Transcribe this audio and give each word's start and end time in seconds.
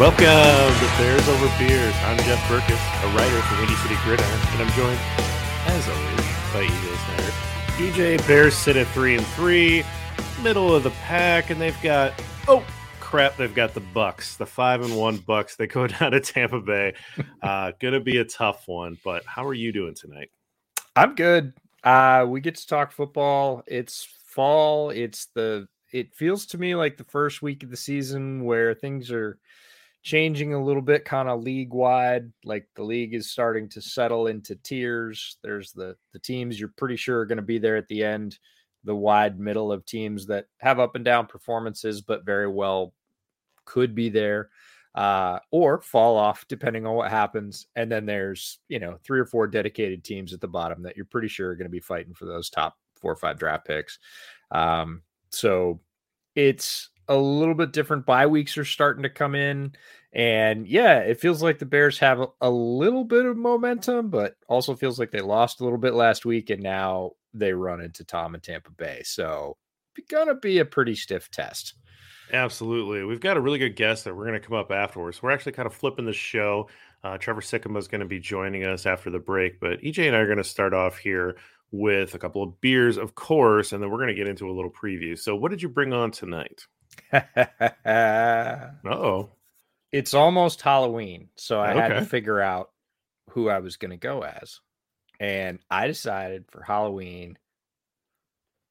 Welcome 0.00 0.24
to 0.24 0.96
Bears 0.96 1.28
Over 1.28 1.52
Beers. 1.58 1.94
I'm 2.04 2.16
Jeff 2.20 2.40
Berckes, 2.48 3.04
a 3.04 3.14
writer 3.14 3.38
for 3.42 3.58
Windy 3.58 3.74
City 3.74 3.96
Gridiron, 4.02 4.40
and 4.52 4.62
I'm 4.62 4.70
joined, 4.72 4.98
as 5.66 5.86
always, 5.90 6.16
by 6.54 6.64
EJ 6.64 6.96
Snyder. 7.04 8.16
EJ 8.16 8.26
Bears 8.26 8.54
sit 8.54 8.76
at 8.78 8.86
three 8.86 9.14
and 9.14 9.26
three, 9.26 9.84
middle 10.42 10.74
of 10.74 10.84
the 10.84 10.90
pack, 11.02 11.50
and 11.50 11.60
they've 11.60 11.76
got 11.82 12.14
oh 12.48 12.64
crap, 12.98 13.36
they've 13.36 13.54
got 13.54 13.74
the 13.74 13.80
Bucks, 13.80 14.38
the 14.38 14.46
five 14.46 14.80
and 14.80 14.96
one 14.96 15.18
Bucks. 15.18 15.56
They 15.56 15.66
go 15.66 15.86
down 15.86 16.12
to 16.12 16.20
Tampa 16.20 16.60
Bay. 16.60 16.94
Uh, 17.42 17.72
gonna 17.78 18.00
be 18.00 18.16
a 18.16 18.24
tough 18.24 18.68
one, 18.68 18.96
but 19.04 19.22
how 19.26 19.44
are 19.44 19.52
you 19.52 19.70
doing 19.70 19.94
tonight? 19.94 20.30
I'm 20.96 21.14
good. 21.14 21.52
Uh, 21.84 22.24
we 22.26 22.40
get 22.40 22.54
to 22.54 22.66
talk 22.66 22.92
football. 22.92 23.64
It's 23.66 24.08
fall. 24.24 24.88
It's 24.88 25.26
the. 25.34 25.68
It 25.92 26.14
feels 26.14 26.46
to 26.46 26.58
me 26.58 26.74
like 26.74 26.96
the 26.96 27.04
first 27.04 27.42
week 27.42 27.62
of 27.64 27.68
the 27.68 27.76
season 27.76 28.44
where 28.44 28.72
things 28.72 29.10
are 29.10 29.36
changing 30.02 30.54
a 30.54 30.62
little 30.62 30.82
bit 30.82 31.04
kind 31.04 31.28
of 31.28 31.42
league 31.42 31.74
wide 31.74 32.32
like 32.44 32.66
the 32.74 32.82
league 32.82 33.14
is 33.14 33.30
starting 33.30 33.68
to 33.68 33.80
settle 33.80 34.28
into 34.28 34.56
tiers. 34.56 35.36
There's 35.42 35.72
the 35.72 35.96
the 36.12 36.18
teams 36.18 36.58
you're 36.58 36.72
pretty 36.76 36.96
sure 36.96 37.20
are 37.20 37.26
going 37.26 37.36
to 37.36 37.42
be 37.42 37.58
there 37.58 37.76
at 37.76 37.88
the 37.88 38.02
end 38.04 38.38
the 38.84 38.96
wide 38.96 39.38
middle 39.38 39.70
of 39.70 39.84
teams 39.84 40.26
that 40.26 40.46
have 40.58 40.80
up 40.80 40.94
and 40.94 41.04
down 41.04 41.26
performances 41.26 42.00
but 42.00 42.24
very 42.24 42.48
well 42.48 42.94
could 43.66 43.94
be 43.94 44.08
there 44.08 44.48
uh, 44.94 45.38
or 45.50 45.80
fall 45.80 46.16
off 46.16 46.46
depending 46.48 46.86
on 46.86 46.94
what 46.94 47.10
happens. 47.10 47.66
And 47.76 47.90
then 47.90 48.06
there's 48.06 48.58
you 48.68 48.78
know 48.78 48.98
three 49.04 49.20
or 49.20 49.26
four 49.26 49.46
dedicated 49.46 50.02
teams 50.04 50.32
at 50.32 50.40
the 50.40 50.48
bottom 50.48 50.82
that 50.82 50.96
you're 50.96 51.04
pretty 51.06 51.28
sure 51.28 51.50
are 51.50 51.56
going 51.56 51.66
to 51.66 51.70
be 51.70 51.80
fighting 51.80 52.14
for 52.14 52.24
those 52.24 52.50
top 52.50 52.76
four 52.96 53.12
or 53.12 53.16
five 53.16 53.38
draft 53.38 53.66
picks. 53.66 53.98
Um, 54.50 55.02
so 55.30 55.80
it's 56.34 56.90
a 57.08 57.16
little 57.16 57.54
bit 57.54 57.72
different. 57.72 58.06
Bye 58.06 58.26
weeks 58.26 58.56
are 58.58 58.64
starting 58.64 59.02
to 59.02 59.10
come 59.10 59.34
in. 59.34 59.72
And 60.12 60.66
yeah, 60.66 60.98
it 60.98 61.20
feels 61.20 61.42
like 61.42 61.58
the 61.58 61.66
Bears 61.66 61.98
have 61.98 62.20
a, 62.20 62.26
a, 62.40 62.50
little 62.50 63.04
bit 63.04 63.26
of 63.26 63.36
momentum, 63.36 64.10
but 64.10 64.34
also 64.48 64.74
feels 64.74 64.98
like 64.98 65.12
they 65.12 65.20
lost 65.20 65.60
a 65.60 65.64
little 65.64 65.78
bit 65.78 65.94
last 65.94 66.24
week 66.24 66.50
and 66.50 66.62
now 66.62 67.12
they 67.32 67.52
run 67.52 67.80
into 67.80 68.04
Tom 68.04 68.34
and 68.34 68.42
Tampa 68.42 68.72
Bay. 68.72 69.02
So 69.04 69.56
gonna 70.08 70.34
be 70.34 70.58
a 70.58 70.64
pretty 70.64 70.96
stiff 70.96 71.30
test. 71.30 71.74
Absolutely. 72.32 73.04
We've 73.04 73.20
got 73.20 73.36
a 73.36 73.40
really 73.40 73.58
good 73.58 73.76
guest 73.76 74.04
that 74.04 74.14
we're 74.14 74.26
going 74.26 74.40
to 74.40 74.46
come 74.46 74.56
up 74.56 74.70
afterwards. 74.70 75.22
We're 75.22 75.32
actually 75.32 75.52
kind 75.52 75.66
of 75.66 75.74
flipping 75.74 76.06
the 76.06 76.12
show. 76.12 76.68
Uh, 77.02 77.18
Trevor 77.18 77.40
Sikkema 77.40 77.78
is 77.78 77.88
going 77.88 78.02
to 78.02 78.06
be 78.06 78.20
joining 78.20 78.64
us 78.64 78.86
after 78.86 79.10
the 79.10 79.18
break, 79.18 79.58
but 79.58 79.80
EJ 79.80 80.06
and 80.06 80.14
I 80.14 80.20
are 80.20 80.26
going 80.26 80.38
to 80.38 80.44
start 80.44 80.72
off 80.74 80.98
here 80.98 81.36
with 81.72 82.14
a 82.14 82.18
couple 82.18 82.42
of 82.42 82.60
beers, 82.60 82.98
of 82.98 83.14
course, 83.14 83.72
and 83.72 83.82
then 83.82 83.90
we're 83.90 83.98
going 83.98 84.08
to 84.08 84.14
get 84.14 84.28
into 84.28 84.48
a 84.48 84.52
little 84.52 84.70
preview. 84.70 85.18
So, 85.18 85.34
what 85.34 85.50
did 85.50 85.62
you 85.62 85.68
bring 85.68 85.92
on 85.92 86.10
tonight? 86.10 86.66
oh. 88.84 89.30
It's 89.92 90.14
almost 90.14 90.62
Halloween, 90.62 91.28
so 91.36 91.60
I 91.60 91.72
okay. 91.72 91.80
had 91.80 91.88
to 92.00 92.04
figure 92.04 92.40
out 92.40 92.70
who 93.30 93.48
I 93.48 93.58
was 93.58 93.76
going 93.76 93.90
to 93.90 93.96
go 93.96 94.22
as. 94.22 94.60
And 95.18 95.58
I 95.70 95.86
decided 95.86 96.44
for 96.50 96.62
Halloween, 96.62 97.36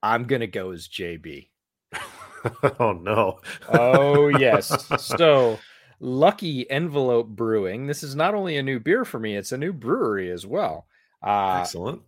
I'm 0.02 0.24
going 0.26 0.40
to 0.42 0.48
go 0.48 0.72
as 0.72 0.88
JB. 0.88 1.50
oh, 2.80 2.94
no. 2.94 3.42
oh, 3.68 4.30
yes. 4.30 4.88
So, 5.00 5.60
Lucky 6.00 6.70
Envelope 6.70 7.28
Brewing. 7.28 7.88
This 7.88 8.04
is 8.04 8.16
not 8.16 8.34
only 8.34 8.58
a 8.58 8.64
new 8.64 8.80
beer 8.80 9.04
for 9.04 9.20
me, 9.20 9.36
it's 9.36 9.52
a 9.52 9.58
new 9.58 9.74
brewery 9.74 10.32
as 10.32 10.46
well. 10.46 10.88
Uh, 11.22 11.60
Excellent. 11.62 12.02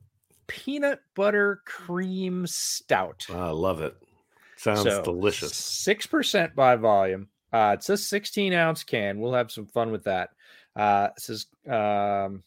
Peanut 0.47 1.01
butter 1.15 1.61
cream 1.65 2.47
stout. 2.47 3.25
I 3.29 3.49
love 3.49 3.81
it. 3.81 3.95
Sounds 4.61 4.83
so, 4.83 5.01
delicious. 5.01 5.55
Six 5.55 6.05
percent 6.05 6.55
by 6.55 6.75
volume. 6.75 7.29
Uh, 7.51 7.71
it's 7.73 7.89
a 7.89 7.97
16 7.97 8.53
ounce 8.53 8.83
can. 8.83 9.19
We'll 9.19 9.33
have 9.33 9.51
some 9.51 9.65
fun 9.65 9.91
with 9.91 10.03
that. 10.03 10.29
Uh, 10.75 11.09
it 11.17 11.21
says 11.21 11.47
um, 11.67 12.43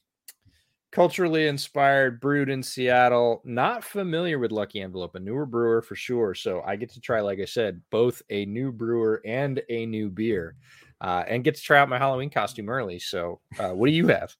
culturally 0.92 1.48
inspired, 1.48 2.20
brewed 2.20 2.50
in 2.50 2.62
Seattle. 2.62 3.42
Not 3.44 3.82
familiar 3.82 4.38
with 4.38 4.52
Lucky 4.52 4.80
Envelope, 4.80 5.16
a 5.16 5.18
newer 5.20 5.44
brewer 5.44 5.82
for 5.82 5.96
sure. 5.96 6.34
So 6.34 6.62
I 6.64 6.76
get 6.76 6.90
to 6.90 7.00
try, 7.00 7.20
like 7.20 7.40
I 7.40 7.46
said, 7.46 7.82
both 7.90 8.22
a 8.30 8.46
new 8.46 8.70
brewer 8.70 9.20
and 9.24 9.60
a 9.68 9.84
new 9.84 10.08
beer, 10.08 10.54
uh, 11.00 11.24
and 11.26 11.42
get 11.42 11.56
to 11.56 11.62
try 11.62 11.80
out 11.80 11.88
my 11.88 11.98
Halloween 11.98 12.30
costume 12.30 12.68
early. 12.68 13.00
So, 13.00 13.40
uh, 13.58 13.70
what 13.70 13.88
do 13.88 13.92
you 13.92 14.06
have? 14.06 14.34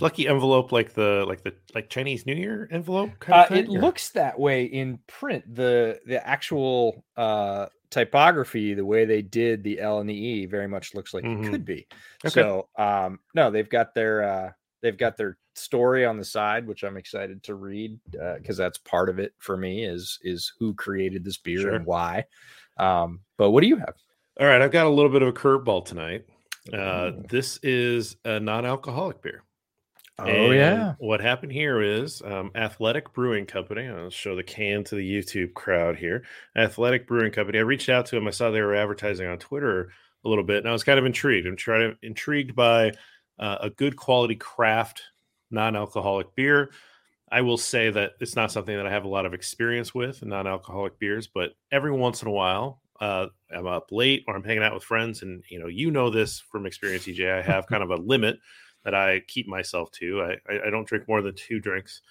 Lucky 0.00 0.26
envelope 0.28 0.72
like 0.72 0.92
the 0.94 1.24
like 1.26 1.42
the 1.42 1.54
like 1.74 1.88
Chinese 1.88 2.26
New 2.26 2.34
Year 2.34 2.68
envelope 2.70 3.10
uh, 3.28 3.46
it 3.50 3.68
or? 3.68 3.80
looks 3.80 4.10
that 4.10 4.38
way 4.38 4.64
in 4.64 4.98
print 5.06 5.44
the 5.54 5.98
the 6.06 6.26
actual 6.26 7.04
uh 7.16 7.66
typography 7.90 8.74
the 8.74 8.84
way 8.84 9.04
they 9.04 9.22
did 9.22 9.62
the 9.62 9.80
L 9.80 10.00
and 10.00 10.08
the 10.08 10.14
E 10.14 10.46
very 10.46 10.66
much 10.66 10.94
looks 10.94 11.14
like 11.14 11.24
mm-hmm. 11.24 11.44
it 11.44 11.50
could 11.50 11.64
be 11.64 11.86
okay. 12.24 12.32
so 12.32 12.68
um 12.76 13.18
no 13.34 13.50
they've 13.50 13.70
got 13.70 13.94
their 13.94 14.22
uh 14.22 14.50
they've 14.82 14.98
got 14.98 15.16
their 15.16 15.38
story 15.54 16.04
on 16.04 16.16
the 16.16 16.24
side 16.24 16.66
which 16.66 16.82
I'm 16.82 16.96
excited 16.96 17.42
to 17.44 17.54
read 17.54 17.98
because 18.10 18.58
uh, 18.58 18.64
that's 18.64 18.78
part 18.78 19.08
of 19.08 19.18
it 19.20 19.32
for 19.38 19.56
me 19.56 19.84
is 19.84 20.18
is 20.22 20.52
who 20.58 20.74
created 20.74 21.24
this 21.24 21.36
beer 21.36 21.60
sure. 21.60 21.74
and 21.74 21.86
why 21.86 22.24
um 22.78 23.20
but 23.38 23.50
what 23.50 23.60
do 23.60 23.68
you 23.68 23.76
have 23.76 23.94
all 24.40 24.46
right 24.46 24.60
I've 24.60 24.72
got 24.72 24.86
a 24.86 24.90
little 24.90 25.12
bit 25.12 25.22
of 25.22 25.28
a 25.28 25.32
curveball 25.32 25.84
tonight 25.84 26.24
uh, 26.72 27.12
this 27.28 27.58
is 27.62 28.16
a 28.24 28.40
non-alcoholic 28.40 29.20
beer. 29.20 29.42
Oh 30.18 30.24
and 30.26 30.54
yeah. 30.54 30.94
What 30.98 31.20
happened 31.20 31.50
here 31.50 31.82
is 31.82 32.22
um, 32.22 32.52
Athletic 32.54 33.12
Brewing 33.12 33.46
Company. 33.46 33.88
I'll 33.88 34.10
show 34.10 34.36
the 34.36 34.44
can 34.44 34.84
to 34.84 34.94
the 34.94 35.08
YouTube 35.08 35.54
crowd 35.54 35.96
here. 35.96 36.24
Athletic 36.56 37.08
Brewing 37.08 37.32
Company. 37.32 37.58
I 37.58 37.62
reached 37.62 37.88
out 37.88 38.06
to 38.06 38.16
them. 38.16 38.28
I 38.28 38.30
saw 38.30 38.50
they 38.50 38.60
were 38.60 38.76
advertising 38.76 39.26
on 39.26 39.38
Twitter 39.38 39.90
a 40.24 40.28
little 40.28 40.44
bit, 40.44 40.58
and 40.58 40.68
I 40.68 40.72
was 40.72 40.84
kind 40.84 40.98
of 40.98 41.04
intrigued. 41.04 41.48
I'm 41.48 41.56
trying 41.56 41.96
intrigued 42.02 42.54
by 42.54 42.92
uh, 43.40 43.58
a 43.62 43.70
good 43.70 43.96
quality 43.96 44.36
craft 44.36 45.02
non-alcoholic 45.50 46.34
beer. 46.36 46.70
I 47.30 47.40
will 47.40 47.58
say 47.58 47.90
that 47.90 48.12
it's 48.20 48.36
not 48.36 48.52
something 48.52 48.76
that 48.76 48.86
I 48.86 48.90
have 48.90 49.04
a 49.04 49.08
lot 49.08 49.26
of 49.26 49.34
experience 49.34 49.92
with 49.92 50.24
non-alcoholic 50.24 51.00
beers, 51.00 51.26
but 51.26 51.52
every 51.72 51.90
once 51.90 52.22
in 52.22 52.28
a 52.28 52.32
while, 52.32 52.80
uh, 53.00 53.26
I'm 53.52 53.66
up 53.66 53.88
late 53.90 54.24
or 54.28 54.36
I'm 54.36 54.44
hanging 54.44 54.62
out 54.62 54.74
with 54.74 54.84
friends, 54.84 55.22
and 55.22 55.42
you 55.48 55.58
know, 55.58 55.66
you 55.66 55.90
know 55.90 56.10
this 56.10 56.38
from 56.38 56.66
experience, 56.66 57.06
EJ. 57.06 57.38
I 57.38 57.42
have 57.42 57.66
kind 57.66 57.82
of 57.82 57.90
a 57.90 57.96
limit 57.96 58.38
that 58.84 58.94
I 58.94 59.20
keep 59.20 59.48
myself 59.48 59.90
to. 59.92 60.22
I, 60.22 60.66
I 60.66 60.70
don't 60.70 60.86
drink 60.86 61.08
more 61.08 61.22
than 61.22 61.34
two 61.34 61.58
drinks 61.58 62.02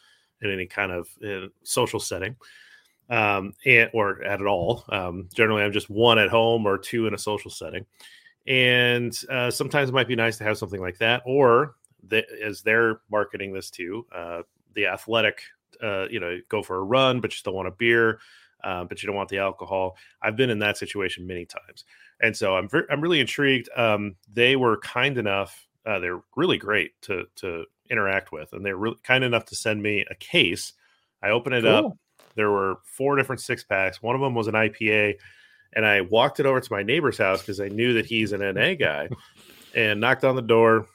in 0.41 0.51
any 0.51 0.65
kind 0.65 0.91
of 0.91 1.07
uh, 1.25 1.47
social 1.63 1.99
setting, 1.99 2.35
um, 3.09 3.53
and 3.65 3.89
or 3.93 4.23
at 4.23 4.45
all. 4.45 4.83
Um, 4.89 5.29
generally, 5.33 5.63
I'm 5.63 5.71
just 5.71 5.89
one 5.89 6.19
at 6.19 6.29
home 6.29 6.65
or 6.65 6.77
two 6.77 7.07
in 7.07 7.13
a 7.13 7.17
social 7.17 7.51
setting, 7.51 7.85
and 8.47 9.17
uh, 9.29 9.51
sometimes 9.51 9.89
it 9.89 9.93
might 9.93 10.07
be 10.07 10.15
nice 10.15 10.37
to 10.37 10.43
have 10.43 10.57
something 10.57 10.81
like 10.81 10.97
that. 10.97 11.21
Or 11.25 11.75
the, 12.07 12.25
as 12.43 12.61
they're 12.61 13.01
marketing 13.09 13.53
this 13.53 13.69
to 13.71 14.05
uh, 14.13 14.41
the 14.73 14.87
athletic, 14.87 15.41
uh, 15.81 16.07
you 16.09 16.19
know, 16.19 16.39
go 16.49 16.61
for 16.61 16.77
a 16.77 16.83
run, 16.83 17.21
but 17.21 17.31
you 17.31 17.37
still 17.37 17.53
want 17.53 17.67
a 17.67 17.71
beer. 17.71 18.19
Uh, 18.63 18.85
but 18.85 19.03
you 19.03 19.07
don't 19.07 19.15
want 19.17 19.27
the 19.27 19.39
alcohol. 19.39 19.97
I've 20.21 20.37
been 20.37 20.49
in 20.49 20.59
that 20.59 20.77
situation 20.77 21.27
many 21.27 21.45
times, 21.45 21.83
and 22.21 22.35
so 22.35 22.55
I'm 22.55 22.69
I'm 22.89 23.01
really 23.01 23.19
intrigued. 23.19 23.67
Um, 23.75 24.15
they 24.31 24.55
were 24.55 24.77
kind 24.77 25.17
enough 25.17 25.67
uh, 25.85 25.99
they're 25.99 26.21
really 26.35 26.57
great 26.57 26.99
to 27.03 27.25
to 27.37 27.65
interact 27.89 28.31
with, 28.31 28.53
and 28.53 28.65
they're 28.65 28.77
really 28.77 28.97
kind 29.03 29.23
enough 29.23 29.45
to 29.45 29.55
send 29.55 29.81
me 29.81 30.05
a 30.09 30.15
case. 30.15 30.73
I 31.21 31.29
open 31.29 31.53
it 31.53 31.61
cool. 31.61 31.71
up. 31.71 31.97
There 32.35 32.49
were 32.49 32.77
four 32.83 33.15
different 33.15 33.41
six 33.41 33.63
packs. 33.63 34.01
One 34.01 34.15
of 34.15 34.21
them 34.21 34.35
was 34.35 34.47
an 34.47 34.55
IPA, 34.55 35.15
and 35.73 35.85
I 35.85 36.01
walked 36.01 36.39
it 36.39 36.45
over 36.45 36.59
to 36.59 36.73
my 36.73 36.83
neighbor's 36.83 37.17
house 37.17 37.41
because 37.41 37.59
I 37.59 37.67
knew 37.67 37.93
that 37.93 38.05
he's 38.05 38.31
an 38.31 38.41
NA 38.41 38.73
guy, 38.73 39.09
and 39.75 39.99
knocked 39.99 40.23
on 40.23 40.35
the 40.35 40.41
door. 40.41 40.87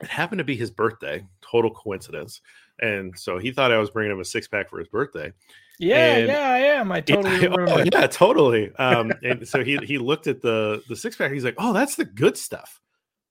It 0.00 0.08
happened 0.08 0.38
to 0.38 0.44
be 0.44 0.56
his 0.56 0.70
birthday. 0.70 1.26
Total 1.40 1.72
coincidence. 1.72 2.40
And 2.80 3.18
so 3.18 3.38
he 3.38 3.50
thought 3.50 3.72
I 3.72 3.78
was 3.78 3.90
bringing 3.90 4.12
him 4.12 4.20
a 4.20 4.24
six 4.24 4.46
pack 4.46 4.70
for 4.70 4.78
his 4.78 4.86
birthday. 4.86 5.32
Yeah, 5.80 6.16
and 6.16 6.28
yeah, 6.28 6.50
I 6.50 6.58
am. 6.58 6.92
I 6.92 7.00
totally 7.02 7.36
it, 7.36 7.50
remember. 7.50 7.68
Oh, 7.68 7.84
yeah, 7.92 8.06
totally. 8.06 8.74
Um, 8.76 9.12
and 9.22 9.46
so 9.46 9.64
he 9.64 9.76
he 9.78 9.98
looked 9.98 10.26
at 10.26 10.40
the 10.40 10.82
the 10.88 10.96
six 10.96 11.16
pack. 11.16 11.32
He's 11.32 11.44
like, 11.44 11.54
"Oh, 11.58 11.72
that's 11.72 11.96
the 11.96 12.04
good 12.04 12.36
stuff." 12.36 12.80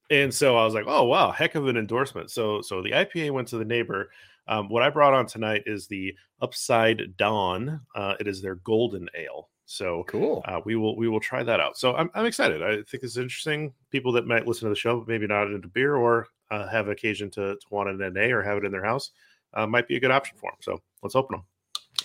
And 0.10 0.34
so 0.34 0.58
I 0.58 0.64
was 0.64 0.74
like, 0.74 0.86
"Oh, 0.88 1.04
wow, 1.04 1.32
heck 1.32 1.56
of 1.56 1.68
an 1.68 1.78
endorsement." 1.78 2.32
So 2.32 2.62
so 2.62 2.82
the 2.82 2.92
IPA 2.92 3.32
went 3.32 3.48
to 3.50 3.58
the 3.58 3.66
neighbor. 3.66 4.10
Um, 4.48 4.70
what 4.70 4.84
I 4.84 4.90
brought 4.90 5.14
on 5.14 5.26
tonight 5.26 5.64
is 5.66 5.88
the 5.88 6.16
Upside 6.42 7.18
Dawn. 7.18 7.82
Uh, 7.94 8.16
it 8.20 8.28
is 8.28 8.42
their 8.42 8.56
golden 8.56 9.10
ale. 9.16 9.50
So 9.66 10.06
cool. 10.08 10.44
Uh, 10.46 10.62
we 10.64 10.78
will 10.78 10.96
we 10.96 11.10
will 11.10 11.20
try 11.20 11.44
that 11.44 11.60
out. 11.60 11.78
So 11.78 11.94
I'm 11.96 12.10
I'm 12.14 12.26
excited. 12.26 12.64
I 12.64 12.76
think 12.84 13.04
it's 13.04 13.18
interesting. 13.18 13.74
People 13.92 14.14
that 14.14 14.26
might 14.26 14.48
listen 14.48 14.66
to 14.66 14.70
the 14.70 14.80
show, 14.80 15.04
maybe 15.08 15.28
not 15.28 15.52
into 15.52 15.68
beer 15.68 15.98
or 15.98 16.28
uh, 16.50 16.68
have 16.70 16.88
occasion 16.88 17.30
to, 17.32 17.56
to 17.56 17.66
want 17.70 17.90
an 17.90 18.14
NA 18.14 18.34
or 18.34 18.42
have 18.42 18.58
it 18.58 18.66
in 18.66 18.72
their 18.72 18.86
house, 18.86 19.12
uh, 19.54 19.68
might 19.68 19.88
be 19.88 19.98
a 19.98 20.00
good 20.00 20.12
option 20.12 20.38
for 20.38 20.52
them. 20.52 20.58
So 20.62 20.82
let's 21.04 21.16
open 21.16 21.36
them. 21.38 21.46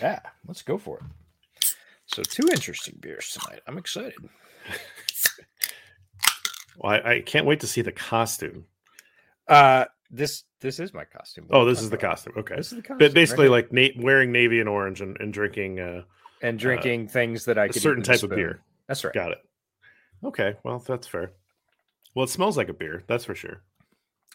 Yeah, 0.01 0.19
let's 0.49 0.63
go 0.63 0.77
for 0.77 0.99
it. 0.99 1.05
So 2.07 2.23
two 2.23 2.49
interesting 2.49 2.99
beers 3.01 3.31
tonight. 3.31 3.61
I'm 3.69 3.79
excited. 3.79 4.19
well, 6.79 6.93
I, 6.93 7.15
I, 7.15 7.21
can't 7.21 7.47
wait 7.47 7.61
to 7.61 7.67
see 7.67 7.83
the 7.83 7.93
costume. 7.93 8.67
Uh 9.49 9.87
this 10.11 10.45
this 10.61 10.79
is 10.79 10.95
my 10.95 11.05
costume. 11.05 11.47
What 11.49 11.61
oh, 11.61 11.65
this 11.65 11.81
is 11.81 11.91
the 11.91 11.97
costume. 11.97 12.35
Okay, 12.37 12.57
this 12.57 12.67
is 12.67 12.77
the 12.77 12.83
costume. 12.83 12.99
But 12.99 13.15
basically, 13.15 13.49
right? 13.49 13.71
like 13.71 13.73
na- 13.73 14.03
wearing 14.03 14.31
navy 14.31 14.61
and 14.61 14.69
orange 14.69 15.01
and, 15.01 15.17
and 15.19 15.33
drinking 15.33 15.81
uh 15.81 16.03
and 16.43 16.59
drinking 16.59 17.07
uh, 17.07 17.11
things 17.11 17.47
that 17.47 17.59
I 17.59 17.67
a 17.67 17.73
certain 17.73 18.03
type 18.03 18.23
of 18.23 18.31
beer. 18.31 18.61
That's 18.89 19.05
right. 19.05 19.15
Got 19.15 19.33
it. 19.33 19.39
Okay, 20.25 20.55
well 20.63 20.79
that's 20.79 21.07
fair. 21.07 21.33
Well, 22.15 22.25
it 22.25 22.31
smells 22.31 22.57
like 22.57 22.69
a 22.69 22.75
beer. 22.75 23.05
That's 23.07 23.25
for 23.25 23.35
sure. 23.35 23.63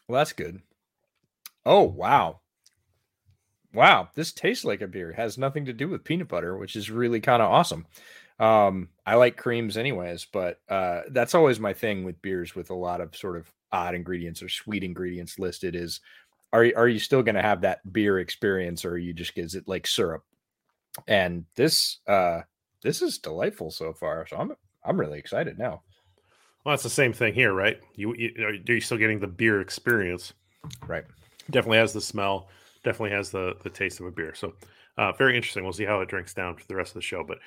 Well, 0.07 0.19
that's 0.19 0.33
good. 0.33 0.61
Oh 1.65 1.83
wow, 1.83 2.39
wow! 3.73 4.09
This 4.15 4.31
tastes 4.31 4.65
like 4.65 4.81
a 4.81 4.87
beer. 4.87 5.11
It 5.11 5.17
has 5.17 5.37
nothing 5.37 5.65
to 5.65 5.73
do 5.73 5.89
with 5.89 6.03
peanut 6.03 6.27
butter, 6.27 6.57
which 6.57 6.75
is 6.75 6.89
really 6.89 7.19
kind 7.19 7.41
of 7.41 7.51
awesome. 7.51 7.85
Um, 8.39 8.89
I 9.05 9.15
like 9.15 9.37
creams 9.37 9.77
anyways, 9.77 10.27
but 10.31 10.59
uh, 10.69 11.01
that's 11.09 11.35
always 11.35 11.59
my 11.59 11.73
thing 11.73 12.03
with 12.03 12.21
beers 12.21 12.55
with 12.55 12.69
a 12.69 12.75
lot 12.75 13.01
of 13.01 13.15
sort 13.15 13.37
of 13.37 13.51
odd 13.71 13.95
ingredients 13.95 14.41
or 14.41 14.49
sweet 14.49 14.83
ingredients 14.83 15.39
listed. 15.39 15.75
Is 15.75 16.01
are 16.53 16.71
are 16.75 16.87
you 16.87 16.99
still 16.99 17.23
going 17.23 17.35
to 17.35 17.41
have 17.41 17.61
that 17.61 17.91
beer 17.91 18.19
experience, 18.19 18.85
or 18.85 18.91
are 18.91 18.97
you 18.97 19.13
just 19.13 19.37
is 19.37 19.55
it 19.55 19.67
like 19.67 19.87
syrup? 19.87 20.23
And 21.07 21.45
this 21.55 21.99
uh, 22.07 22.41
this 22.83 23.01
is 23.01 23.17
delightful 23.17 23.71
so 23.71 23.93
far. 23.93 24.27
So 24.27 24.37
I'm 24.37 24.53
I'm 24.83 24.99
really 24.99 25.19
excited 25.19 25.57
now. 25.57 25.81
Well, 26.63 26.73
it's 26.73 26.83
the 26.83 26.89
same 26.89 27.13
thing 27.13 27.33
here, 27.33 27.53
right? 27.53 27.79
You, 27.95 28.13
you 28.15 28.61
you're 28.67 28.81
still 28.81 28.97
getting 28.97 29.19
the 29.19 29.27
beer 29.27 29.61
experience, 29.61 30.33
right? 30.85 31.05
Definitely 31.49 31.77
has 31.77 31.93
the 31.93 32.01
smell. 32.01 32.49
Definitely 32.83 33.15
has 33.15 33.29
the 33.29 33.55
the 33.63 33.69
taste 33.69 33.99
of 33.99 34.05
a 34.05 34.11
beer. 34.11 34.35
So, 34.35 34.53
uh, 34.97 35.13
very 35.13 35.35
interesting. 35.35 35.63
We'll 35.63 35.73
see 35.73 35.85
how 35.85 36.01
it 36.01 36.09
drinks 36.09 36.33
down 36.33 36.55
for 36.55 36.65
the 36.67 36.75
rest 36.75 36.91
of 36.91 36.95
the 36.95 37.01
show. 37.01 37.23
But 37.23 37.39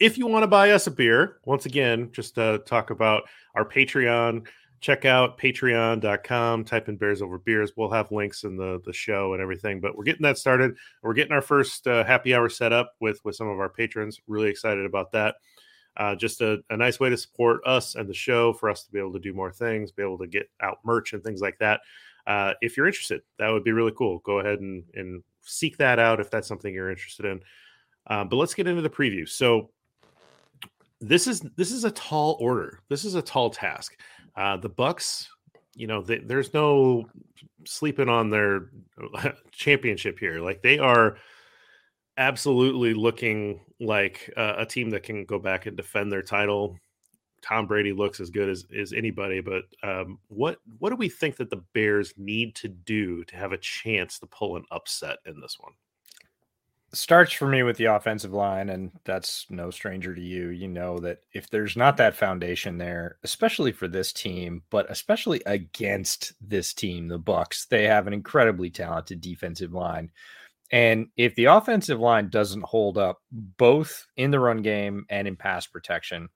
if 0.00 0.18
you 0.18 0.26
want 0.26 0.42
to 0.42 0.48
buy 0.48 0.70
us 0.70 0.86
a 0.86 0.90
beer, 0.90 1.38
once 1.44 1.66
again, 1.66 2.10
just 2.12 2.34
talk 2.34 2.90
about 2.90 3.24
our 3.54 3.64
Patreon. 3.64 4.46
Check 4.80 5.06
out 5.06 5.38
patreon.com, 5.38 6.64
type 6.64 6.88
in 6.90 6.96
Bears 6.96 7.22
Over 7.22 7.38
Beers. 7.38 7.72
We'll 7.74 7.90
have 7.90 8.12
links 8.12 8.44
in 8.44 8.58
the, 8.58 8.82
the 8.84 8.92
show 8.92 9.32
and 9.32 9.40
everything, 9.42 9.80
but 9.80 9.96
we're 9.96 10.04
getting 10.04 10.24
that 10.24 10.36
started. 10.36 10.76
We're 11.02 11.14
getting 11.14 11.32
our 11.32 11.40
first 11.40 11.86
uh, 11.86 12.04
happy 12.04 12.34
hour 12.34 12.50
set 12.50 12.74
up 12.74 12.92
with, 13.00 13.18
with 13.24 13.34
some 13.34 13.48
of 13.48 13.58
our 13.58 13.70
patrons. 13.70 14.20
Really 14.26 14.50
excited 14.50 14.84
about 14.84 15.12
that 15.12 15.36
uh, 15.96 16.14
just 16.14 16.40
a, 16.40 16.62
a, 16.70 16.76
nice 16.76 16.98
way 16.98 17.08
to 17.08 17.16
support 17.16 17.60
us 17.66 17.94
and 17.94 18.08
the 18.08 18.14
show 18.14 18.52
for 18.52 18.68
us 18.68 18.84
to 18.84 18.90
be 18.90 18.98
able 18.98 19.12
to 19.12 19.18
do 19.18 19.32
more 19.32 19.52
things, 19.52 19.92
be 19.92 20.02
able 20.02 20.18
to 20.18 20.26
get 20.26 20.50
out 20.60 20.78
merch 20.84 21.12
and 21.12 21.22
things 21.22 21.40
like 21.40 21.58
that. 21.58 21.80
Uh, 22.26 22.54
if 22.60 22.76
you're 22.76 22.86
interested, 22.86 23.22
that 23.38 23.50
would 23.50 23.64
be 23.64 23.72
really 23.72 23.92
cool. 23.96 24.18
Go 24.20 24.40
ahead 24.40 24.60
and, 24.60 24.84
and 24.94 25.22
seek 25.42 25.76
that 25.76 25.98
out 25.98 26.20
if 26.20 26.30
that's 26.30 26.48
something 26.48 26.74
you're 26.74 26.90
interested 26.90 27.26
in. 27.26 27.40
Uh, 28.06 28.24
but 28.24 28.36
let's 28.36 28.54
get 28.54 28.66
into 28.66 28.82
the 28.82 28.90
preview. 28.90 29.28
So 29.28 29.70
this 31.00 31.26
is 31.26 31.40
this 31.56 31.72
is 31.72 31.84
a 31.84 31.90
tall 31.90 32.36
order. 32.40 32.80
This 32.88 33.04
is 33.04 33.14
a 33.14 33.22
tall 33.22 33.50
task. 33.50 33.96
Uh, 34.36 34.56
the 34.56 34.68
Bucks, 34.68 35.28
you 35.74 35.86
know, 35.86 36.02
they, 36.02 36.18
there's 36.18 36.52
no 36.54 37.06
sleeping 37.64 38.08
on 38.08 38.30
their 38.30 38.70
championship 39.52 40.18
here. 40.18 40.40
Like 40.40 40.62
they 40.62 40.78
are 40.78 41.16
absolutely 42.16 42.94
looking 42.94 43.60
like 43.80 44.32
uh, 44.36 44.54
a 44.58 44.66
team 44.66 44.90
that 44.90 45.02
can 45.02 45.24
go 45.24 45.38
back 45.38 45.66
and 45.66 45.76
defend 45.76 46.10
their 46.10 46.22
title. 46.22 46.78
Tom 47.42 47.66
Brady 47.66 47.92
looks 47.92 48.20
as 48.20 48.30
good 48.30 48.48
as, 48.48 48.64
as 48.76 48.94
anybody, 48.94 49.40
but 49.40 49.64
um, 49.82 50.18
what 50.28 50.58
what 50.78 50.90
do 50.90 50.96
we 50.96 51.10
think 51.10 51.36
that 51.36 51.50
the 51.50 51.62
Bears 51.74 52.14
need 52.16 52.54
to 52.56 52.68
do 52.68 53.22
to 53.24 53.36
have 53.36 53.52
a 53.52 53.58
chance 53.58 54.18
to 54.18 54.26
pull 54.26 54.56
an 54.56 54.64
upset 54.70 55.18
in 55.26 55.38
this 55.40 55.58
one? 55.60 55.72
Starts 56.94 57.32
for 57.32 57.48
me 57.48 57.62
with 57.62 57.76
the 57.76 57.86
offensive 57.86 58.32
line, 58.32 58.70
and 58.70 58.90
that's 59.04 59.46
no 59.50 59.70
stranger 59.70 60.14
to 60.14 60.20
you. 60.20 60.48
You 60.48 60.68
know 60.68 60.98
that 60.98 61.18
if 61.32 61.50
there's 61.50 61.76
not 61.76 61.96
that 61.96 62.14
foundation 62.14 62.78
there, 62.78 63.18
especially 63.24 63.72
for 63.72 63.88
this 63.88 64.12
team, 64.12 64.62
but 64.70 64.90
especially 64.90 65.42
against 65.44 66.32
this 66.40 66.72
team, 66.72 67.08
the 67.08 67.18
Bucks, 67.18 67.66
they 67.66 67.84
have 67.84 68.06
an 68.06 68.12
incredibly 68.12 68.70
talented 68.70 69.20
defensive 69.20 69.72
line 69.72 70.10
and 70.74 71.08
if 71.16 71.34
the 71.34 71.44
offensive 71.44 72.00
line 72.00 72.30
doesn't 72.30 72.64
hold 72.64 72.98
up 72.98 73.20
both 73.30 74.06
in 74.16 74.30
the 74.30 74.40
run 74.40 74.62
game 74.62 75.06
and 75.08 75.28
in 75.28 75.36
pass 75.36 75.66
protection, 75.66 76.28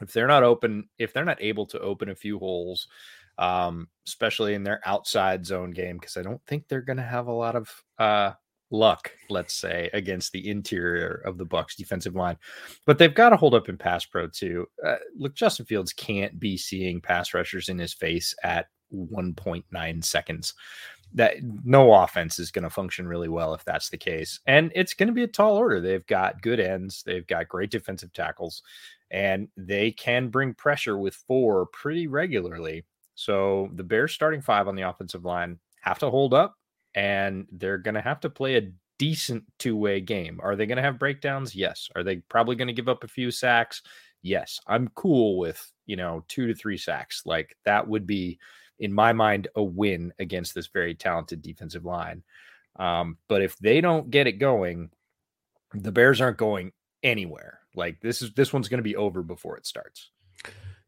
if 0.00 0.12
they're 0.12 0.26
not 0.26 0.44
open, 0.44 0.88
if 0.98 1.12
they're 1.12 1.24
not 1.24 1.42
able 1.42 1.66
to 1.66 1.80
open 1.80 2.08
a 2.08 2.14
few 2.14 2.38
holes, 2.38 2.88
um, 3.36 3.88
especially 4.06 4.54
in 4.54 4.62
their 4.62 4.80
outside 4.86 5.44
zone 5.44 5.72
game, 5.72 5.98
because 5.98 6.16
I 6.16 6.22
don't 6.22 6.40
think 6.46 6.66
they're 6.66 6.80
going 6.80 6.98
to 6.98 7.02
have 7.02 7.26
a 7.26 7.32
lot 7.32 7.56
of 7.56 7.84
uh, 7.98 8.32
luck, 8.70 9.12
let's 9.30 9.54
say, 9.54 9.90
against 9.92 10.32
the 10.32 10.48
interior 10.48 11.22
of 11.24 11.38
the 11.38 11.44
Bucks 11.44 11.74
defensive 11.74 12.14
line. 12.14 12.36
But 12.86 12.98
they've 12.98 13.14
got 13.14 13.30
to 13.30 13.36
hold 13.36 13.54
up 13.54 13.68
in 13.68 13.78
pass 13.78 14.04
pro 14.04 14.28
too. 14.28 14.66
Uh, 14.84 14.96
look, 15.16 15.34
Justin 15.34 15.66
Fields 15.66 15.92
can't 15.92 16.38
be 16.38 16.56
seeing 16.56 17.00
pass 17.00 17.34
rushers 17.34 17.68
in 17.68 17.78
his 17.78 17.92
face 17.92 18.34
at 18.42 18.66
1.9 18.92 20.04
seconds 20.04 20.54
that 21.14 21.36
no 21.64 21.92
offense 21.92 22.38
is 22.38 22.50
going 22.50 22.64
to 22.64 22.70
function 22.70 23.08
really 23.08 23.28
well 23.28 23.54
if 23.54 23.64
that's 23.64 23.88
the 23.88 23.96
case. 23.96 24.40
And 24.46 24.70
it's 24.74 24.94
going 24.94 25.06
to 25.06 25.12
be 25.14 25.22
a 25.22 25.28
tall 25.28 25.56
order. 25.56 25.80
They've 25.80 26.06
got 26.06 26.42
good 26.42 26.60
ends, 26.60 27.02
they've 27.04 27.26
got 27.26 27.48
great 27.48 27.70
defensive 27.70 28.12
tackles, 28.12 28.62
and 29.10 29.48
they 29.56 29.90
can 29.90 30.28
bring 30.28 30.54
pressure 30.54 30.98
with 30.98 31.14
four 31.14 31.66
pretty 31.66 32.06
regularly. 32.06 32.84
So 33.14 33.70
the 33.74 33.84
Bears 33.84 34.12
starting 34.12 34.42
five 34.42 34.68
on 34.68 34.76
the 34.76 34.82
offensive 34.82 35.24
line 35.24 35.58
have 35.80 35.98
to 36.00 36.10
hold 36.10 36.34
up 36.34 36.56
and 36.98 37.46
they're 37.52 37.78
going 37.78 37.94
to 37.94 38.00
have 38.00 38.18
to 38.18 38.28
play 38.28 38.56
a 38.56 38.72
decent 38.98 39.44
two-way 39.60 40.00
game. 40.00 40.40
Are 40.42 40.56
they 40.56 40.66
going 40.66 40.78
to 40.78 40.82
have 40.82 40.98
breakdowns? 40.98 41.54
Yes. 41.54 41.88
Are 41.94 42.02
they 42.02 42.16
probably 42.16 42.56
going 42.56 42.66
to 42.66 42.74
give 42.74 42.88
up 42.88 43.04
a 43.04 43.08
few 43.08 43.30
sacks? 43.30 43.82
Yes. 44.20 44.58
I'm 44.66 44.88
cool 44.96 45.38
with, 45.38 45.64
you 45.86 45.94
know, 45.94 46.24
2 46.26 46.48
to 46.48 46.54
3 46.54 46.76
sacks. 46.76 47.22
Like 47.24 47.56
that 47.64 47.86
would 47.86 48.04
be 48.04 48.40
in 48.80 48.92
my 48.92 49.12
mind, 49.12 49.46
a 49.54 49.62
win 49.62 50.12
against 50.18 50.56
this 50.56 50.66
very 50.66 50.96
talented 50.96 51.40
defensive 51.40 51.84
line. 51.84 52.24
Um, 52.74 53.18
but 53.28 53.42
if 53.42 53.56
they 53.58 53.80
don't 53.80 54.10
get 54.10 54.26
it 54.26 54.32
going, 54.32 54.90
the 55.74 55.92
Bears 55.92 56.20
aren't 56.20 56.36
going 56.36 56.72
anywhere. 57.04 57.60
Like 57.76 58.00
this 58.00 58.22
is 58.22 58.32
this 58.32 58.52
one's 58.52 58.68
going 58.68 58.78
to 58.78 58.82
be 58.82 58.96
over 58.96 59.22
before 59.22 59.56
it 59.56 59.66
starts. 59.66 60.10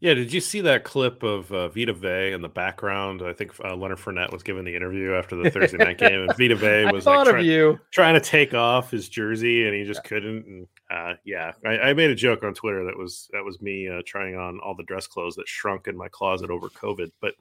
Yeah, 0.01 0.15
did 0.15 0.33
you 0.33 0.41
see 0.41 0.63
that 0.63 0.83
clip 0.83 1.23
of 1.23 1.53
uh, 1.53 1.69
Vita 1.69 1.93
Vea 1.93 2.33
in 2.33 2.41
the 2.41 2.49
background? 2.49 3.21
I 3.21 3.35
think 3.35 3.53
uh, 3.63 3.77
Leonard 3.77 3.99
Fournette 3.99 4.33
was 4.33 4.43
giving 4.43 4.65
the 4.65 4.75
interview 4.75 5.13
after 5.13 5.37
the 5.37 5.51
Thursday 5.51 5.77
night 5.77 5.99
game, 5.99 6.23
and 6.23 6.37
Vita 6.39 6.57
Vea 6.57 6.91
was 6.91 7.05
like 7.05 7.29
try, 7.29 7.77
trying 7.91 8.15
to 8.15 8.21
take 8.21 8.55
off 8.55 8.91
his 8.91 9.11
jersey, 9.11 9.67
and 9.67 9.75
he 9.75 9.85
just 9.85 10.03
couldn't. 10.03 10.47
And 10.47 10.67
uh, 10.91 11.15
yeah, 11.27 11.53
I, 11.67 11.79
I, 11.79 11.93
made 11.93 12.09
a 12.09 12.15
joke 12.15 12.43
on 12.45 12.55
Twitter 12.55 12.85
that 12.87 12.97
was 12.97 13.29
that 13.35 13.45
was 13.45 13.61
me 13.61 13.91
uh, 13.91 14.01
trying 14.07 14.37
on 14.37 14.59
all 14.61 14.75
the 14.75 14.85
dress 14.85 15.07
clothes 15.07 15.35
that 15.37 15.47
shrunk 15.47 15.87
in 15.87 15.99
my 15.99 16.09
closet 16.09 16.49
over 16.49 16.71
COVID. 16.71 17.11
But 17.21 17.35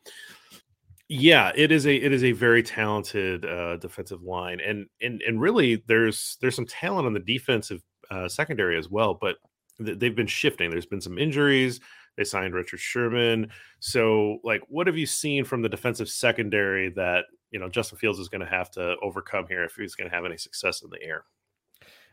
yeah, 1.07 1.53
it 1.55 1.71
is 1.71 1.87
a 1.87 1.95
it 1.95 2.11
is 2.11 2.25
a 2.25 2.33
very 2.33 2.61
talented 2.61 3.45
uh, 3.45 3.77
defensive 3.77 4.21
line, 4.23 4.59
and 4.59 4.87
and 5.01 5.21
and 5.21 5.39
really 5.39 5.81
there's 5.87 6.37
there's 6.41 6.57
some 6.57 6.67
talent 6.67 7.07
on 7.07 7.13
the 7.13 7.21
defensive 7.21 7.81
uh, 8.11 8.27
secondary 8.27 8.77
as 8.77 8.89
well, 8.89 9.13
but 9.13 9.37
th- 9.83 9.97
they've 9.97 10.15
been 10.15 10.27
shifting. 10.27 10.69
There's 10.69 10.85
been 10.85 10.99
some 10.99 11.17
injuries 11.17 11.79
they 12.19 12.25
signed 12.25 12.53
Richard 12.53 12.81
Sherman. 12.81 13.49
So, 13.79 14.39
like, 14.43 14.61
what 14.67 14.87
have 14.87 14.97
you 14.97 15.05
seen 15.05 15.45
from 15.45 15.61
the 15.61 15.69
defensive 15.69 16.09
secondary 16.09 16.89
that 16.89 17.25
you 17.49 17.59
know 17.59 17.69
Justin 17.69 17.97
Fields 17.97 18.19
is 18.19 18.27
going 18.27 18.41
to 18.41 18.47
have 18.47 18.69
to 18.71 18.95
overcome 19.01 19.45
here 19.47 19.63
if 19.63 19.75
he's 19.75 19.95
going 19.95 20.09
to 20.09 20.15
have 20.15 20.25
any 20.25 20.35
success 20.35 20.81
in 20.81 20.89
the 20.89 21.01
air? 21.01 21.23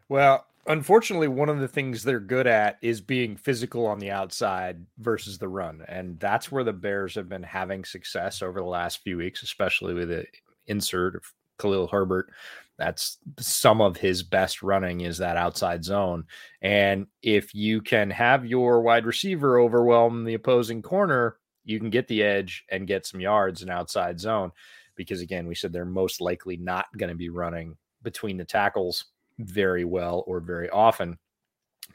Well, 0.09 0.47
unfortunately, 0.69 1.27
one 1.27 1.49
of 1.49 1.59
the 1.59 1.67
things 1.67 2.05
they're 2.05 2.21
good 2.21 2.47
at 2.47 2.79
is 2.83 3.01
being 3.01 3.37
physical 3.37 3.85
on 3.85 3.99
the 3.99 4.13
outside 4.13 4.87
versus 4.99 5.39
the 5.39 5.49
run, 5.49 5.83
and 5.89 6.21
that's 6.21 6.53
where 6.53 6.63
the 6.63 6.73
Bears 6.73 7.17
have 7.17 7.29
been 7.29 7.43
having 7.43 7.85
success 7.85 8.43
over 8.43 8.61
the 8.61 8.67
last 8.67 9.03
few 9.03 9.17
weeks, 9.17 9.43
especially 9.43 9.93
with 9.93 10.09
the 10.11 10.25
insert 10.69 11.17
of 11.17 11.25
Khalil 11.59 11.89
Herbert. 11.89 12.31
That's 12.79 13.19
some 13.41 13.81
of 13.81 13.97
his 13.97 14.23
best 14.23 14.63
running 14.63 15.01
is 15.01 15.19
that 15.19 15.37
outside 15.37 15.85
zone. 15.85 16.25
And 16.61 17.07
if 17.23 17.55
you 17.55 17.81
can 17.81 18.11
have 18.11 18.45
your 18.45 18.83
wide 18.83 19.07
receiver 19.07 19.59
overwhelm 19.59 20.25
the 20.25 20.35
opposing 20.35 20.83
corner, 20.83 21.39
you 21.65 21.81
can 21.81 21.91
get 21.91 22.07
the 22.07 22.23
edge 22.23 22.65
and 22.71 22.87
get 22.87 23.07
some 23.07 23.21
yards 23.21 23.63
in 23.63 23.71
outside 23.71 24.21
zone. 24.21 24.53
Because 24.95 25.21
again, 25.21 25.47
we 25.47 25.55
said 25.55 25.73
they're 25.73 25.85
most 25.85 26.21
likely 26.21 26.57
not 26.57 26.87
going 26.97 27.11
to 27.11 27.17
be 27.17 27.29
running 27.29 27.77
between 28.03 28.37
the 28.37 28.45
tackles. 28.45 29.07
very 29.39 29.85
well 29.85 30.25
or 30.27 30.41
very 30.41 30.71
often. 30.71 31.19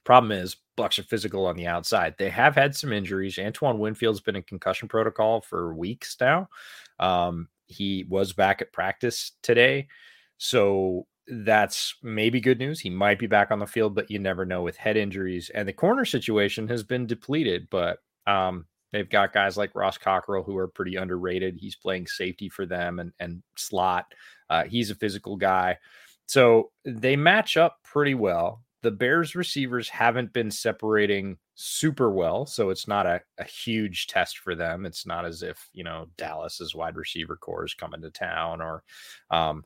Problem 0.03 0.31
is, 0.31 0.57
Bucks 0.77 0.97
are 0.99 1.03
physical 1.03 1.45
on 1.45 1.55
the 1.55 1.67
outside. 1.67 2.15
They 2.17 2.29
have 2.29 2.55
had 2.55 2.75
some 2.75 2.93
injuries. 2.93 3.37
Antoine 3.37 3.77
Winfield's 3.77 4.21
been 4.21 4.35
in 4.35 4.43
concussion 4.43 4.87
protocol 4.87 5.41
for 5.41 5.75
weeks 5.75 6.15
now. 6.19 6.49
Um, 6.99 7.49
he 7.67 8.05
was 8.09 8.33
back 8.33 8.61
at 8.61 8.73
practice 8.73 9.33
today. 9.43 9.87
So 10.43 11.05
that's 11.27 11.93
maybe 12.01 12.41
good 12.41 12.57
news. 12.57 12.79
He 12.79 12.89
might 12.89 13.19
be 13.19 13.27
back 13.27 13.51
on 13.51 13.59
the 13.59 13.67
field, 13.67 13.93
but 13.93 14.09
you 14.09 14.17
never 14.17 14.43
know 14.43 14.63
with 14.63 14.75
head 14.75 14.97
injuries. 14.97 15.51
And 15.53 15.67
the 15.67 15.73
corner 15.73 16.03
situation 16.03 16.67
has 16.67 16.81
been 16.81 17.05
depleted, 17.05 17.67
but 17.69 17.99
um, 18.25 18.65
they've 18.91 19.07
got 19.07 19.33
guys 19.33 19.55
like 19.55 19.75
Ross 19.75 19.99
Cockrell 19.99 20.41
who 20.43 20.57
are 20.57 20.67
pretty 20.67 20.95
underrated. 20.95 21.57
He's 21.59 21.75
playing 21.75 22.07
safety 22.07 22.49
for 22.49 22.65
them 22.65 22.97
and, 22.97 23.13
and 23.19 23.43
slot. 23.55 24.05
Uh, 24.49 24.63
he's 24.63 24.89
a 24.89 24.95
physical 24.95 25.37
guy. 25.37 25.77
So 26.25 26.71
they 26.85 27.15
match 27.15 27.55
up 27.55 27.77
pretty 27.83 28.15
well. 28.15 28.63
The 28.81 28.89
Bears 28.89 29.35
receivers 29.35 29.89
haven't 29.89 30.33
been 30.33 30.49
separating 30.49 31.37
super 31.53 32.11
well. 32.11 32.47
So 32.47 32.71
it's 32.71 32.87
not 32.87 33.05
a, 33.05 33.21
a 33.37 33.43
huge 33.43 34.07
test 34.07 34.39
for 34.39 34.55
them. 34.55 34.87
It's 34.87 35.05
not 35.05 35.23
as 35.23 35.43
if, 35.43 35.69
you 35.71 35.83
know, 35.83 36.07
Dallas's 36.17 36.73
wide 36.73 36.95
receiver 36.95 37.37
corps 37.37 37.65
is 37.65 37.75
coming 37.75 38.01
to 38.01 38.09
town 38.09 38.59
or 38.59 38.81
um, 39.29 39.63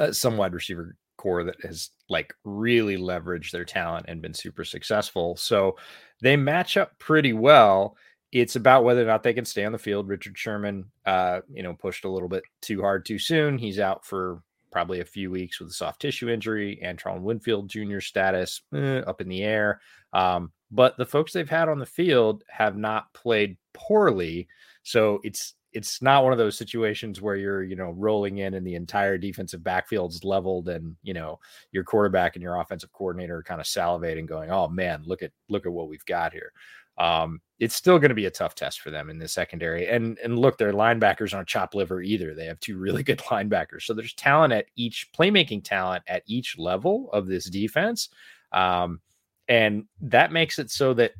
uh, 0.00 0.12
some 0.12 0.36
wide 0.36 0.54
receiver 0.54 0.96
corps 1.16 1.44
that 1.44 1.60
has 1.62 1.90
like 2.08 2.34
really 2.44 2.96
leveraged 2.96 3.50
their 3.52 3.64
talent 3.64 4.06
and 4.08 4.22
been 4.22 4.34
super 4.34 4.64
successful. 4.64 5.36
So 5.36 5.76
they 6.22 6.36
match 6.36 6.76
up 6.76 6.98
pretty 6.98 7.34
well. 7.34 7.96
It's 8.32 8.56
about 8.56 8.84
whether 8.84 9.02
or 9.02 9.06
not 9.06 9.22
they 9.22 9.34
can 9.34 9.44
stay 9.44 9.64
on 9.64 9.72
the 9.72 9.78
field. 9.78 10.08
Richard 10.08 10.38
Sherman, 10.38 10.86
uh, 11.04 11.40
you 11.52 11.62
know, 11.62 11.74
pushed 11.74 12.04
a 12.04 12.10
little 12.10 12.28
bit 12.28 12.42
too 12.62 12.80
hard 12.80 13.04
too 13.04 13.18
soon. 13.18 13.58
He's 13.58 13.78
out 13.78 14.04
for 14.04 14.42
probably 14.72 15.00
a 15.00 15.04
few 15.04 15.30
weeks 15.30 15.60
with 15.60 15.68
a 15.68 15.74
soft 15.74 16.00
tissue 16.00 16.30
injury. 16.30 16.80
Antoine 16.84 17.22
Winfield 17.22 17.68
Jr. 17.68 18.00
status 18.00 18.62
eh, 18.74 19.00
up 19.00 19.20
in 19.20 19.28
the 19.28 19.42
air. 19.42 19.80
Um, 20.12 20.52
but 20.70 20.96
the 20.96 21.06
folks 21.06 21.32
they've 21.32 21.48
had 21.48 21.68
on 21.68 21.78
the 21.78 21.86
field 21.86 22.44
have 22.48 22.76
not 22.76 23.12
played 23.12 23.56
poorly. 23.74 24.48
So 24.84 25.20
it's 25.24 25.54
it's 25.72 26.02
not 26.02 26.24
one 26.24 26.32
of 26.32 26.38
those 26.38 26.58
situations 26.58 27.20
where 27.20 27.36
you're 27.36 27.62
you 27.62 27.76
know 27.76 27.90
rolling 27.90 28.38
in 28.38 28.54
and 28.54 28.66
the 28.66 28.74
entire 28.74 29.18
defensive 29.18 29.62
backfield's 29.62 30.24
leveled 30.24 30.68
and 30.68 30.96
you 31.02 31.14
know 31.14 31.38
your 31.72 31.84
quarterback 31.84 32.36
and 32.36 32.42
your 32.42 32.56
offensive 32.60 32.92
coordinator 32.92 33.36
are 33.36 33.42
kind 33.42 33.60
of 33.60 33.66
salivating 33.66 34.26
going 34.26 34.50
oh 34.50 34.68
man 34.68 35.02
look 35.04 35.22
at 35.22 35.32
look 35.48 35.66
at 35.66 35.72
what 35.72 35.88
we've 35.88 36.04
got 36.06 36.32
here. 36.32 36.52
Um, 36.98 37.40
it's 37.58 37.76
still 37.76 37.98
going 37.98 38.10
to 38.10 38.14
be 38.14 38.26
a 38.26 38.30
tough 38.30 38.54
test 38.54 38.80
for 38.80 38.90
them 38.90 39.08
in 39.08 39.18
the 39.18 39.28
secondary 39.28 39.88
and 39.88 40.18
and 40.18 40.38
look 40.38 40.58
their 40.58 40.72
linebackers 40.72 41.32
aren't 41.32 41.48
chop 41.48 41.74
liver 41.74 42.02
either 42.02 42.34
they 42.34 42.44
have 42.44 42.60
two 42.60 42.76
really 42.76 43.02
good 43.04 43.20
linebackers 43.20 43.82
so 43.82 43.94
there's 43.94 44.12
talent 44.14 44.52
at 44.52 44.66
each 44.76 45.08
playmaking 45.16 45.64
talent 45.64 46.02
at 46.08 46.22
each 46.26 46.58
level 46.58 47.08
of 47.12 47.26
this 47.26 47.48
defense 47.48 48.10
um, 48.52 49.00
and 49.48 49.84
that 50.00 50.32
makes 50.32 50.58
it 50.58 50.70
so 50.70 50.92
that 50.92 51.12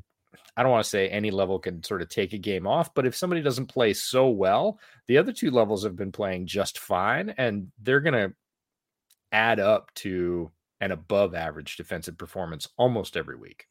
I 0.56 0.62
don't 0.62 0.72
want 0.72 0.84
to 0.84 0.90
say 0.90 1.08
any 1.08 1.30
level 1.30 1.58
can 1.58 1.82
sort 1.82 2.02
of 2.02 2.08
take 2.08 2.32
a 2.32 2.38
game 2.38 2.66
off, 2.66 2.94
but 2.94 3.06
if 3.06 3.16
somebody 3.16 3.42
doesn't 3.42 3.66
play 3.66 3.92
so 3.92 4.28
well, 4.28 4.78
the 5.06 5.18
other 5.18 5.32
two 5.32 5.50
levels 5.50 5.84
have 5.84 5.96
been 5.96 6.12
playing 6.12 6.46
just 6.46 6.78
fine 6.78 7.34
and 7.38 7.68
they're 7.82 8.00
going 8.00 8.14
to 8.14 8.34
add 9.32 9.60
up 9.60 9.92
to 9.94 10.50
an 10.80 10.92
above 10.92 11.34
average 11.34 11.76
defensive 11.76 12.18
performance 12.18 12.68
almost 12.76 13.16
every 13.16 13.36
week. 13.36 13.66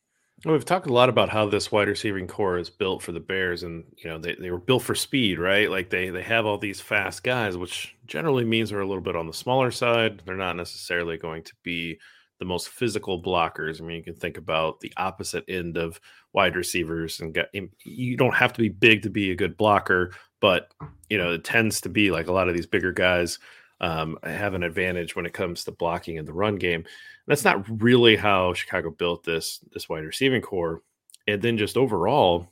Well, 0.46 0.54
we've 0.54 0.64
talked 0.64 0.88
a 0.88 0.94
lot 0.94 1.10
about 1.10 1.30
how 1.30 1.50
this 1.50 1.70
wide 1.70 1.90
receiving 1.90 2.26
corps 2.26 2.60
is 2.60 2.70
built 2.70 3.02
for 3.02 3.12
the 3.12 3.20
Bears, 3.20 3.64
and 3.64 3.84
you 3.98 4.10
know 4.10 4.18
they, 4.18 4.36
they 4.36 4.52
were 4.52 4.58
built 4.58 4.84
for 4.84 4.96
speed, 4.96 5.38
right? 5.38 5.70
Like 5.70 5.90
they 5.90 6.10
they 6.12 6.24
have 6.24 6.46
all 6.46 6.58
these 6.58 6.80
fast 6.80 7.24
guys, 7.24 7.58
which 7.58 7.94
generally 8.06 8.46
means 8.46 8.70
they're 8.70 8.80
a 8.80 8.88
little 8.88 9.04
bit 9.04 9.18
on 9.18 9.28
the 9.28 9.34
smaller 9.34 9.70
side. 9.70 10.22
They're 10.26 10.38
not 10.38 10.56
necessarily 10.56 11.18
going 11.18 11.44
to 11.44 11.54
be 11.62 12.00
the 12.40 12.46
most 12.46 12.70
physical 12.70 13.22
blockers. 13.22 13.82
I 13.82 13.84
mean, 13.84 13.98
you 13.98 14.04
can 14.04 14.16
think 14.16 14.38
about 14.38 14.80
the 14.80 14.94
opposite 14.96 15.44
end 15.50 15.78
of 15.78 16.00
wide 16.34 16.56
receivers 16.56 17.20
and 17.20 17.34
get 17.34 17.50
you 17.84 18.18
don't 18.18 18.36
have 18.36 18.54
to 18.54 18.62
be 18.62 18.70
big 18.70 19.02
to 19.04 19.10
be 19.10 19.32
a 19.32 19.36
good 19.36 19.58
blocker, 19.58 20.12
but 20.40 20.72
you 21.10 21.18
know, 21.18 21.34
it 21.34 21.44
tends 21.44 21.82
to 21.82 21.90
be 21.90 22.12
like 22.12 22.28
a 22.28 22.32
lot 22.34 22.48
of 22.48 22.56
these 22.56 22.68
bigger 22.68 22.92
guys 22.92 23.40
um, 23.82 24.18
have 24.24 24.54
an 24.54 24.64
advantage 24.64 25.16
when 25.16 25.26
it 25.26 25.34
comes 25.34 25.64
to 25.64 25.72
blocking 25.72 26.18
in 26.18 26.26
the 26.26 26.34
run 26.34 26.56
game. 26.56 26.86
That's 27.28 27.46
not 27.46 27.82
really 27.82 28.16
how 28.16 28.54
Chicago 28.54 28.92
built 28.92 29.24
this 29.24 29.60
this 29.72 29.88
wide 29.88 30.04
receiving 30.04 30.42
corps. 30.42 30.82
And 31.28 31.42
then 31.42 31.58
just 31.58 31.78
overall, 31.78 32.48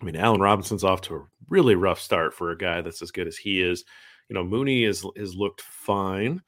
I 0.00 0.04
mean, 0.04 0.16
Allen 0.16 0.40
Robinson's 0.40 0.84
off 0.84 1.00
to 1.02 1.16
a 1.16 1.26
really 1.48 1.74
rough 1.74 2.00
start 2.00 2.34
for 2.34 2.50
a 2.50 2.58
guy 2.58 2.80
that's 2.80 3.02
as 3.02 3.10
good 3.10 3.26
as 3.26 3.36
he 3.36 3.62
is. 3.62 3.84
You 4.28 4.34
know, 4.34 4.44
Mooney 4.44 4.84
is 4.84 5.04
has 5.16 5.34
looked 5.34 5.60
fine. 5.60 6.40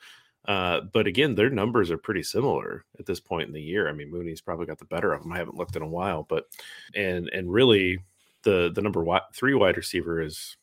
Uh, 0.47 0.81
but 0.93 1.07
again, 1.07 1.35
their 1.35 1.51
numbers 1.51 1.91
are 1.91 1.99
pretty 1.99 2.23
similar 2.23 2.85
at 2.99 3.07
this 3.07 3.21
point 3.21 3.47
in 3.47 3.55
the 3.55 3.63
year. 3.63 3.89
I 3.89 3.93
mean, 3.93 4.11
Mooney's 4.11 4.41
probably 4.41 4.67
got 4.67 4.79
the 4.79 4.85
better 4.85 5.13
of 5.13 5.23
them. 5.23 5.33
I 5.33 5.39
haven't 5.39 5.57
looked 5.57 5.77
in 5.77 5.83
a 5.83 5.89
while, 5.89 6.27
but 6.29 6.47
and 6.95 7.29
and 7.29 7.53
really, 7.53 7.99
the 8.43 8.73
the 8.75 8.83
number 8.83 9.05
three 9.35 9.55
wide 9.55 9.77
receiver 9.77 10.21
is 10.21 10.57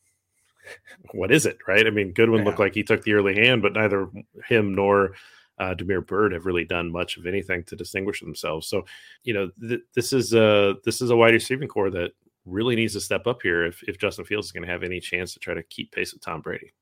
what 1.12 1.32
is 1.32 1.46
it, 1.46 1.58
right? 1.68 1.88
I 1.88 1.92
mean, 1.92 2.12
Goodwin 2.12 2.42
yeah. 2.42 2.46
looked 2.46 2.60
like 2.60 2.76
he 2.76 2.84
took 2.84 3.04
the 3.04 3.14
early 3.14 3.36
hand, 3.36 3.62
but 3.62 3.74
neither 3.74 4.10
him 4.48 4.76
nor 4.76 5.14
uh, 5.60 5.74
Damiere 5.74 6.02
Byrd 6.02 6.32
have 6.34 6.46
really 6.46 6.66
done 6.66 6.92
much 6.92 7.18
of 7.18 7.26
anything 7.26 7.64
to 7.66 7.76
distinguish 7.76 8.22
themselves. 8.22 8.68
So, 8.68 8.86
you 9.24 9.34
know, 9.34 9.52
th- 9.62 9.82
this 9.94 10.14
is 10.14 10.34
a 10.34 10.76
this 10.84 11.02
is 11.02 11.10
a 11.10 11.16
wide 11.16 11.34
receiving 11.34 11.68
corps 11.68 11.92
that 11.92 12.12
really 12.46 12.76
needs 12.76 12.94
to 12.94 13.02
step 13.02 13.28
up 13.28 13.42
here 13.42 13.66
if 13.66 13.84
if 13.84 13.98
Justin 13.98 14.26
Fields 14.26 14.48
is 14.48 14.52
going 14.52 14.66
to 14.66 14.72
have 14.72 14.84
any 14.84 15.00
chance 15.00 15.34
to 15.34 15.40
try 15.40 15.54
to 15.54 15.64
keep 15.64 15.92
pace 15.92 16.14
with 16.14 16.22
Tom 16.22 16.42
Brady. 16.42 16.74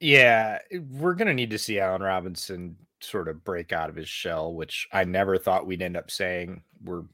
Yeah, 0.00 0.58
eh, 0.70 0.78
we're 0.90 1.14
going 1.14 1.28
to 1.28 1.34
need 1.34 1.50
to 1.50 1.58
see 1.58 1.78
Allen 1.80 2.02
Robinson 2.02 2.76
sort 3.00 3.28
of 3.28 3.44
break 3.44 3.72
out 3.72 3.90
of 3.90 3.96
his 3.96 4.08
shell, 4.08 4.54
which 4.54 4.88
I 4.92 5.04
never 5.04 5.38
thought 5.38 5.66
we'd 5.66 5.82
end 5.82 5.96
up 5.96 6.10
saying. 6.10 6.62
We're 6.82 7.04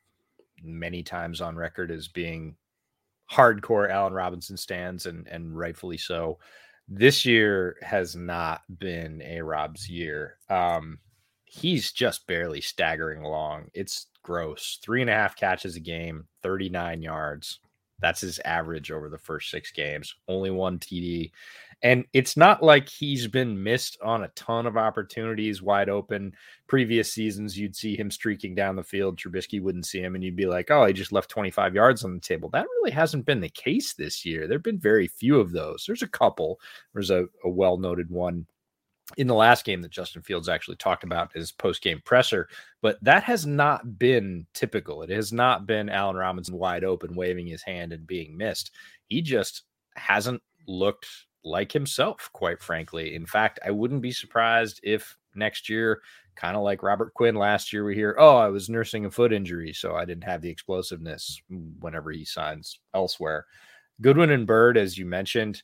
many 0.62 1.02
times 1.02 1.40
on 1.40 1.56
record 1.56 1.90
as 1.90 2.08
being 2.08 2.56
hardcore 3.30 3.90
Allen 3.90 4.12
Robinson 4.12 4.56
stands, 4.56 5.06
and 5.06 5.26
and 5.28 5.56
rightfully 5.56 5.98
so. 5.98 6.38
This 6.88 7.24
year 7.24 7.76
has 7.82 8.16
not 8.16 8.62
been 8.78 9.22
a 9.22 9.40
Rob's 9.42 9.88
year. 9.88 10.38
Um, 10.48 10.98
he's 11.44 11.92
just 11.92 12.26
barely 12.26 12.60
staggering 12.60 13.22
along. 13.22 13.68
It's 13.74 14.06
gross. 14.22 14.78
Three 14.82 15.00
and 15.00 15.10
a 15.10 15.14
half 15.14 15.36
catches 15.36 15.76
a 15.76 15.80
game, 15.80 16.26
39 16.42 17.02
yards. 17.02 17.60
That's 18.00 18.20
his 18.20 18.38
average 18.44 18.90
over 18.90 19.08
the 19.08 19.18
first 19.18 19.50
six 19.50 19.70
games. 19.70 20.14
Only 20.28 20.50
one 20.50 20.78
TD. 20.78 21.32
And 21.82 22.04
it's 22.12 22.36
not 22.36 22.62
like 22.62 22.88
he's 22.88 23.26
been 23.26 23.62
missed 23.62 23.96
on 24.02 24.24
a 24.24 24.28
ton 24.28 24.66
of 24.66 24.76
opportunities 24.76 25.62
wide 25.62 25.88
open. 25.88 26.34
Previous 26.66 27.12
seasons, 27.12 27.58
you'd 27.58 27.74
see 27.74 27.96
him 27.96 28.10
streaking 28.10 28.54
down 28.54 28.76
the 28.76 28.82
field. 28.82 29.18
Trubisky 29.18 29.62
wouldn't 29.62 29.86
see 29.86 30.00
him, 30.00 30.14
and 30.14 30.22
you'd 30.22 30.36
be 30.36 30.46
like, 30.46 30.70
oh, 30.70 30.84
he 30.84 30.92
just 30.92 31.12
left 31.12 31.30
25 31.30 31.74
yards 31.74 32.04
on 32.04 32.12
the 32.12 32.20
table. 32.20 32.50
That 32.50 32.66
really 32.76 32.90
hasn't 32.90 33.24
been 33.24 33.40
the 33.40 33.48
case 33.48 33.94
this 33.94 34.26
year. 34.26 34.46
There 34.46 34.58
have 34.58 34.62
been 34.62 34.78
very 34.78 35.08
few 35.08 35.40
of 35.40 35.52
those. 35.52 35.84
There's 35.86 36.02
a 36.02 36.08
couple. 36.08 36.60
There's 36.92 37.10
a, 37.10 37.24
a 37.44 37.48
well 37.48 37.78
noted 37.78 38.10
one 38.10 38.46
in 39.16 39.26
the 39.26 39.34
last 39.34 39.64
game 39.64 39.82
that 39.82 39.90
Justin 39.90 40.22
Fields 40.22 40.48
actually 40.48 40.76
talked 40.76 41.04
about 41.04 41.32
his 41.32 41.52
post 41.52 41.82
game 41.82 42.00
presser, 42.04 42.48
but 42.82 43.02
that 43.02 43.22
has 43.24 43.46
not 43.46 43.98
been 43.98 44.46
typical. 44.54 45.02
It 45.02 45.10
has 45.10 45.32
not 45.32 45.66
been 45.66 45.88
Allen 45.88 46.16
Robinson 46.16 46.56
wide 46.56 46.84
open, 46.84 47.14
waving 47.14 47.46
his 47.46 47.62
hand 47.62 47.92
and 47.92 48.06
being 48.06 48.36
missed. 48.36 48.70
He 49.08 49.22
just 49.22 49.62
hasn't 49.96 50.42
looked 50.66 51.06
like 51.44 51.72
himself, 51.72 52.30
quite 52.32 52.62
frankly. 52.62 53.14
In 53.14 53.26
fact, 53.26 53.58
I 53.64 53.70
wouldn't 53.70 54.02
be 54.02 54.12
surprised 54.12 54.80
if 54.82 55.16
next 55.34 55.68
year, 55.68 56.00
kind 56.36 56.56
of 56.56 56.62
like 56.62 56.82
Robert 56.82 57.14
Quinn 57.14 57.34
last 57.34 57.72
year, 57.72 57.84
we 57.84 57.94
hear, 57.94 58.16
oh, 58.18 58.36
I 58.36 58.48
was 58.48 58.68
nursing 58.68 59.04
a 59.04 59.10
foot 59.10 59.32
injury, 59.32 59.72
so 59.72 59.94
I 59.94 60.04
didn't 60.04 60.24
have 60.24 60.42
the 60.42 60.50
explosiveness 60.50 61.40
whenever 61.80 62.10
he 62.10 62.24
signs 62.24 62.78
elsewhere. 62.94 63.46
Goodwin 64.00 64.30
and 64.30 64.46
Byrd, 64.46 64.78
as 64.78 64.96
you 64.96 65.06
mentioned, 65.06 65.62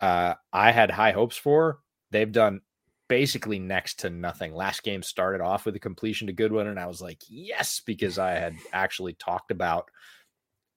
uh, 0.00 0.34
I 0.52 0.70
had 0.70 0.90
high 0.90 1.12
hopes 1.12 1.36
for. 1.36 1.80
They've 2.10 2.30
done 2.30 2.60
basically 3.08 3.58
next 3.58 4.00
to 4.00 4.10
nothing. 4.10 4.54
Last 4.54 4.82
game 4.82 5.02
started 5.02 5.40
off 5.40 5.66
with 5.66 5.74
a 5.76 5.80
completion 5.80 6.26
to 6.26 6.32
Goodwin, 6.32 6.68
and 6.68 6.78
I 6.78 6.86
was 6.86 7.00
like, 7.00 7.22
yes, 7.28 7.80
because 7.84 8.18
I 8.18 8.32
had 8.32 8.54
actually 8.72 9.14
talked 9.14 9.50
about 9.50 9.90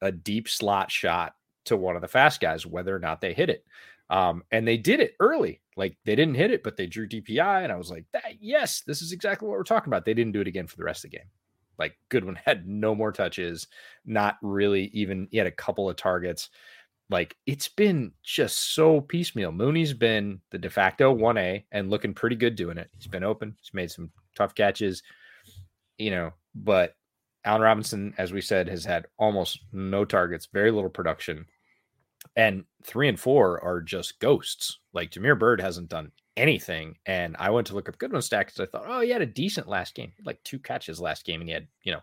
a 0.02 0.12
deep 0.12 0.50
slot 0.50 0.92
shot 0.92 1.34
to 1.66 1.78
one 1.78 1.96
of 1.96 2.02
the 2.02 2.08
fast 2.08 2.42
guys, 2.42 2.66
whether 2.66 2.96
or 2.96 3.00
not 3.00 3.22
they 3.22 3.34
hit 3.34 3.50
it. 3.50 3.64
Um, 4.10 4.44
and 4.52 4.68
they 4.68 4.78
did 4.78 5.00
it 5.00 5.16
early. 5.20 5.62
Like 5.78 5.98
they 6.06 6.16
didn't 6.16 6.36
hit 6.36 6.52
it, 6.52 6.64
but 6.64 6.76
they 6.76 6.88
drew 6.88 7.08
DPI. 7.08 7.64
And 7.64 7.72
I 7.72 7.78
was 7.78 7.90
like, 7.90 8.06
That 8.12 8.42
yes, 8.42 8.82
this 8.82 9.02
is 9.02 9.12
exactly 9.14 9.48
what 9.48 9.58
we're 9.58 9.64
talking 9.64 9.90
about. 9.90 10.06
They 10.06 10.14
didn't 10.14 10.34
do 10.34 10.42
it 10.42 10.48
again 10.48 10.68
for 10.68 10.76
the 10.78 10.84
rest 10.84 11.06
of 11.06 11.12
the 11.12 11.18
game. 11.18 11.28
Like 11.80 11.98
Goodwin 12.10 12.38
had 12.46 12.68
no 12.68 12.94
more 12.94 13.12
touches, 13.12 13.68
not 14.06 14.38
really 14.42 14.86
even, 14.94 15.28
he 15.32 15.38
had 15.38 15.48
a 15.48 15.52
couple 15.52 15.90
of 15.90 15.96
targets. 15.96 16.50
Like 17.12 17.36
it's 17.46 17.68
been 17.68 18.14
just 18.24 18.74
so 18.74 19.02
piecemeal. 19.02 19.52
Mooney's 19.52 19.94
been 19.94 20.42
the 20.50 20.58
de 20.58 20.70
facto 20.70 21.16
1A 21.16 21.66
and 21.72 21.90
looking 21.92 22.14
pretty 22.14 22.36
good 22.36 22.56
doing 22.56 22.78
it. 22.78 22.90
He's 22.98 23.08
been 23.08 23.24
open, 23.24 23.56
he's 23.62 23.74
made 23.74 23.92
some 23.92 24.10
tough 24.36 24.56
catches, 24.56 25.04
you 25.98 26.10
know, 26.10 26.32
but 26.56 26.96
Allen 27.46 27.62
Robinson, 27.62 28.14
as 28.18 28.32
we 28.32 28.42
said, 28.42 28.68
has 28.70 28.86
had 28.86 29.06
almost 29.20 29.60
no 29.72 30.06
targets, 30.06 30.48
very 30.52 30.72
little 30.72 30.90
production 30.90 31.46
and 32.36 32.64
three 32.84 33.08
and 33.08 33.20
four 33.20 33.64
are 33.64 33.82
just 33.82 34.20
ghosts. 34.20 34.80
Like 34.94 35.12
Damiere 35.12 35.36
Byrd 35.36 35.62
hasn't 35.62 35.90
done 35.90 36.12
anything. 36.38 36.96
And 37.06 37.36
I 37.40 37.50
went 37.50 37.68
to 37.68 37.76
look 37.76 37.90
up 37.90 37.98
Goodwin 37.98 38.22
stats 38.22 38.60
I 38.60 38.66
thought, 38.66 38.86
oh, 38.88 39.02
he 39.02 39.10
had 39.10 39.22
a 39.22 39.26
decent 39.28 39.68
last 39.68 39.96
game, 39.96 40.14
like 40.26 40.42
two 40.44 40.60
catches 40.60 41.00
last 41.00 41.26
game, 41.26 41.42
and 41.42 41.50
he 41.50 41.54
had 41.54 41.68
you 41.84 41.92
know 41.92 42.02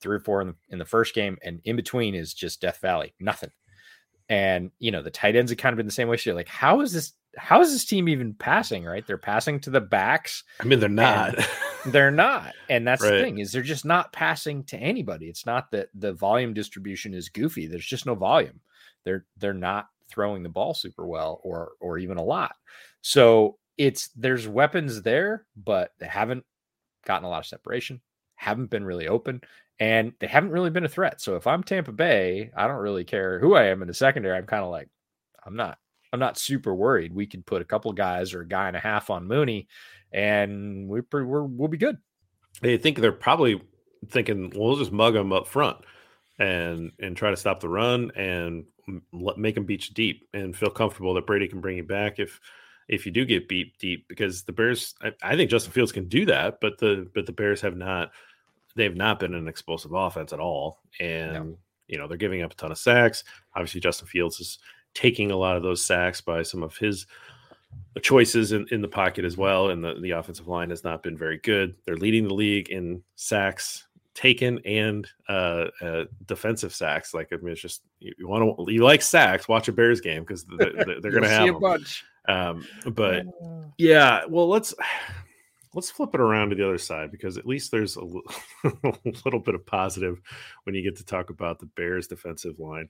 three 0.00 0.16
or 0.16 0.20
four 0.20 0.42
in 0.42 0.48
the, 0.48 0.54
in 0.70 0.78
the 0.78 0.84
first 0.84 1.14
game, 1.14 1.38
and 1.42 1.60
in 1.64 1.76
between 1.76 2.14
is 2.14 2.34
just 2.34 2.60
Death 2.60 2.80
Valley, 2.80 3.14
nothing. 3.20 3.50
And 4.28 4.70
you 4.78 4.90
know 4.90 5.02
the 5.02 5.10
tight 5.10 5.36
ends 5.36 5.50
have 5.50 5.58
kind 5.58 5.72
of 5.72 5.76
been 5.76 5.86
the 5.86 5.92
same 5.92 6.08
way. 6.08 6.16
So 6.16 6.34
like, 6.34 6.48
how 6.48 6.80
is 6.80 6.92
this? 6.92 7.12
How 7.36 7.60
is 7.60 7.72
this 7.72 7.84
team 7.84 8.08
even 8.08 8.34
passing? 8.34 8.84
Right, 8.84 9.06
they're 9.06 9.18
passing 9.18 9.60
to 9.60 9.70
the 9.70 9.80
backs. 9.80 10.44
I 10.60 10.64
mean, 10.64 10.80
they're 10.80 10.88
not. 10.88 11.34
they're 11.86 12.10
not, 12.10 12.54
and 12.70 12.86
that's 12.86 13.02
right. 13.02 13.10
the 13.10 13.22
thing 13.22 13.38
is 13.38 13.52
they're 13.52 13.62
just 13.62 13.84
not 13.84 14.12
passing 14.12 14.64
to 14.64 14.78
anybody. 14.78 15.26
It's 15.26 15.44
not 15.44 15.70
that 15.72 15.88
the 15.94 16.12
volume 16.12 16.54
distribution 16.54 17.12
is 17.12 17.28
goofy. 17.28 17.66
There's 17.66 17.86
just 17.86 18.06
no 18.06 18.14
volume. 18.14 18.60
They're 19.04 19.26
they're 19.36 19.52
not 19.52 19.88
throwing 20.08 20.42
the 20.42 20.48
ball 20.48 20.74
super 20.74 21.06
well 21.06 21.40
or 21.42 21.72
or 21.80 21.98
even 21.98 22.16
a 22.16 22.24
lot. 22.24 22.54
So 23.02 23.58
it's 23.76 24.08
there's 24.16 24.48
weapons 24.48 25.02
there, 25.02 25.46
but 25.56 25.92
they 25.98 26.06
haven't 26.06 26.44
gotten 27.04 27.26
a 27.26 27.28
lot 27.28 27.40
of 27.40 27.46
separation, 27.46 28.00
haven't 28.36 28.70
been 28.70 28.84
really 28.84 29.08
open, 29.08 29.40
and 29.78 30.12
they 30.20 30.26
haven't 30.26 30.50
really 30.50 30.70
been 30.70 30.84
a 30.84 30.88
threat. 30.88 31.20
So 31.20 31.36
if 31.36 31.46
I'm 31.46 31.62
Tampa 31.62 31.92
Bay, 31.92 32.50
I 32.56 32.66
don't 32.66 32.76
really 32.76 33.04
care 33.04 33.38
who 33.38 33.54
I 33.54 33.64
am 33.64 33.82
in 33.82 33.88
the 33.88 33.94
secondary. 33.94 34.36
I'm 34.36 34.46
kind 34.46 34.64
of 34.64 34.70
like, 34.70 34.88
I'm 35.44 35.56
not, 35.56 35.78
I'm 36.12 36.20
not 36.20 36.38
super 36.38 36.74
worried. 36.74 37.14
We 37.14 37.26
can 37.26 37.42
put 37.42 37.62
a 37.62 37.64
couple 37.66 37.92
guys 37.92 38.34
or 38.34 38.42
a 38.42 38.48
guy 38.48 38.68
and 38.68 38.76
a 38.76 38.80
half 38.80 39.10
on 39.10 39.26
Mooney, 39.26 39.68
and 40.12 40.88
we 40.88 41.00
we're, 41.12 41.42
we'll 41.42 41.68
be 41.68 41.76
good. 41.76 41.98
They 42.60 42.76
think 42.76 42.98
they're 42.98 43.12
probably 43.12 43.60
thinking, 44.10 44.50
well, 44.50 44.68
we'll 44.68 44.76
just 44.76 44.92
mug 44.92 45.14
them 45.14 45.32
up 45.32 45.48
front 45.48 45.78
and 46.38 46.92
and 47.00 47.16
try 47.16 47.30
to 47.30 47.36
stop 47.36 47.60
the 47.60 47.68
run 47.68 48.10
and 48.16 48.64
let, 49.12 49.38
make 49.38 49.54
them 49.54 49.64
beat 49.64 49.88
you 49.88 49.94
deep 49.94 50.28
and 50.32 50.56
feel 50.56 50.70
comfortable 50.70 51.14
that 51.14 51.26
Brady 51.26 51.48
can 51.48 51.60
bring 51.60 51.76
you 51.76 51.84
back 51.84 52.18
if 52.18 52.40
if 52.88 53.06
you 53.06 53.12
do 53.12 53.24
get 53.24 53.48
beat 53.48 53.78
deep 53.78 54.06
because 54.08 54.42
the 54.42 54.52
Bears 54.52 54.94
I, 55.02 55.12
I 55.22 55.36
think 55.36 55.50
Justin 55.50 55.72
Fields 55.72 55.92
can 55.92 56.08
do 56.08 56.26
that, 56.26 56.60
but 56.60 56.78
the 56.78 57.08
but 57.14 57.26
the 57.26 57.32
Bears 57.32 57.60
have 57.60 57.76
not 57.76 58.10
they 58.76 58.84
have 58.84 58.96
not 58.96 59.20
been 59.20 59.34
an 59.34 59.48
explosive 59.48 59.92
offense 59.92 60.32
at 60.32 60.40
all. 60.40 60.80
And, 61.00 61.32
no. 61.32 61.58
you 61.88 61.98
know, 61.98 62.08
they're 62.08 62.16
giving 62.16 62.42
up 62.42 62.52
a 62.52 62.56
ton 62.56 62.72
of 62.72 62.78
sacks. 62.78 63.24
Obviously, 63.54 63.80
Justin 63.80 64.08
Fields 64.08 64.40
is 64.40 64.58
taking 64.94 65.30
a 65.30 65.36
lot 65.36 65.56
of 65.56 65.62
those 65.62 65.84
sacks 65.84 66.20
by 66.20 66.42
some 66.42 66.62
of 66.62 66.76
his 66.76 67.06
choices 68.02 68.52
in, 68.52 68.66
in 68.70 68.80
the 68.80 68.88
pocket 68.88 69.24
as 69.24 69.36
well. 69.36 69.70
And 69.70 69.82
the, 69.82 69.94
the 70.00 70.12
offensive 70.12 70.48
line 70.48 70.70
has 70.70 70.84
not 70.84 71.02
been 71.02 71.16
very 71.16 71.38
good. 71.38 71.74
They're 71.84 71.96
leading 71.96 72.28
the 72.28 72.34
league 72.34 72.70
in 72.70 73.02
sacks 73.16 73.86
taken 74.14 74.60
and 74.64 75.08
uh, 75.28 75.66
uh, 75.82 76.04
defensive 76.26 76.72
sacks. 76.72 77.14
Like, 77.14 77.32
I 77.32 77.36
mean, 77.36 77.52
it's 77.52 77.60
just 77.60 77.82
you, 77.98 78.14
you 78.18 78.28
want 78.28 78.56
to, 78.56 78.72
you 78.72 78.84
like 78.84 79.02
sacks, 79.02 79.48
watch 79.48 79.66
a 79.68 79.72
Bears 79.72 80.00
game 80.00 80.22
because 80.22 80.44
they're, 80.44 80.72
they're 81.00 81.10
going 81.10 81.24
to 81.24 81.28
have 81.28 81.54
a 81.54 81.58
bunch. 81.58 82.04
Um, 82.26 82.66
but 82.92 83.26
uh. 83.26 83.64
yeah, 83.76 84.24
well, 84.28 84.48
let's 84.48 84.72
let's 85.74 85.90
flip 85.90 86.10
it 86.14 86.20
around 86.20 86.50
to 86.50 86.56
the 86.56 86.64
other 86.64 86.78
side 86.78 87.10
because 87.10 87.36
at 87.36 87.46
least 87.46 87.70
there's 87.70 87.96
a, 87.96 88.00
a 88.64 88.92
little 89.24 89.40
bit 89.40 89.54
of 89.54 89.66
positive 89.66 90.20
when 90.64 90.74
you 90.74 90.82
get 90.82 90.96
to 90.96 91.04
talk 91.04 91.30
about 91.30 91.58
the 91.58 91.66
Bears 91.66 92.06
defensive 92.06 92.58
line. 92.58 92.88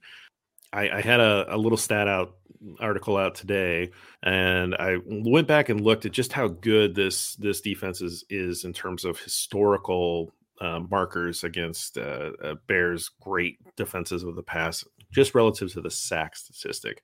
I, 0.73 0.89
I 0.89 1.01
had 1.01 1.19
a, 1.19 1.55
a, 1.55 1.57
little 1.57 1.77
stat 1.77 2.07
out 2.07 2.35
article 2.79 3.17
out 3.17 3.35
today, 3.35 3.91
and 4.23 4.75
I 4.75 4.97
went 5.05 5.47
back 5.47 5.69
and 5.69 5.79
looked 5.79 6.05
at 6.05 6.11
just 6.11 6.33
how 6.33 6.47
good 6.47 6.95
this 6.95 7.35
this 7.35 7.61
defense 7.61 8.01
is, 8.01 8.25
is 8.29 8.65
in 8.65 8.73
terms 8.73 9.05
of 9.05 9.19
historical 9.19 10.33
uh, 10.59 10.81
markers 10.89 11.43
against 11.43 11.97
uh, 11.97 12.31
uh, 12.43 12.55
Bears' 12.67 13.09
great 13.21 13.57
defenses 13.75 14.23
of 14.23 14.35
the 14.35 14.43
past, 14.43 14.85
just 15.11 15.35
relative 15.35 15.71
to 15.73 15.81
the 15.81 15.91
sack 15.91 16.35
statistic. 16.35 17.01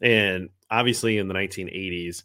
And 0.00 0.50
obviously, 0.70 1.18
in 1.18 1.26
the 1.26 1.34
1980s, 1.34 2.22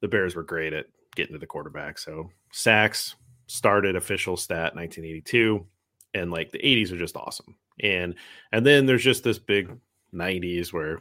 the 0.00 0.08
Bears 0.08 0.36
were 0.36 0.42
great 0.42 0.72
at 0.72 0.86
getting 1.20 1.34
to 1.34 1.38
the 1.38 1.46
quarterback. 1.46 1.98
So 1.98 2.30
sacks 2.52 3.14
started 3.46 3.96
official 3.96 4.36
stat 4.36 4.74
1982, 4.74 5.66
and 6.14 6.30
like 6.30 6.50
the 6.50 6.58
80s 6.58 6.92
are 6.92 6.98
just 6.98 7.16
awesome. 7.16 7.56
And 7.82 8.14
and 8.52 8.64
then 8.64 8.86
there's 8.86 9.04
just 9.04 9.24
this 9.24 9.38
big 9.38 9.70
90s 10.14 10.72
where 10.72 11.00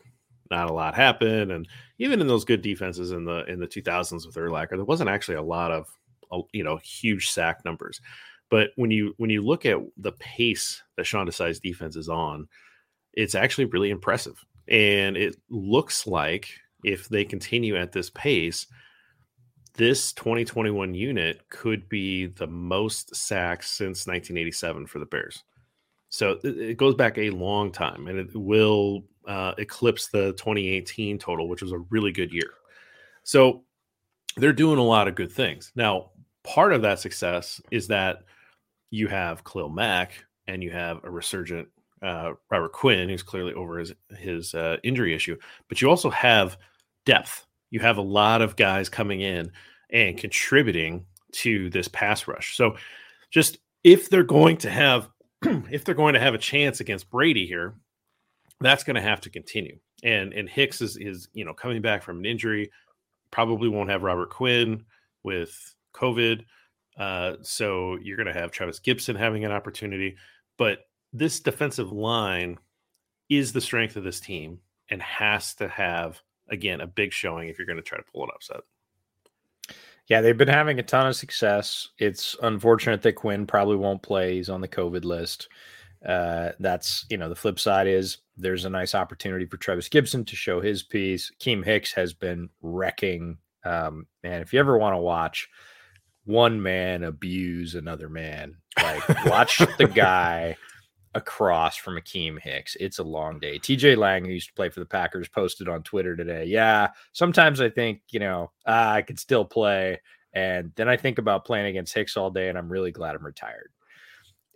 not 0.51 0.69
a 0.69 0.73
lot 0.73 0.95
happened, 0.95 1.51
and 1.51 1.67
even 1.99 2.21
in 2.21 2.27
those 2.27 2.45
good 2.45 2.61
defenses 2.61 3.11
in 3.11 3.25
the 3.25 3.45
in 3.45 3.59
the 3.59 3.67
2000s 3.67 4.25
with 4.25 4.35
Urlacher, 4.35 4.71
there 4.71 4.83
wasn't 4.83 5.09
actually 5.09 5.35
a 5.35 5.43
lot 5.43 5.71
of 5.71 5.87
you 6.53 6.63
know 6.63 6.77
huge 6.77 7.29
sack 7.29 7.63
numbers. 7.65 8.01
But 8.49 8.71
when 8.75 8.91
you 8.91 9.13
when 9.17 9.29
you 9.29 9.41
look 9.41 9.65
at 9.65 9.77
the 9.97 10.13
pace 10.13 10.81
that 10.97 11.05
Sean 11.05 11.27
Desai's 11.27 11.59
defense 11.59 11.95
is 11.95 12.09
on, 12.09 12.47
it's 13.13 13.35
actually 13.35 13.65
really 13.65 13.91
impressive. 13.91 14.43
And 14.67 15.17
it 15.17 15.35
looks 15.49 16.07
like 16.07 16.49
if 16.83 17.09
they 17.09 17.25
continue 17.25 17.75
at 17.75 17.91
this 17.91 18.09
pace, 18.09 18.65
this 19.79 20.11
2021 20.11 20.93
unit 20.93 21.41
could 21.47 21.87
be 21.87 22.25
the 22.25 22.45
most 22.45 23.15
sacks 23.15 23.71
since 23.71 24.05
1987 24.07 24.85
for 24.85 24.99
the 24.99 25.05
Bears. 25.05 25.45
So 26.09 26.37
it 26.43 26.75
goes 26.75 26.95
back 26.95 27.17
a 27.17 27.29
long 27.29 27.71
time 27.71 28.07
and 28.07 28.19
it 28.19 28.35
will 28.35 29.05
uh, 29.25 29.53
eclipse 29.57 30.09
the 30.09 30.33
2018 30.33 31.17
total, 31.17 31.47
which 31.47 31.61
was 31.61 31.71
a 31.71 31.77
really 31.91 32.11
good 32.11 32.33
year. 32.33 32.51
So 33.23 33.63
they're 34.35 34.51
doing 34.51 34.79
a 34.79 34.83
lot 34.83 35.07
of 35.07 35.15
good 35.15 35.31
things. 35.31 35.71
Now, 35.75 36.09
part 36.43 36.73
of 36.73 36.81
that 36.81 36.99
success 36.99 37.61
is 37.71 37.87
that 37.87 38.23
you 38.91 39.07
have 39.07 39.45
Khalil 39.45 39.69
Mack 39.69 40.25
and 40.45 40.61
you 40.61 40.71
have 40.71 41.01
a 41.05 41.09
resurgent 41.09 41.69
uh, 42.01 42.33
Robert 42.51 42.73
Quinn, 42.73 43.07
who's 43.07 43.23
clearly 43.23 43.53
over 43.53 43.77
his, 43.77 43.93
his 44.17 44.53
uh, 44.53 44.75
injury 44.83 45.15
issue, 45.15 45.37
but 45.69 45.81
you 45.81 45.89
also 45.89 46.09
have 46.09 46.57
depth. 47.05 47.45
You 47.71 47.79
have 47.79 47.97
a 47.97 48.01
lot 48.01 48.41
of 48.41 48.55
guys 48.55 48.89
coming 48.89 49.21
in 49.21 49.51
and 49.91 50.17
contributing 50.17 51.05
to 51.31 51.69
this 51.69 51.87
pass 51.87 52.27
rush. 52.27 52.55
So 52.55 52.75
just 53.29 53.57
if 53.83 54.09
they're 54.09 54.23
going 54.23 54.57
to 54.57 54.69
have 54.69 55.09
if 55.43 55.85
they're 55.85 55.95
going 55.95 56.13
to 56.13 56.19
have 56.19 56.33
a 56.33 56.39
chance 56.39 56.79
against 56.79 57.09
Brady 57.09 57.45
here, 57.45 57.75
that's 58.59 58.83
going 58.83 58.95
to 58.95 59.01
have 59.01 59.21
to 59.21 59.29
continue. 59.29 59.77
And 60.03 60.33
and 60.33 60.49
Hicks 60.49 60.81
is 60.81 60.97
is 60.97 61.27
you 61.33 61.45
know 61.45 61.53
coming 61.53 61.81
back 61.81 62.03
from 62.03 62.19
an 62.19 62.25
injury, 62.25 62.71
probably 63.31 63.69
won't 63.69 63.89
have 63.89 64.03
Robert 64.03 64.29
Quinn 64.29 64.83
with 65.23 65.75
COVID. 65.93 66.43
Uh, 66.97 67.35
so 67.41 67.97
you're 68.01 68.17
going 68.17 68.33
to 68.33 68.39
have 68.39 68.51
Trevis 68.51 68.79
Gibson 68.79 69.15
having 69.15 69.45
an 69.45 69.51
opportunity, 69.51 70.17
but 70.57 70.79
this 71.13 71.39
defensive 71.39 71.91
line 71.91 72.57
is 73.29 73.53
the 73.53 73.61
strength 73.61 73.95
of 73.95 74.03
this 74.03 74.19
team 74.19 74.59
and 74.89 75.01
has 75.01 75.53
to 75.55 75.67
have 75.69 76.21
again 76.51 76.81
a 76.81 76.87
big 76.87 77.13
showing 77.13 77.49
if 77.49 77.57
you're 77.57 77.67
going 77.67 77.77
to 77.77 77.83
try 77.83 77.97
to 77.97 78.03
pull 78.11 78.23
an 78.23 78.29
upset. 78.33 78.61
Yeah, 80.07 80.21
they've 80.21 80.37
been 80.37 80.47
having 80.47 80.79
a 80.79 80.83
ton 80.83 81.07
of 81.07 81.15
success. 81.15 81.89
It's 81.99 82.35
unfortunate 82.41 83.03
that 83.03 83.13
Quinn 83.13 83.45
probably 83.45 83.75
won't 83.75 84.01
play. 84.01 84.35
He's 84.35 84.49
on 84.49 84.61
the 84.61 84.67
COVID 84.67 85.05
list. 85.05 85.47
Uh, 86.05 86.53
that's 86.59 87.05
you 87.09 87.17
know 87.17 87.29
the 87.29 87.35
flip 87.35 87.59
side 87.59 87.85
is 87.85 88.19
there's 88.37 88.65
a 88.65 88.69
nice 88.69 88.95
opportunity 88.95 89.45
for 89.45 89.57
Trevis 89.57 89.89
Gibson 89.89 90.25
to 90.25 90.35
show 90.35 90.61
his 90.61 90.81
piece. 90.81 91.31
Keem 91.39 91.63
Hicks 91.63 91.93
has 91.93 92.13
been 92.13 92.49
wrecking. 92.61 93.37
Um, 93.65 94.07
and 94.23 94.41
if 94.41 94.53
you 94.53 94.59
ever 94.59 94.77
want 94.77 94.93
to 94.93 94.99
watch 94.99 95.49
one 96.23 96.61
man 96.61 97.03
abuse 97.03 97.75
another 97.75 98.09
man, 98.09 98.55
like 98.81 99.25
watch 99.25 99.57
the 99.77 99.87
guy 99.87 100.55
across 101.15 101.75
from 101.75 101.95
Akeem 101.95 102.39
Hicks. 102.39 102.75
It's 102.79 102.99
a 102.99 103.03
long 103.03 103.39
day. 103.39 103.57
TJ 103.57 103.97
Lang, 103.97 104.25
who 104.25 104.31
used 104.31 104.49
to 104.49 104.53
play 104.53 104.69
for 104.69 104.79
the 104.79 104.85
Packers, 104.85 105.27
posted 105.27 105.67
on 105.67 105.83
Twitter 105.83 106.15
today. 106.15 106.45
Yeah, 106.45 106.89
sometimes 107.13 107.61
I 107.61 107.69
think, 107.69 108.01
you 108.09 108.19
know, 108.19 108.51
ah, 108.65 108.93
I 108.93 109.01
could 109.01 109.19
still 109.19 109.45
play. 109.45 109.99
And 110.33 110.71
then 110.75 110.87
I 110.87 110.97
think 110.97 111.17
about 111.17 111.45
playing 111.45 111.65
against 111.65 111.93
Hicks 111.93 112.15
all 112.15 112.29
day, 112.29 112.49
and 112.49 112.57
I'm 112.57 112.71
really 112.71 112.91
glad 112.91 113.15
I'm 113.15 113.25
retired. 113.25 113.71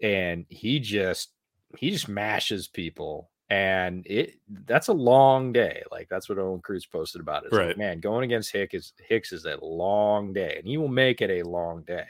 And 0.02 0.46
he 0.50 0.80
just 0.80 1.32
he 1.78 1.90
just 1.90 2.08
mashes 2.08 2.68
people. 2.68 3.32
And 3.50 4.06
it 4.06 4.36
that's 4.66 4.88
a 4.88 4.94
long 4.94 5.52
day. 5.52 5.84
Like 5.92 6.08
that's 6.10 6.30
what 6.30 6.38
Owen 6.38 6.62
Cruz 6.62 6.86
posted 6.86 7.22
about 7.22 7.46
it. 7.46 7.52
Right. 7.52 7.70
Like, 7.70 7.78
man, 7.78 8.00
going 8.00 8.24
against 8.24 8.52
Hicks 8.52 8.74
is 8.74 8.94
Hicks 9.08 9.32
is 9.32 9.46
a 9.46 9.58
long 9.62 10.34
day, 10.34 10.56
and 10.58 10.68
he 10.68 10.78
will 10.78 10.88
make 10.88 11.22
it 11.22 11.32
a 11.32 11.48
long 11.48 11.84
day. 11.84 12.06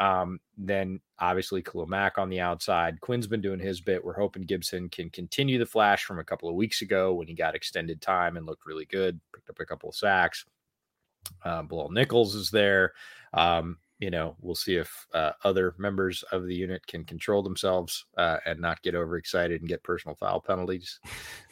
Um, 0.00 0.40
then 0.56 1.00
obviously 1.18 1.62
Khalil 1.62 1.86
Mack 1.86 2.18
on 2.18 2.28
the 2.28 2.40
outside. 2.40 3.00
Quinn's 3.00 3.26
been 3.26 3.40
doing 3.40 3.58
his 3.58 3.80
bit. 3.80 4.04
We're 4.04 4.12
hoping 4.12 4.42
Gibson 4.44 4.88
can 4.88 5.10
continue 5.10 5.58
the 5.58 5.66
flash 5.66 6.04
from 6.04 6.18
a 6.18 6.24
couple 6.24 6.48
of 6.48 6.54
weeks 6.54 6.82
ago 6.82 7.14
when 7.14 7.26
he 7.26 7.34
got 7.34 7.54
extended 7.54 8.00
time 8.00 8.36
and 8.36 8.46
looked 8.46 8.66
really 8.66 8.84
good. 8.84 9.20
Picked 9.34 9.50
up 9.50 9.60
a 9.60 9.66
couple 9.66 9.88
of 9.88 9.96
sacks. 9.96 10.44
Uh, 11.44 11.62
Bilal 11.62 11.90
Nichols 11.90 12.34
is 12.34 12.50
there. 12.50 12.92
Um, 13.34 13.78
you 13.98 14.10
know, 14.10 14.36
we'll 14.40 14.54
see 14.54 14.76
if 14.76 15.06
uh, 15.12 15.32
other 15.42 15.74
members 15.78 16.22
of 16.30 16.46
the 16.46 16.54
unit 16.54 16.86
can 16.86 17.04
control 17.04 17.42
themselves 17.42 18.06
uh, 18.16 18.36
and 18.46 18.60
not 18.60 18.80
get 18.82 18.94
overexcited 18.94 19.60
and 19.60 19.68
get 19.68 19.82
personal 19.82 20.14
foul 20.14 20.40
penalties. 20.40 21.00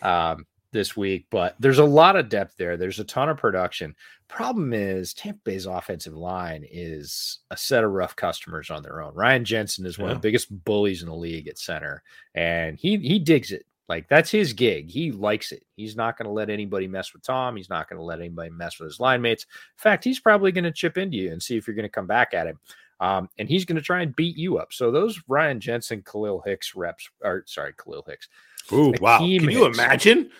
Um, 0.03 0.47
this 0.73 0.97
week, 0.97 1.27
but 1.31 1.55
there's 1.59 1.79
a 1.79 1.85
lot 1.85 2.17
of 2.17 2.29
depth 2.29 2.57
there. 2.57 2.77
There's 2.77 3.01
a 3.01 3.05
ton 3.05 3.29
of 3.31 3.39
production. 3.39 3.95
Problem 4.29 4.73
is, 4.73 5.15
Tampa 5.15 5.41
Bay's 5.45 5.67
offensive 5.67 6.15
line 6.15 6.67
is 6.69 7.39
a 7.51 7.57
set 7.57 7.85
of 7.85 7.93
rough 7.93 8.17
customers 8.17 8.71
on 8.71 8.83
their 8.83 9.01
own. 9.01 9.15
Ryan 9.15 9.45
Jensen 9.45 9.87
is 9.87 9.99
one 9.99 10.09
yeah. 10.09 10.17
of 10.17 10.21
the 10.21 10.29
biggest 10.29 10.65
bullies 10.65 11.03
in 11.03 11.09
the 11.09 11.15
league 11.15 11.47
at 11.47 11.59
center, 11.59 12.03
and 12.35 12.77
he 12.77 12.97
he 12.97 13.19
digs 13.19 13.53
it. 13.53 13.67
Like 13.89 14.09
that's 14.09 14.31
his 14.31 14.53
gig. 14.53 14.91
He 14.91 15.13
likes 15.13 15.53
it. 15.53 15.65
He's 15.77 15.95
not 15.95 16.19
going 16.19 16.27
to 16.27 16.33
let 16.33 16.51
anybody 16.51 16.89
mess 16.89 17.13
with 17.13 17.23
Tom. 17.23 17.57
He's 17.57 17.71
not 17.71 17.89
going 17.89 17.99
to 17.99 18.05
let 18.05 18.19
anybody 18.19 18.51
mess 18.51 18.81
with 18.81 18.89
his 18.89 18.99
line 18.99 19.23
mates. 19.23 19.45
In 19.45 19.83
fact, 19.83 20.03
he's 20.03 20.19
probably 20.19 20.51
going 20.51 20.65
to 20.65 20.73
chip 20.73 20.99
into 20.99 21.17
you 21.17 21.31
and 21.31 21.41
see 21.41 21.57
if 21.57 21.67
you're 21.67 21.77
going 21.77 21.85
to 21.85 21.89
come 21.89 22.09
back 22.09 22.35
at 22.35 22.49
him. 22.49 22.59
Um, 22.99 23.29
and 23.39 23.49
he's 23.49 23.65
going 23.65 23.77
to 23.77 23.83
try 23.83 24.03
and 24.03 24.17
beat 24.17 24.37
you 24.37 24.59
up. 24.59 24.73
So 24.73 24.91
those 24.91 25.21
Ryan 25.29 25.61
Jensen, 25.61 26.03
Khalil 26.03 26.43
Hicks 26.45 26.75
reps, 26.75 27.09
or 27.23 27.45
sorry, 27.47 27.75
Khalil 27.75 28.05
Hicks. 28.09 28.29
Ooh, 28.73 28.93
wow. 29.01 29.19
Can 29.19 29.29
Hicks. 29.29 29.53
you 29.53 29.67
imagine? 29.67 30.31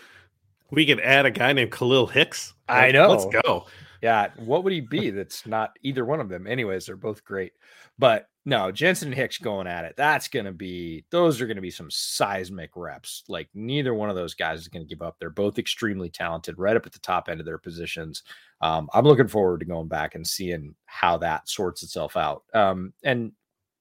We 0.71 0.87
could 0.87 1.01
add 1.01 1.27
a 1.27 1.31
guy 1.31 1.53
named 1.53 1.73
Khalil 1.73 2.07
Hicks. 2.07 2.55
I 2.69 2.91
know. 2.91 3.09
Let's 3.09 3.43
go. 3.43 3.67
Yeah. 4.03 4.29
What 4.37 4.65
would 4.65 4.73
he 4.73 4.81
be? 4.81 5.11
That's 5.11 5.47
not 5.47 5.79
either 5.83 6.05
one 6.05 6.21
of 6.21 6.29
them. 6.29 6.47
Anyways, 6.47 6.87
they're 6.87 6.97
both 6.97 7.25
great. 7.25 7.53
But 7.99 8.29
no, 8.45 8.71
Jensen 8.71 9.09
and 9.09 9.17
Hicks 9.17 9.39
going 9.39 9.67
at 9.67 9.85
it. 9.85 9.95
That's 9.97 10.29
going 10.29 10.45
to 10.45 10.53
be, 10.53 11.05
those 11.11 11.41
are 11.41 11.47
going 11.47 11.57
to 11.57 11.63
be 11.63 11.71
some 11.71 11.91
seismic 11.91 12.71
reps. 12.77 13.25
Like 13.29 13.49
neither 13.55 13.93
one 13.95 14.09
of 14.09 14.15
those 14.15 14.35
guys 14.35 14.61
is 14.61 14.69
going 14.69 14.87
to 14.87 14.89
give 14.89 15.03
up. 15.03 15.17
They're 15.19 15.31
both 15.31 15.59
extremely 15.59 16.11
talented, 16.11 16.59
right 16.59 16.77
up 16.77 16.87
at 16.87 16.93
the 16.93 17.01
top 17.01 17.29
end 17.29 17.41
of 17.41 17.47
their 17.47 17.59
positions. 17.59 18.23
Um, 18.61 18.89
I'm 18.95 19.05
looking 19.05 19.27
forward 19.29 19.61
to 19.61 19.67
going 19.67 19.89
back 19.89 20.15
and 20.15 20.27
seeing 20.27 20.77
how 20.85 21.17
that 21.19 21.49
sorts 21.49 21.83
itself 21.83 22.17
out. 22.17 22.45
Um, 22.55 22.93
and, 23.03 23.33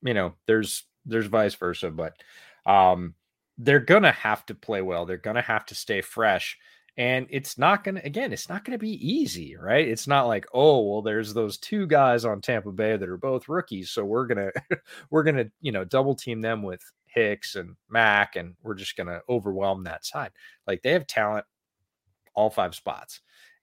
you 0.02 0.16
know, 0.16 0.34
there's, 0.48 0.84
there's 1.06 1.28
vice 1.28 1.54
versa, 1.54 1.92
but 1.92 2.14
um, 2.66 3.14
they're 3.60 3.80
going 3.80 4.04
to 4.04 4.12
have 4.12 4.46
to 4.48 4.56
play 4.56 4.82
well. 4.82 5.06
They're 5.06 5.18
going 5.18 5.36
to 5.36 5.42
have 5.42 5.66
to 5.68 5.76
stay 5.76 6.02
fresh 6.02 6.58
and 6.98 7.28
it's 7.30 7.58
not 7.58 7.84
going 7.84 7.96
to 7.96 8.06
again 8.06 8.32
it's 8.32 8.48
not 8.48 8.64
going 8.64 8.78
to 8.78 8.82
be 8.82 9.08
easy 9.08 9.56
right? 9.58 9.88
It's 9.88 10.08
not 10.08 10.28
like 10.28 10.46
oh 10.54 10.82
well 10.82 11.02
there's 11.02 11.34
those 11.34 11.58
two 11.58 11.88
guys 11.88 12.26
on 12.26 12.42
tampa 12.42 12.72
bay 12.72 12.98
that 12.98 13.10
are 13.10 13.18
both 13.18 13.50
rookies 13.50 13.92
so 13.92 14.06
we're 14.06 14.28
going 14.28 14.52
to 14.70 14.80
we're 15.10 15.24
going 15.24 15.36
to 15.36 15.52
you 15.62 15.72
know 15.72 15.84
double 15.84 16.16
team 16.16 16.42
them 16.42 16.64
with 16.64 16.82
hicks 17.16 17.56
and 17.56 17.76
mack 17.90 18.36
and 18.36 18.56
we're 18.62 18.76
just 18.76 18.96
going 18.96 19.08
to 19.08 19.22
overwhelm 19.28 19.86
that 19.86 20.06
side. 20.06 20.32
Like 20.68 20.84
they 20.84 20.92
have 20.92 21.08
talent 21.08 21.46
all 22.36 22.50
five 22.50 22.76
spots 22.76 23.22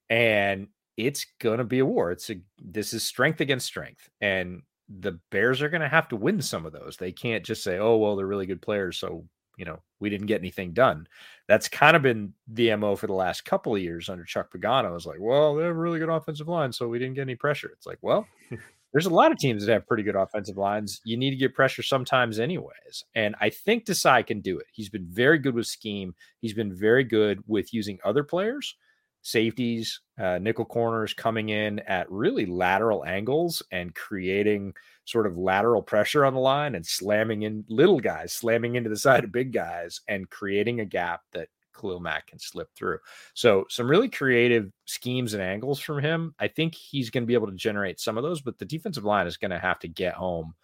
and 0.09 0.69
it's 0.97 1.27
going 1.39 1.59
to 1.59 1.65
be 1.65 1.79
a 1.79 1.87
war. 1.87 2.11
It's 2.11 2.31
a 2.31 2.37
this 2.59 2.93
is 2.93 3.05
strength 3.05 3.41
against 3.41 3.67
strength 3.67 4.09
and 4.21 4.63
the 4.89 5.21
bears 5.31 5.63
are 5.63 5.69
going 5.69 5.83
to 5.83 5.89
have 5.89 6.09
to 6.09 6.17
win 6.17 6.43
some 6.43 6.67
of 6.67 6.73
those. 6.73 6.97
They 6.97 7.13
can't 7.13 7.45
just 7.45 7.63
say 7.63 7.79
oh 7.79 7.99
well 7.99 8.17
they're 8.17 8.27
really 8.27 8.47
good 8.47 8.63
players 8.63 8.99
so 8.99 9.27
you 9.57 9.65
know, 9.65 9.79
we 10.01 10.11
didn't 10.11 10.27
get 10.27 10.41
anything 10.41 10.73
done. 10.73 11.07
That's 11.49 11.69
kind 11.69 11.97
of 11.97 12.03
been 12.03 12.35
the 12.49 12.75
MO 12.77 12.97
for 12.97 13.07
the 13.07 13.13
last 13.13 13.45
couple 13.45 13.75
of 13.75 13.83
years 13.83 14.09
under 14.09 14.25
Chuck 14.25 14.53
Pagano. 14.53 14.95
It's 14.97 15.07
like, 15.07 15.21
well, 15.21 15.55
they 15.55 15.63
have 15.63 15.73
a 15.73 15.79
really 15.79 15.99
good 15.99 16.09
offensive 16.09 16.49
line, 16.49 16.73
so 16.73 16.89
we 16.89 16.99
didn't 16.99 17.15
get 17.15 17.23
any 17.23 17.37
pressure. 17.37 17.71
It's 17.73 17.87
like, 17.87 17.99
well, 18.03 18.27
there's 18.93 19.07
a 19.07 19.11
lot 19.11 19.33
of 19.33 19.39
teams 19.39 19.65
that 19.65 19.73
have 19.73 19.87
pretty 19.87 20.03
good 20.03 20.17
offensive 20.17 20.57
lines. 20.57 21.01
You 21.05 21.17
need 21.17 21.31
to 21.31 21.37
get 21.37 21.55
pressure 21.55 21.83
sometimes, 21.83 22.39
anyways. 22.39 23.05
And 23.15 23.35
I 23.41 23.51
think 23.51 23.85
Desai 23.85 24.27
can 24.27 24.41
do 24.41 24.59
it. 24.59 24.67
He's 24.73 24.91
been 24.91 25.07
very 25.09 25.39
good 25.39 25.55
with 25.55 25.67
scheme. 25.67 26.15
He's 26.41 26.55
been 26.55 26.75
very 26.75 27.05
good 27.05 27.43
with 27.47 27.73
using 27.73 27.99
other 28.05 28.23
players, 28.23 28.77
safeties, 29.23 30.01
uh, 30.21 30.39
nickel 30.39 30.65
corners 30.65 31.15
coming 31.15 31.49
in 31.49 31.79
at 31.81 32.11
really 32.11 32.47
lateral 32.47 33.05
angles 33.05 33.63
and 33.71 33.95
creating– 33.95 34.75
sort 35.05 35.27
of 35.27 35.37
lateral 35.37 35.83
pressure 35.83 36.25
on 36.25 36.35
the 36.35 36.41
line 36.41 36.75
and 36.75 36.87
slamming 36.87 37.43
in 37.43 37.65
little 37.69 38.01
guys, 38.01 38.33
slamming 38.33 38.77
into 38.77 38.91
the 38.91 38.97
side 38.97 39.25
of 39.25 39.33
big 39.33 39.53
guys 39.53 40.01
and 40.09 40.31
creating 40.31 40.81
a 40.81 40.85
gap 40.85 41.23
that 41.33 41.49
Khalil 41.79 42.01
Mack 42.01 42.29
can 42.29 42.39
slip 42.39 42.69
through. 42.77 42.99
So 43.35 43.65
some 43.69 43.89
really 43.89 44.09
creative 44.09 44.71
schemes 44.85 45.35
and 45.35 45.43
angles 45.43 45.81
from 45.81 46.01
him. 46.01 46.35
I 46.39 46.49
think 46.49 46.75
he's 46.75 47.11
going 47.11 47.23
to 47.23 47.27
be 47.27 47.35
able 47.35 47.49
to 47.49 47.55
generate 47.55 47.99
some 47.99 48.17
of 48.19 48.23
those, 48.23 48.43
but 48.43 48.59
the 48.59 48.65
defensive 48.65 49.05
line 49.05 49.27
is 49.27 49.39
going 49.39 49.51
to 49.51 49.59
have 49.59 49.79
to 49.81 49.89
get 49.89 50.15
home 50.15 50.55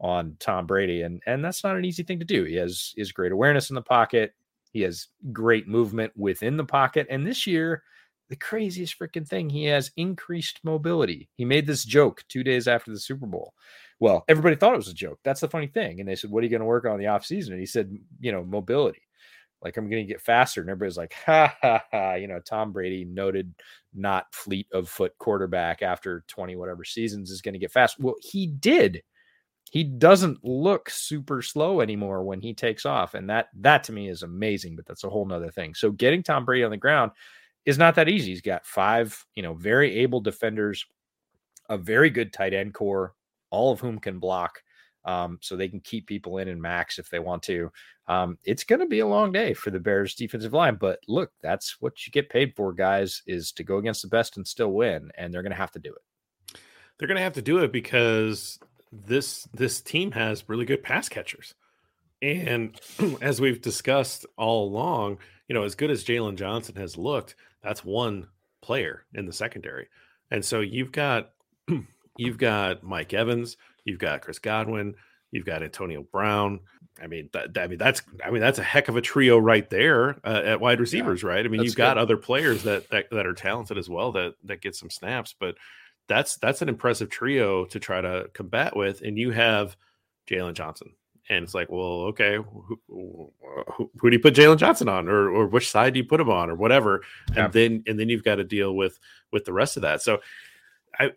on 0.00 0.36
Tom 0.40 0.66
Brady. 0.66 1.02
And 1.02 1.22
and 1.26 1.42
that's 1.42 1.64
not 1.64 1.76
an 1.76 1.84
easy 1.84 2.02
thing 2.02 2.18
to 2.18 2.24
do. 2.24 2.44
He 2.44 2.56
has 2.56 2.92
is 2.96 3.12
great 3.12 3.32
awareness 3.32 3.70
in 3.70 3.74
the 3.74 3.82
pocket. 3.82 4.34
He 4.72 4.82
has 4.82 5.06
great 5.32 5.68
movement 5.68 6.12
within 6.16 6.56
the 6.56 6.64
pocket. 6.64 7.06
And 7.08 7.26
this 7.26 7.46
year, 7.46 7.82
the 8.28 8.36
craziest 8.36 8.98
freaking 8.98 9.26
thing, 9.26 9.48
he 9.48 9.64
has 9.64 9.90
increased 9.96 10.60
mobility. 10.64 11.28
He 11.36 11.44
made 11.44 11.66
this 11.66 11.84
joke 11.84 12.24
two 12.28 12.42
days 12.42 12.66
after 12.66 12.90
the 12.90 12.98
Super 12.98 13.26
Bowl. 13.26 13.54
Well, 14.00 14.24
everybody 14.28 14.56
thought 14.56 14.74
it 14.74 14.78
was 14.78 14.88
a 14.88 14.94
joke. 14.94 15.20
That's 15.24 15.40
the 15.40 15.48
funny 15.48 15.68
thing. 15.68 16.00
And 16.00 16.08
they 16.08 16.16
said, 16.16 16.30
What 16.30 16.40
are 16.40 16.44
you 16.44 16.50
going 16.50 16.60
to 16.60 16.66
work 16.66 16.84
on 16.84 16.92
in 16.94 16.98
the 16.98 17.06
off 17.06 17.24
season? 17.24 17.52
And 17.52 17.60
he 17.60 17.66
said, 17.66 17.96
You 18.20 18.32
know, 18.32 18.44
mobility. 18.44 19.02
Like 19.62 19.76
I'm 19.76 19.88
going 19.88 20.06
to 20.06 20.12
get 20.12 20.20
faster. 20.20 20.60
And 20.60 20.68
everybody's 20.68 20.98
like, 20.98 21.14
Ha 21.24 21.54
ha 21.62 21.82
ha. 21.90 22.14
You 22.14 22.28
know, 22.28 22.40
Tom 22.40 22.72
Brady, 22.72 23.04
noted 23.04 23.54
not 23.94 24.26
fleet 24.34 24.66
of 24.72 24.88
foot 24.88 25.12
quarterback 25.18 25.82
after 25.82 26.24
20 26.28 26.56
whatever 26.56 26.84
seasons, 26.84 27.30
is 27.30 27.40
going 27.40 27.54
to 27.54 27.60
get 27.60 27.72
fast. 27.72 27.98
Well, 27.98 28.16
he 28.20 28.46
did. 28.46 29.02
He 29.70 29.82
doesn't 29.82 30.44
look 30.44 30.90
super 30.90 31.42
slow 31.42 31.80
anymore 31.80 32.22
when 32.22 32.40
he 32.40 32.54
takes 32.54 32.86
off. 32.86 33.14
And 33.14 33.30
that, 33.30 33.48
that 33.60 33.84
to 33.84 33.92
me 33.92 34.08
is 34.08 34.22
amazing, 34.22 34.76
but 34.76 34.86
that's 34.86 35.04
a 35.04 35.10
whole 35.10 35.26
nother 35.26 35.50
thing. 35.50 35.74
So 35.74 35.90
getting 35.90 36.22
Tom 36.22 36.44
Brady 36.44 36.62
on 36.62 36.70
the 36.70 36.76
ground 36.76 37.12
is 37.66 37.76
not 37.76 37.96
that 37.96 38.08
easy. 38.08 38.30
He's 38.30 38.40
got 38.40 38.64
five, 38.64 39.26
you 39.34 39.42
know, 39.42 39.54
very 39.54 39.98
able 39.98 40.20
defenders, 40.20 40.86
a 41.68 41.76
very 41.76 42.08
good 42.08 42.32
tight 42.32 42.54
end 42.54 42.72
corps, 42.72 43.12
all 43.50 43.72
of 43.72 43.80
whom 43.80 43.98
can 43.98 44.18
block. 44.18 44.62
Um, 45.04 45.38
so 45.40 45.54
they 45.54 45.68
can 45.68 45.78
keep 45.80 46.08
people 46.08 46.38
in 46.38 46.48
and 46.48 46.60
max 46.60 46.98
if 46.98 47.10
they 47.10 47.20
want 47.20 47.44
to. 47.44 47.70
Um, 48.08 48.38
it's 48.42 48.64
going 48.64 48.80
to 48.80 48.86
be 48.86 49.00
a 49.00 49.06
long 49.06 49.30
day 49.30 49.54
for 49.54 49.70
the 49.70 49.78
Bears 49.78 50.16
defensive 50.16 50.52
line, 50.52 50.76
but 50.80 50.98
look, 51.06 51.30
that's 51.40 51.80
what 51.80 52.04
you 52.04 52.10
get 52.10 52.28
paid 52.28 52.54
for, 52.56 52.72
guys, 52.72 53.22
is 53.24 53.52
to 53.52 53.62
go 53.62 53.78
against 53.78 54.02
the 54.02 54.08
best 54.08 54.36
and 54.36 54.46
still 54.46 54.72
win, 54.72 55.12
and 55.16 55.32
they're 55.32 55.42
going 55.42 55.52
to 55.52 55.56
have 55.56 55.70
to 55.72 55.78
do 55.78 55.94
it. 55.94 56.58
They're 56.98 57.06
going 57.06 57.18
to 57.18 57.22
have 57.22 57.34
to 57.34 57.42
do 57.42 57.58
it 57.58 57.72
because 57.72 58.58
this 58.90 59.44
this 59.54 59.80
team 59.80 60.10
has 60.12 60.48
really 60.48 60.64
good 60.64 60.82
pass 60.82 61.08
catchers, 61.08 61.54
and 62.20 62.80
as 63.20 63.40
we've 63.40 63.60
discussed 63.60 64.26
all 64.36 64.68
along, 64.68 65.18
you 65.48 65.54
know, 65.54 65.62
as 65.62 65.76
good 65.76 65.90
as 65.90 66.04
Jaylon 66.04 66.36
Johnson 66.36 66.74
has 66.76 66.96
looked, 66.96 67.36
that's 67.66 67.84
one 67.84 68.28
player 68.62 69.04
in 69.14 69.26
the 69.26 69.32
secondary, 69.32 69.88
and 70.30 70.44
so 70.44 70.60
you've 70.60 70.92
got 70.92 71.32
You've 72.16 72.38
got 72.38 72.82
Mike 72.82 73.14
Evans, 73.14 73.56
you've 73.84 73.98
got 73.98 74.22
Chris 74.22 74.38
Godwin, 74.38 74.94
you've 75.30 75.44
got 75.44 75.62
Antonio 75.62 76.02
Brown. 76.02 76.60
I 77.02 77.06
mean, 77.08 77.28
that, 77.34 77.56
I 77.58 77.66
mean 77.66 77.78
that's 77.78 78.02
I 78.24 78.30
mean 78.30 78.40
that's 78.40 78.58
a 78.58 78.62
heck 78.62 78.88
of 78.88 78.96
a 78.96 79.02
trio 79.02 79.36
right 79.36 79.68
there 79.68 80.18
uh, 80.24 80.42
at 80.44 80.60
wide 80.60 80.80
receivers, 80.80 81.22
yeah, 81.22 81.28
right? 81.28 81.44
I 81.44 81.48
mean, 81.48 81.62
you've 81.62 81.76
got 81.76 81.98
other 81.98 82.16
players 82.16 82.62
that, 82.62 82.88
that 82.90 83.10
that 83.10 83.26
are 83.26 83.34
talented 83.34 83.76
as 83.76 83.90
well 83.90 84.12
that 84.12 84.34
that 84.44 84.62
get 84.62 84.74
some 84.74 84.88
snaps, 84.88 85.34
but 85.38 85.56
that's 86.08 86.36
that's 86.36 86.62
an 86.62 86.70
impressive 86.70 87.10
trio 87.10 87.66
to 87.66 87.78
try 87.78 88.00
to 88.00 88.30
combat 88.32 88.74
with, 88.74 89.02
and 89.02 89.18
you 89.18 89.30
have 89.30 89.76
Jaylon 90.26 90.54
Johnson, 90.54 90.92
and 91.28 91.44
it's 91.44 91.54
like, 91.54 91.70
well, 91.70 92.02
okay, 92.08 92.36
who, 92.36 92.78
who, 92.88 93.32
who 93.98 94.10
do 94.10 94.16
you 94.16 94.22
put 94.22 94.34
Jaylon 94.34 94.58
Johnson 94.58 94.88
on, 94.88 95.08
or 95.08 95.30
or 95.30 95.46
which 95.46 95.70
side 95.70 95.94
do 95.94 95.98
you 95.98 96.04
put 96.04 96.20
him 96.20 96.30
on, 96.30 96.50
or 96.50 96.54
whatever, 96.54 97.02
yeah. 97.34 97.44
and 97.44 97.52
then 97.52 97.84
and 97.86 97.98
then 97.98 98.08
you've 98.08 98.24
got 98.24 98.36
to 98.36 98.44
deal 98.44 98.74
with 98.74 98.98
with 99.32 99.44
the 99.44 99.52
rest 99.52 99.76
of 99.76 99.82
that. 99.82 100.02
So, 100.02 100.20
I 100.98 101.10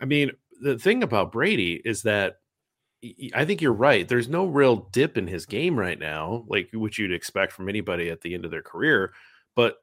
I 0.00 0.04
mean, 0.04 0.32
the 0.60 0.78
thing 0.78 1.02
about 1.02 1.32
Brady 1.32 1.80
is 1.84 2.02
that 2.02 2.38
I 3.34 3.44
think 3.44 3.60
you're 3.60 3.72
right. 3.72 4.06
There's 4.06 4.28
no 4.28 4.46
real 4.46 4.88
dip 4.92 5.18
in 5.18 5.26
his 5.26 5.46
game 5.46 5.76
right 5.76 5.98
now, 5.98 6.44
like 6.46 6.70
which 6.72 6.98
you'd 6.98 7.12
expect 7.12 7.52
from 7.52 7.68
anybody 7.68 8.10
at 8.10 8.20
the 8.20 8.34
end 8.34 8.44
of 8.44 8.50
their 8.50 8.62
career. 8.62 9.12
But 9.56 9.76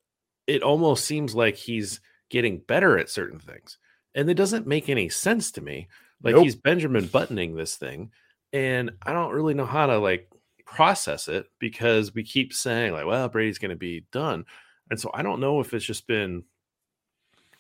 it 0.48 0.64
almost 0.64 1.06
seems 1.06 1.36
like 1.36 1.56
he's 1.56 2.00
getting 2.30 2.60
better 2.60 2.98
at 2.98 3.10
certain 3.10 3.40
things. 3.40 3.78
And 4.16 4.30
it 4.30 4.36
doesn't 4.36 4.68
make 4.68 4.90
any 4.90 5.10
sense 5.10 5.52
to 5.52 5.62
me. 5.62 5.90
Like 6.24 6.36
nope. 6.36 6.44
he's 6.44 6.56
Benjamin 6.56 7.08
buttoning 7.08 7.56
this 7.56 7.76
thing. 7.76 8.12
And 8.54 8.92
I 9.04 9.14
don't 9.14 9.34
really 9.34 9.54
know 9.54 9.66
how 9.66 9.86
to 9.86 9.98
like 9.98 10.30
process 10.66 11.28
it 11.28 11.48
because 11.60 12.14
we 12.14 12.24
keep 12.24 12.54
saying, 12.54 12.94
like, 12.94 13.06
well, 13.06 13.30
Brady's 13.30 13.60
going 13.60 13.70
to 13.70 13.76
be 13.76 14.06
done. 14.12 14.46
And 14.90 15.00
so 15.00 15.12
I 15.14 15.22
don't 15.22 15.40
know 15.40 15.60
if 15.60 15.74
it's 15.74 15.86
just 15.86 16.08
been 16.08 16.44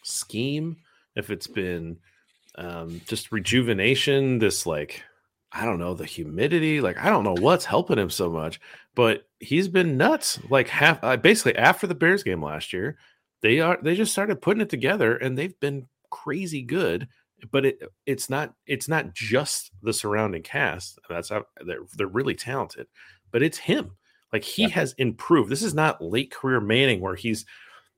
scheme, 0.04 0.78
if 1.16 1.30
it's 1.30 1.48
been 1.48 1.98
um, 2.56 3.02
just 3.08 3.32
rejuvenation, 3.32 4.40
this 4.40 4.66
like 4.66 5.04
I 5.52 5.66
don't 5.66 5.80
know 5.80 5.94
the 5.94 6.06
humidity. 6.06 6.82
Like 6.82 6.98
I 6.98 7.10
don't 7.10 7.24
know 7.24 7.36
what's 7.40 7.66
helping 7.66 7.98
him 7.98 8.10
so 8.10 8.30
much, 8.30 8.60
but 8.96 9.28
he's 9.40 9.68
been 9.68 9.98
nuts. 9.98 10.40
Like 10.50 10.68
half 10.68 11.04
uh, 11.04 11.18
basically 11.18 11.56
after 11.56 11.88
the 11.88 11.96
Bears 11.96 12.24
game 12.24 12.44
last 12.44 12.74
year, 12.74 12.98
they 13.42 13.60
are 13.60 13.78
they 13.82 13.96
just 13.96 14.12
started 14.12 14.42
putting 14.42 14.62
it 14.62 14.70
together 14.70 15.16
and 15.16 15.38
they've 15.38 15.60
been 15.60 15.88
crazy 16.10 16.62
good. 16.62 17.08
But 17.52 17.66
it 17.66 17.82
it's 18.06 18.30
not 18.30 18.54
it's 18.68 18.88
not 18.88 19.14
just 19.14 19.72
the 19.82 19.94
surrounding 19.94 20.44
cast. 20.44 21.00
That's 21.10 21.30
how 21.30 21.46
they're 21.66 21.86
they're 21.96 22.08
really 22.08 22.36
talented, 22.36 22.88
but 23.32 23.44
it's 23.44 23.58
him. 23.58 23.92
Like 24.32 24.44
he 24.44 24.64
yeah. 24.64 24.70
has 24.70 24.94
improved. 24.98 25.50
This 25.50 25.64
is 25.64 25.74
not 25.74 26.02
late 26.02 26.32
career 26.32 26.62
Manning 26.62 27.02
where 27.02 27.16
he's 27.16 27.46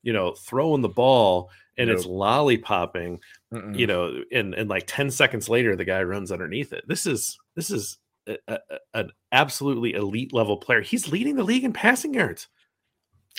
you 0.04 0.14
know 0.14 0.34
throwing 0.34 0.82
the 0.82 0.90
ball 0.90 1.50
and 1.78 1.88
nope. 1.88 1.98
it's 1.98 2.08
lollipopping 2.08 3.20
Mm-mm. 3.54 3.78
you 3.78 3.88
know 3.88 4.24
and 4.32 4.54
and 4.54 4.70
like 4.70 4.86
10 4.88 5.12
seconds 5.12 5.50
later 5.50 5.76
the 5.76 5.86
guy 5.86 6.02
runs 6.04 6.32
underneath 6.32 6.74
it 6.74 6.84
this 6.88 7.06
is 7.06 7.38
this 7.56 7.70
is 7.70 7.98
a, 8.28 8.38
a, 8.48 8.60
an 8.94 9.12
absolutely 9.32 9.94
elite 9.94 10.34
level 10.34 10.58
player 10.58 10.82
he's 10.82 11.12
leading 11.12 11.36
the 11.36 11.44
league 11.44 11.64
in 11.64 11.74
passing 11.74 12.14
yards 12.14 12.48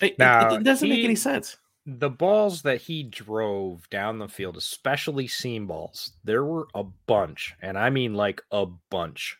it, 0.00 0.18
now, 0.18 0.54
it, 0.54 0.60
it 0.60 0.64
doesn't 0.64 0.88
he, 0.88 0.96
make 0.96 1.04
any 1.04 1.16
sense 1.16 1.56
the 1.84 2.10
balls 2.10 2.62
that 2.62 2.80
he 2.80 3.02
drove 3.02 3.88
down 3.90 4.18
the 4.18 4.28
field 4.28 4.56
especially 4.56 5.26
seam 5.26 5.66
balls 5.66 6.12
there 6.22 6.44
were 6.44 6.68
a 6.74 6.84
bunch 7.06 7.54
and 7.60 7.76
i 7.76 7.90
mean 7.90 8.14
like 8.14 8.40
a 8.52 8.66
bunch 8.90 9.36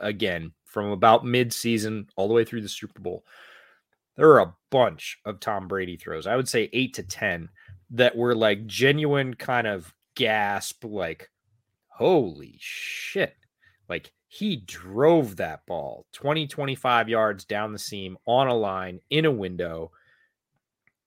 again 0.00 0.52
from 0.64 0.90
about 0.90 1.26
mid-season 1.26 2.06
all 2.14 2.28
the 2.28 2.34
way 2.34 2.44
through 2.44 2.60
the 2.60 2.68
super 2.68 3.00
bowl 3.00 3.24
there 4.20 4.30
are 4.32 4.40
a 4.40 4.54
bunch 4.68 5.18
of 5.24 5.40
Tom 5.40 5.66
Brady 5.66 5.96
throws. 5.96 6.26
I 6.26 6.36
would 6.36 6.46
say 6.46 6.68
eight 6.74 6.92
to 6.94 7.02
10 7.02 7.48
that 7.92 8.14
were 8.14 8.34
like 8.34 8.66
genuine 8.66 9.32
kind 9.32 9.66
of 9.66 9.94
gasp, 10.14 10.84
like, 10.84 11.30
holy 11.88 12.56
shit. 12.58 13.34
Like 13.88 14.12
he 14.28 14.56
drove 14.56 15.36
that 15.36 15.64
ball 15.64 16.04
20, 16.12 16.46
25 16.48 17.08
yards 17.08 17.46
down 17.46 17.72
the 17.72 17.78
seam 17.78 18.18
on 18.26 18.46
a 18.46 18.54
line 18.54 19.00
in 19.08 19.24
a 19.24 19.30
window. 19.30 19.90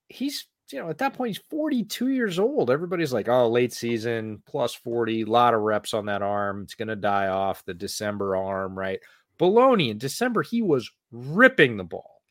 He's, 0.07 0.45
you 0.73 0.79
know, 0.79 0.89
at 0.89 0.97
that 0.97 1.13
point, 1.13 1.29
he's 1.29 1.43
42 1.49 2.07
years 2.09 2.39
old. 2.39 2.71
Everybody's 2.71 3.13
like, 3.13 3.29
oh, 3.29 3.47
late 3.47 3.71
season, 3.71 4.41
plus 4.47 4.73
40, 4.73 5.21
a 5.21 5.25
lot 5.25 5.53
of 5.53 5.61
reps 5.61 5.93
on 5.93 6.07
that 6.07 6.23
arm. 6.23 6.63
It's 6.63 6.73
going 6.73 6.87
to 6.87 6.95
die 6.95 7.27
off 7.27 7.63
the 7.63 7.75
December 7.75 8.35
arm, 8.35 8.77
right? 8.77 8.99
Baloney 9.39 9.91
in 9.91 9.99
December, 9.99 10.41
he 10.41 10.63
was 10.63 10.89
ripping 11.11 11.77
the 11.77 11.83
ball. 11.83 12.21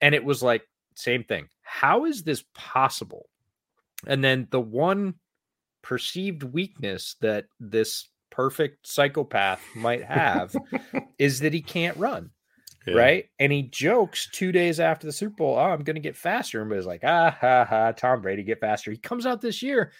And 0.00 0.14
it 0.14 0.24
was 0.24 0.44
like, 0.44 0.62
same 0.94 1.24
thing. 1.24 1.48
How 1.62 2.04
is 2.04 2.22
this 2.22 2.44
possible? 2.54 3.28
And 4.06 4.22
then 4.22 4.46
the 4.50 4.60
one 4.60 5.14
perceived 5.82 6.44
weakness 6.44 7.16
that 7.20 7.46
this 7.58 8.08
perfect 8.30 8.86
psychopath 8.86 9.60
might 9.74 10.04
have 10.04 10.54
is 11.18 11.40
that 11.40 11.52
he 11.52 11.62
can't 11.62 11.96
run. 11.96 12.30
Yeah. 12.88 12.94
Right. 12.94 13.28
And 13.38 13.52
he 13.52 13.62
jokes 13.64 14.28
two 14.32 14.52
days 14.52 14.80
after 14.80 15.06
the 15.06 15.12
Super 15.12 15.36
Bowl, 15.36 15.56
oh, 15.56 15.70
I'm 15.70 15.82
going 15.82 15.96
to 15.96 16.00
get 16.00 16.16
faster. 16.16 16.62
And 16.62 16.72
he's 16.72 16.86
like, 16.86 17.02
ah, 17.04 17.36
ha, 17.38 17.64
ha, 17.64 17.92
Tom 17.92 18.22
Brady, 18.22 18.42
get 18.42 18.60
faster. 18.60 18.90
He 18.90 18.96
comes 18.96 19.26
out 19.26 19.40
this 19.40 19.62
year. 19.62 19.92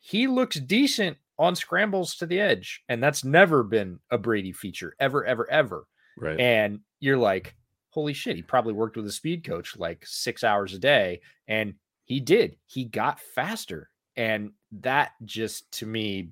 He 0.00 0.26
looks 0.26 0.60
decent 0.60 1.16
on 1.38 1.56
scrambles 1.56 2.16
to 2.16 2.26
the 2.26 2.40
edge. 2.40 2.82
And 2.88 3.02
that's 3.02 3.24
never 3.24 3.62
been 3.62 3.98
a 4.10 4.18
Brady 4.18 4.52
feature, 4.52 4.94
ever, 5.00 5.24
ever, 5.24 5.50
ever. 5.50 5.86
Right. 6.18 6.38
And 6.38 6.80
you're 7.00 7.16
like, 7.16 7.54
holy 7.90 8.12
shit, 8.12 8.36
he 8.36 8.42
probably 8.42 8.74
worked 8.74 8.96
with 8.96 9.06
a 9.06 9.12
speed 9.12 9.44
coach 9.44 9.76
like 9.76 10.04
six 10.04 10.44
hours 10.44 10.74
a 10.74 10.78
day. 10.78 11.20
And 11.46 11.74
he 12.04 12.20
did. 12.20 12.56
He 12.66 12.84
got 12.84 13.20
faster. 13.20 13.90
And 14.16 14.50
that 14.80 15.12
just 15.24 15.70
to 15.78 15.86
me, 15.86 16.30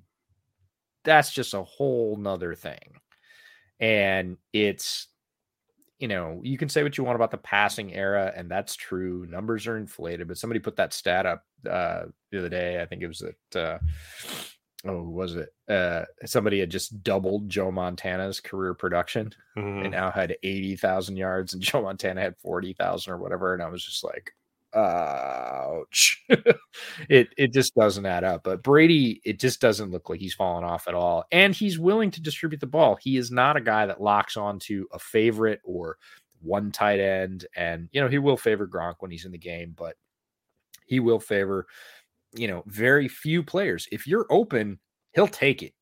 that's 1.03 1.31
just 1.31 1.53
a 1.53 1.63
whole 1.63 2.17
nother 2.17 2.53
thing. 2.53 2.99
And 3.79 4.37
it's, 4.51 5.07
you 5.99 6.07
know, 6.07 6.39
you 6.43 6.57
can 6.57 6.69
say 6.69 6.83
what 6.83 6.97
you 6.97 7.03
want 7.03 7.15
about 7.15 7.31
the 7.31 7.37
passing 7.37 7.93
era, 7.93 8.31
and 8.35 8.49
that's 8.49 8.75
true. 8.75 9.25
Numbers 9.29 9.65
are 9.65 9.77
inflated, 9.77 10.27
but 10.27 10.37
somebody 10.37 10.59
put 10.59 10.75
that 10.75 10.93
stat 10.93 11.25
up 11.25 11.43
uh, 11.69 12.03
the 12.31 12.39
other 12.39 12.49
day. 12.49 12.81
I 12.81 12.85
think 12.85 13.01
it 13.01 13.07
was 13.07 13.23
that. 13.51 13.59
uh, 13.59 13.79
oh, 14.85 15.01
was 15.01 15.35
it? 15.35 15.49
Uh, 15.67 16.05
somebody 16.25 16.59
had 16.59 16.69
just 16.69 17.03
doubled 17.03 17.49
Joe 17.49 17.71
Montana's 17.71 18.39
career 18.39 18.75
production 18.75 19.33
mm-hmm. 19.57 19.83
and 19.83 19.91
now 19.91 20.11
had 20.11 20.37
80,000 20.43 21.17
yards, 21.17 21.53
and 21.53 21.61
Joe 21.63 21.81
Montana 21.81 22.21
had 22.21 22.37
40,000 22.37 23.11
or 23.11 23.17
whatever. 23.17 23.53
And 23.53 23.63
I 23.63 23.69
was 23.69 23.83
just 23.83 24.03
like, 24.03 24.33
ouch. 24.77 26.23
it 27.09 27.29
it 27.37 27.53
just 27.53 27.75
doesn't 27.75 28.05
add 28.05 28.23
up. 28.23 28.43
But 28.43 28.63
Brady, 28.63 29.21
it 29.25 29.39
just 29.39 29.59
doesn't 29.59 29.91
look 29.91 30.09
like 30.09 30.19
he's 30.19 30.33
falling 30.33 30.63
off 30.63 30.87
at 30.87 30.93
all. 30.93 31.25
And 31.31 31.55
he's 31.55 31.79
willing 31.79 32.11
to 32.11 32.21
distribute 32.21 32.59
the 32.59 32.67
ball. 32.67 32.97
He 33.01 33.17
is 33.17 33.31
not 33.31 33.57
a 33.57 33.61
guy 33.61 33.85
that 33.85 34.01
locks 34.01 34.37
onto 34.37 34.85
a 34.93 34.99
favorite 34.99 35.61
or 35.63 35.97
one 36.41 36.71
tight 36.71 36.99
end. 36.99 37.45
And 37.55 37.89
you 37.91 38.01
know, 38.01 38.07
he 38.07 38.19
will 38.19 38.37
favor 38.37 38.67
Gronk 38.67 38.95
when 38.99 39.11
he's 39.11 39.25
in 39.25 39.31
the 39.31 39.37
game, 39.37 39.73
but 39.75 39.95
he 40.85 40.99
will 40.99 41.19
favor 41.19 41.67
you 42.37 42.47
know, 42.47 42.63
very 42.67 43.07
few 43.07 43.43
players. 43.43 43.87
If 43.91 44.07
you're 44.07 44.27
open, 44.29 44.79
he'll 45.13 45.27
take 45.27 45.63
it. 45.63 45.73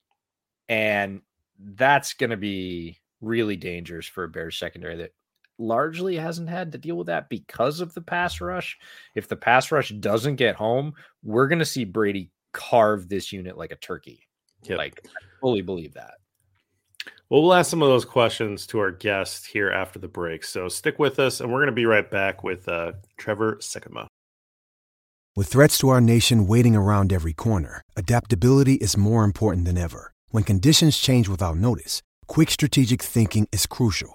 And 0.69 1.21
that's 1.59 2.13
going 2.13 2.29
to 2.29 2.37
be 2.37 2.99
really 3.21 3.55
dangerous 3.55 4.07
for 4.07 4.23
a 4.23 4.29
Bears 4.29 4.57
secondary 4.57 4.95
that 4.97 5.11
largely 5.57 6.15
hasn't 6.15 6.49
had 6.49 6.71
to 6.71 6.77
deal 6.77 6.95
with 6.95 7.07
that 7.07 7.29
because 7.29 7.79
of 7.79 7.93
the 7.93 8.01
pass 8.01 8.41
rush. 8.41 8.77
If 9.15 9.27
the 9.27 9.35
pass 9.35 9.71
rush 9.71 9.89
doesn't 9.89 10.35
get 10.35 10.55
home, 10.55 10.93
we're 11.23 11.47
going 11.47 11.59
to 11.59 11.65
see 11.65 11.85
Brady 11.85 12.31
carve 12.53 13.09
this 13.09 13.31
unit 13.31 13.57
like 13.57 13.71
a 13.71 13.77
turkey. 13.77 14.27
Yep. 14.63 14.77
Like, 14.77 15.01
I 15.05 15.21
fully 15.41 15.61
believe 15.61 15.93
that. 15.93 16.15
Well, 17.29 17.41
we'll 17.41 17.53
ask 17.53 17.69
some 17.69 17.81
of 17.81 17.89
those 17.89 18.05
questions 18.05 18.67
to 18.67 18.79
our 18.79 18.91
guest 18.91 19.47
here 19.47 19.71
after 19.71 19.99
the 19.99 20.07
break. 20.07 20.43
So 20.43 20.67
stick 20.67 20.99
with 20.99 21.19
us, 21.19 21.41
and 21.41 21.51
we're 21.51 21.59
going 21.59 21.67
to 21.67 21.73
be 21.73 21.85
right 21.85 22.09
back 22.09 22.43
with 22.43 22.67
uh, 22.67 22.93
Trevor 23.17 23.55
Sikkema. 23.55 24.07
With 25.35 25.47
threats 25.47 25.77
to 25.79 25.89
our 25.89 25.99
nation 25.99 26.47
waiting 26.47 26.75
around 26.75 27.11
every 27.11 27.33
corner, 27.33 27.81
adaptability 27.97 28.75
is 28.75 28.95
more 28.95 29.23
important 29.23 29.65
than 29.65 29.77
ever. 29.77 30.13
When 30.29 30.43
conditions 30.43 30.97
change 30.97 31.27
without 31.27 31.57
notice, 31.57 32.01
quick 32.27 32.49
strategic 32.49 33.01
thinking 33.01 33.47
is 33.51 33.65
crucial. 33.65 34.14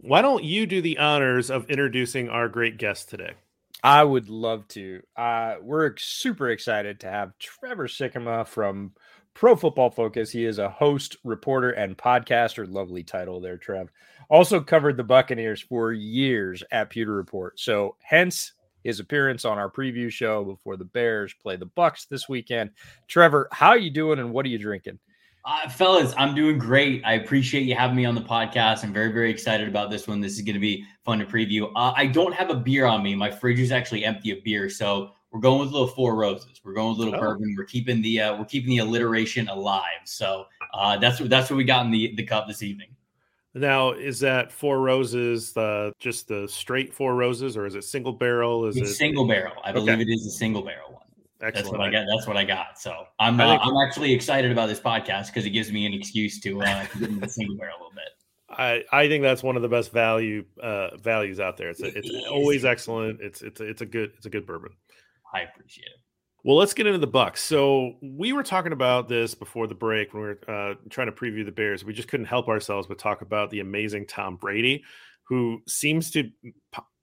why 0.00 0.22
don't 0.22 0.44
you 0.44 0.66
do 0.66 0.82
the 0.82 0.98
honors 0.98 1.50
of 1.50 1.70
introducing 1.70 2.28
our 2.28 2.48
great 2.48 2.78
guest 2.78 3.08
today? 3.08 3.34
I 3.82 4.02
would 4.02 4.28
love 4.28 4.66
to. 4.68 5.02
Uh, 5.16 5.56
we're 5.60 5.96
super 5.98 6.48
excited 6.48 7.00
to 7.00 7.08
have 7.08 7.38
Trevor 7.38 7.86
Sikkema 7.86 8.46
from 8.46 8.92
Pro 9.34 9.56
Football 9.56 9.90
Focus. 9.90 10.30
He 10.30 10.46
is 10.46 10.58
a 10.58 10.70
host, 10.70 11.16
reporter, 11.22 11.70
and 11.70 11.96
podcaster. 11.96 12.70
Lovely 12.70 13.02
title 13.02 13.40
there, 13.40 13.56
Trev. 13.56 13.90
Also 14.30 14.60
covered 14.60 14.96
the 14.96 15.04
Buccaneers 15.04 15.60
for 15.60 15.92
years 15.92 16.62
at 16.72 16.90
Pewter 16.90 17.12
Report. 17.12 17.60
So 17.60 17.96
hence 18.00 18.54
his 18.84 19.00
appearance 19.00 19.44
on 19.44 19.58
our 19.58 19.70
preview 19.70 20.10
show 20.10 20.44
before 20.44 20.76
the 20.76 20.84
Bears 20.84 21.34
play 21.34 21.56
the 21.56 21.66
Bucks 21.66 22.06
this 22.06 22.28
weekend. 22.28 22.70
Trevor, 23.08 23.48
how 23.52 23.68
are 23.68 23.78
you 23.78 23.90
doing 23.90 24.18
and 24.18 24.32
what 24.32 24.46
are 24.46 24.50
you 24.50 24.58
drinking? 24.58 24.98
Uh, 25.46 25.68
fellas, 25.68 26.14
I'm 26.16 26.34
doing 26.34 26.56
great. 26.56 27.02
I 27.04 27.14
appreciate 27.14 27.64
you 27.64 27.74
having 27.74 27.96
me 27.96 28.06
on 28.06 28.14
the 28.14 28.22
podcast. 28.22 28.82
I'm 28.82 28.94
very, 28.94 29.12
very 29.12 29.30
excited 29.30 29.68
about 29.68 29.90
this 29.90 30.08
one. 30.08 30.20
This 30.20 30.32
is 30.32 30.40
going 30.40 30.54
to 30.54 30.60
be 30.60 30.86
fun 31.04 31.18
to 31.18 31.26
preview. 31.26 31.70
Uh, 31.76 31.92
I 31.94 32.06
don't 32.06 32.32
have 32.32 32.48
a 32.48 32.54
beer 32.54 32.86
on 32.86 33.02
me. 33.02 33.14
My 33.14 33.30
fridge 33.30 33.60
is 33.60 33.70
actually 33.70 34.06
empty 34.06 34.30
of 34.30 34.42
beer, 34.42 34.70
so 34.70 35.10
we're 35.30 35.40
going 35.40 35.60
with 35.60 35.68
a 35.68 35.72
little 35.72 35.88
Four 35.88 36.14
Roses. 36.14 36.62
We're 36.64 36.72
going 36.72 36.90
with 36.90 36.98
a 36.98 37.04
little 37.04 37.16
oh. 37.16 37.20
bourbon. 37.20 37.54
We're 37.58 37.64
keeping 37.64 38.00
the 38.00 38.20
uh, 38.20 38.38
we're 38.38 38.46
keeping 38.46 38.70
the 38.70 38.78
alliteration 38.78 39.48
alive. 39.48 40.00
So 40.04 40.46
uh, 40.72 40.96
that's 40.96 41.20
what 41.20 41.28
that's 41.28 41.50
what 41.50 41.56
we 41.56 41.64
got 41.64 41.84
in 41.84 41.92
the 41.92 42.14
the 42.16 42.24
cup 42.24 42.46
this 42.48 42.62
evening. 42.62 42.88
Now, 43.52 43.92
is 43.92 44.20
that 44.20 44.50
four 44.50 44.80
roses 44.80 45.52
the 45.52 45.92
just 45.98 46.26
the 46.28 46.48
straight 46.48 46.94
four 46.94 47.16
roses, 47.16 47.56
or 47.56 47.66
is 47.66 47.74
it 47.74 47.84
single 47.84 48.12
barrel? 48.12 48.64
Is 48.66 48.78
it's 48.78 48.90
it 48.90 48.94
single 48.94 49.26
barrel? 49.26 49.54
I 49.62 49.72
believe 49.72 49.94
okay. 49.94 50.02
it 50.02 50.08
is 50.08 50.26
a 50.26 50.30
single 50.30 50.62
barrel 50.62 50.92
one. 50.92 51.03
Excellent. 51.44 51.66
That's 51.66 51.72
what 51.72 51.80
I 51.80 51.90
got. 51.90 52.06
That's 52.08 52.26
what 52.26 52.36
I 52.36 52.44
got. 52.44 52.80
So 52.80 53.06
I'm 53.18 53.38
uh, 53.38 53.58
I'm 53.58 53.76
actually 53.86 54.12
excited 54.12 54.50
about 54.50 54.68
this 54.68 54.80
podcast 54.80 55.26
because 55.26 55.44
it 55.44 55.50
gives 55.50 55.70
me 55.70 55.84
an 55.84 55.92
excuse 55.92 56.40
to, 56.40 56.62
uh, 56.62 56.86
get 56.98 57.10
into 57.10 57.20
the 57.20 57.28
single 57.28 57.56
barrel 57.56 57.76
a 57.76 57.80
little 57.80 57.94
bit. 57.94 58.04
I, 58.50 58.84
I 58.92 59.08
think 59.08 59.22
that's 59.22 59.42
one 59.42 59.56
of 59.56 59.62
the 59.62 59.68
best 59.68 59.92
value 59.92 60.44
uh, 60.62 60.96
values 60.96 61.40
out 61.40 61.56
there. 61.56 61.70
It's 61.70 61.82
a, 61.82 61.86
it's 61.86 62.08
it 62.08 62.26
always 62.30 62.64
excellent. 62.64 63.20
It's 63.20 63.42
it's 63.42 63.60
a, 63.60 63.64
it's 63.64 63.82
a 63.82 63.86
good 63.86 64.12
it's 64.16 64.26
a 64.26 64.30
good 64.30 64.46
bourbon. 64.46 64.70
I 65.34 65.40
appreciate 65.40 65.86
it. 65.86 66.00
Well, 66.44 66.56
let's 66.56 66.74
get 66.74 66.86
into 66.86 66.98
the 66.98 67.06
Bucks. 67.06 67.42
So 67.42 67.94
we 68.02 68.32
were 68.32 68.42
talking 68.42 68.72
about 68.72 69.08
this 69.08 69.34
before 69.34 69.66
the 69.66 69.74
break 69.74 70.12
when 70.12 70.22
we 70.22 70.28
were 70.28 70.40
uh, 70.46 70.74
trying 70.90 71.06
to 71.06 71.12
preview 71.12 71.44
the 71.44 71.52
Bears. 71.52 71.84
We 71.84 71.94
just 71.94 72.08
couldn't 72.08 72.26
help 72.26 72.48
ourselves 72.48 72.86
but 72.86 72.98
talk 72.98 73.22
about 73.22 73.50
the 73.50 73.60
amazing 73.60 74.06
Tom 74.06 74.36
Brady, 74.36 74.84
who 75.28 75.62
seems 75.66 76.10
to. 76.12 76.30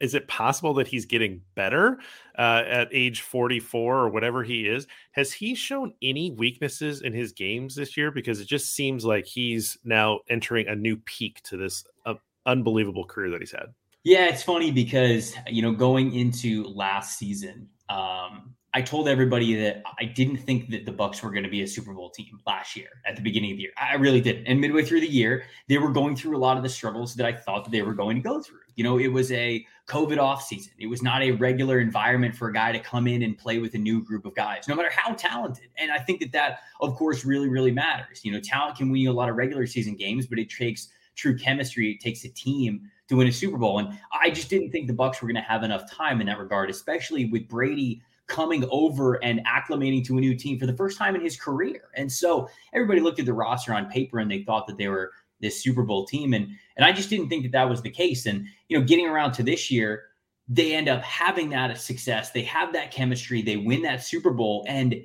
Is 0.01 0.15
it 0.15 0.27
possible 0.27 0.73
that 0.75 0.87
he's 0.87 1.05
getting 1.05 1.41
better 1.55 1.99
uh, 2.37 2.63
at 2.67 2.89
age 2.91 3.21
44 3.21 3.97
or 3.97 4.09
whatever 4.09 4.43
he 4.43 4.67
is? 4.67 4.87
Has 5.11 5.31
he 5.31 5.53
shown 5.55 5.93
any 6.01 6.31
weaknesses 6.31 7.01
in 7.01 7.13
his 7.13 7.31
games 7.31 7.75
this 7.75 7.95
year? 7.95 8.11
Because 8.11 8.39
it 8.39 8.47
just 8.47 8.73
seems 8.73 9.05
like 9.05 9.25
he's 9.25 9.77
now 9.83 10.21
entering 10.29 10.67
a 10.67 10.75
new 10.75 10.97
peak 10.97 11.41
to 11.43 11.57
this 11.57 11.85
uh, 12.05 12.15
unbelievable 12.45 13.05
career 13.05 13.29
that 13.29 13.41
he's 13.41 13.51
had. 13.51 13.67
Yeah, 14.03 14.25
it's 14.25 14.41
funny 14.41 14.71
because 14.71 15.35
you 15.47 15.61
know 15.61 15.71
going 15.71 16.15
into 16.15 16.63
last 16.63 17.19
season, 17.19 17.69
um, 17.87 18.55
I 18.73 18.81
told 18.81 19.10
everybody 19.10 19.53
that 19.55 19.84
I 19.99 20.05
didn't 20.05 20.38
think 20.38 20.69
that 20.69 20.86
the 20.86 20.93
Bucks 20.93 21.21
were 21.21 21.29
going 21.29 21.43
to 21.43 21.49
be 21.49 21.62
a 21.62 21.67
Super 21.67 21.93
Bowl 21.93 22.10
team 22.10 22.39
last 22.47 22.75
year 22.77 22.88
at 23.05 23.17
the 23.17 23.21
beginning 23.21 23.51
of 23.51 23.57
the 23.57 23.63
year. 23.63 23.71
I 23.77 23.95
really 23.95 24.21
didn't. 24.21 24.45
And 24.47 24.62
midway 24.62 24.86
through 24.86 25.01
the 25.01 25.10
year, 25.10 25.43
they 25.67 25.77
were 25.77 25.91
going 25.91 26.15
through 26.15 26.38
a 26.38 26.39
lot 26.39 26.55
of 26.55 26.63
the 26.63 26.69
struggles 26.69 27.13
that 27.15 27.25
I 27.25 27.34
thought 27.34 27.65
that 27.65 27.71
they 27.71 27.81
were 27.81 27.93
going 27.93 28.15
to 28.15 28.21
go 28.21 28.41
through. 28.41 28.60
You 28.75 28.86
know, 28.86 28.97
it 28.97 29.10
was 29.10 29.29
a 29.34 29.65
COVID 29.88 30.17
off 30.17 30.43
season. 30.43 30.71
It 30.79 30.88
was 30.88 31.03
not 31.03 31.21
a 31.21 31.31
regular 31.31 31.81
environment 31.81 32.34
for 32.34 32.47
a 32.47 32.53
guy 32.53 32.71
to 32.71 32.79
come 32.79 33.07
in 33.07 33.23
and 33.23 33.38
play 33.38 33.57
with 33.57 33.73
a 33.73 33.77
new 33.77 34.01
group 34.01 34.25
of 34.25 34.36
guys, 34.36 34.69
no 34.69 34.75
matter 34.75 34.91
how 34.95 35.13
talented. 35.15 35.67
And 35.77 35.91
I 35.91 35.99
think 35.99 36.21
that 36.21 36.31
that, 36.31 36.60
of 36.79 36.95
course, 36.95 37.25
really, 37.25 37.49
really 37.49 37.71
matters. 37.71 38.23
You 38.23 38.31
know, 38.31 38.39
talent 38.39 38.77
can 38.77 38.89
win 38.89 39.01
you 39.01 39.12
a 39.12 39.13
lot 39.13 39.27
of 39.27 39.36
regular 39.36 39.67
season 39.67 39.97
games, 39.97 40.27
but 40.27 40.39
it 40.39 40.49
takes 40.49 40.88
true 41.15 41.38
chemistry. 41.38 41.91
It 41.91 41.99
takes 41.99 42.23
a 42.23 42.29
team 42.29 42.89
to 43.10 43.17
win 43.17 43.27
a 43.27 43.31
Super 43.34 43.57
Bowl. 43.57 43.79
And 43.79 43.99
I 44.13 44.29
just 44.29 44.49
didn't 44.49 44.71
think 44.71 44.88
the 44.88 44.93
Bucks 44.93 45.21
were 45.21 45.27
going 45.27 45.36
to 45.36 45.41
have 45.41 45.63
enough 45.63 45.91
time 45.91 46.21
in 46.21 46.27
that 46.27 46.39
regard, 46.39 46.69
especially 46.69 47.25
with 47.25 47.49
Brady 47.49 48.01
coming 48.31 48.65
over 48.71 49.23
and 49.23 49.41
acclimating 49.45 50.05
to 50.05 50.17
a 50.17 50.21
new 50.21 50.33
team 50.33 50.57
for 50.57 50.65
the 50.65 50.75
first 50.75 50.97
time 50.97 51.15
in 51.15 51.21
his 51.21 51.35
career. 51.35 51.89
And 51.95 52.09
so 52.09 52.49
everybody 52.73 53.01
looked 53.01 53.19
at 53.19 53.25
the 53.25 53.33
roster 53.33 53.73
on 53.73 53.89
paper 53.89 54.19
and 54.19 54.31
they 54.31 54.43
thought 54.43 54.67
that 54.67 54.77
they 54.77 54.87
were 54.87 55.11
this 55.41 55.61
Super 55.61 55.83
Bowl 55.83 56.05
team. 56.05 56.33
And 56.33 56.47
and 56.77 56.85
I 56.85 56.93
just 56.93 57.09
didn't 57.09 57.27
think 57.27 57.43
that 57.43 57.51
that 57.51 57.69
was 57.69 57.81
the 57.81 57.89
case. 57.89 58.25
And 58.25 58.47
you 58.69 58.79
know, 58.79 58.85
getting 58.85 59.05
around 59.05 59.33
to 59.33 59.43
this 59.43 59.69
year, 59.69 60.03
they 60.47 60.73
end 60.73 60.87
up 60.87 61.03
having 61.03 61.49
that 61.49 61.77
success. 61.77 62.31
They 62.31 62.43
have 62.43 62.71
that 62.73 62.91
chemistry. 62.91 63.41
They 63.41 63.57
win 63.57 63.81
that 63.81 64.03
Super 64.03 64.31
Bowl, 64.31 64.65
and 64.67 64.95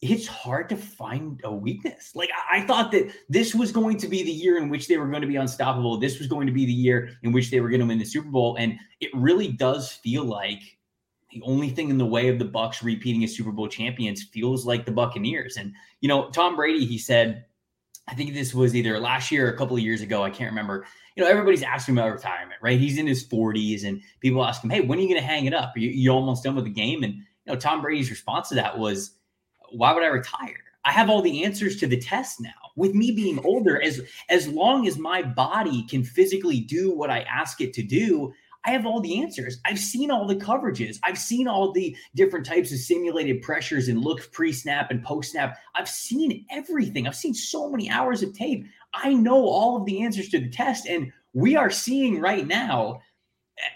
it's 0.00 0.28
hard 0.28 0.68
to 0.68 0.76
find 0.76 1.40
a 1.42 1.52
weakness. 1.52 2.12
Like 2.14 2.30
I, 2.48 2.58
I 2.58 2.66
thought 2.66 2.92
that 2.92 3.12
this 3.28 3.56
was 3.56 3.72
going 3.72 3.98
to 3.98 4.06
be 4.06 4.22
the 4.22 4.30
year 4.30 4.58
in 4.58 4.68
which 4.68 4.86
they 4.86 4.98
were 4.98 5.08
going 5.08 5.22
to 5.22 5.28
be 5.28 5.36
unstoppable. 5.36 5.98
This 5.98 6.20
was 6.20 6.28
going 6.28 6.46
to 6.46 6.52
be 6.52 6.64
the 6.64 6.72
year 6.72 7.10
in 7.24 7.32
which 7.32 7.50
they 7.50 7.60
were 7.60 7.68
going 7.68 7.80
to 7.80 7.86
win 7.86 7.98
the 7.98 8.04
Super 8.04 8.28
Bowl, 8.28 8.54
and 8.56 8.78
it 9.00 9.10
really 9.14 9.48
does 9.48 9.90
feel 9.90 10.24
like 10.24 10.77
the 11.30 11.42
only 11.44 11.70
thing 11.70 11.90
in 11.90 11.98
the 11.98 12.06
way 12.06 12.28
of 12.28 12.38
the 12.38 12.44
Bucks 12.44 12.82
repeating 12.82 13.22
as 13.24 13.36
Super 13.36 13.52
Bowl 13.52 13.68
champions 13.68 14.22
feels 14.22 14.66
like 14.66 14.86
the 14.86 14.92
Buccaneers. 14.92 15.56
And 15.56 15.74
you 16.00 16.08
know, 16.08 16.30
Tom 16.30 16.56
Brady, 16.56 16.84
he 16.84 16.98
said, 16.98 17.44
I 18.08 18.14
think 18.14 18.32
this 18.32 18.54
was 18.54 18.74
either 18.74 18.98
last 18.98 19.30
year 19.30 19.46
or 19.46 19.52
a 19.52 19.56
couple 19.56 19.76
of 19.76 19.82
years 19.82 20.00
ago. 20.00 20.22
I 20.22 20.30
can't 20.30 20.50
remember. 20.50 20.86
You 21.14 21.22
know, 21.22 21.28
everybody's 21.28 21.62
asking 21.62 21.98
about 21.98 22.12
retirement, 22.12 22.58
right? 22.62 22.80
He's 22.80 22.96
in 22.96 23.06
his 23.06 23.26
40s, 23.26 23.84
and 23.84 24.00
people 24.20 24.44
ask 24.44 24.62
him, 24.62 24.70
"Hey, 24.70 24.80
when 24.80 24.98
are 24.98 25.02
you 25.02 25.08
going 25.08 25.20
to 25.20 25.26
hang 25.26 25.44
it 25.44 25.54
up? 25.54 25.76
Are 25.76 25.80
you, 25.80 25.90
you 25.90 26.10
almost 26.10 26.44
done 26.44 26.54
with 26.54 26.64
the 26.64 26.70
game?" 26.70 27.02
And 27.02 27.14
you 27.14 27.52
know, 27.52 27.56
Tom 27.56 27.82
Brady's 27.82 28.10
response 28.10 28.48
to 28.48 28.54
that 28.54 28.78
was, 28.78 29.12
"Why 29.70 29.92
would 29.92 30.02
I 30.02 30.06
retire? 30.06 30.64
I 30.84 30.92
have 30.92 31.10
all 31.10 31.20
the 31.20 31.44
answers 31.44 31.76
to 31.80 31.86
the 31.86 31.98
test 31.98 32.40
now. 32.40 32.50
With 32.76 32.94
me 32.94 33.10
being 33.10 33.44
older, 33.44 33.82
as 33.82 34.00
as 34.30 34.48
long 34.48 34.86
as 34.86 34.96
my 34.96 35.22
body 35.22 35.84
can 35.86 36.02
physically 36.02 36.60
do 36.60 36.90
what 36.94 37.10
I 37.10 37.20
ask 37.22 37.60
it 37.60 37.74
to 37.74 37.82
do, 37.82 38.32
I 38.68 38.72
have 38.72 38.84
all 38.84 39.00
the 39.00 39.22
answers. 39.22 39.60
I've 39.64 39.78
seen 39.78 40.10
all 40.10 40.26
the 40.26 40.36
coverages. 40.36 40.98
I've 41.02 41.16
seen 41.16 41.48
all 41.48 41.72
the 41.72 41.96
different 42.14 42.44
types 42.44 42.70
of 42.70 42.76
simulated 42.76 43.40
pressures 43.40 43.88
and 43.88 44.04
looks 44.04 44.26
pre 44.26 44.52
snap 44.52 44.90
and 44.90 45.02
post 45.02 45.32
snap. 45.32 45.56
I've 45.74 45.88
seen 45.88 46.44
everything. 46.50 47.06
I've 47.06 47.16
seen 47.16 47.32
so 47.32 47.70
many 47.70 47.88
hours 47.88 48.22
of 48.22 48.34
tape. 48.34 48.66
I 48.92 49.14
know 49.14 49.42
all 49.48 49.78
of 49.78 49.86
the 49.86 50.02
answers 50.02 50.28
to 50.28 50.38
the 50.38 50.50
test. 50.50 50.86
And 50.86 51.10
we 51.32 51.56
are 51.56 51.70
seeing 51.70 52.20
right 52.20 52.46
now 52.46 53.00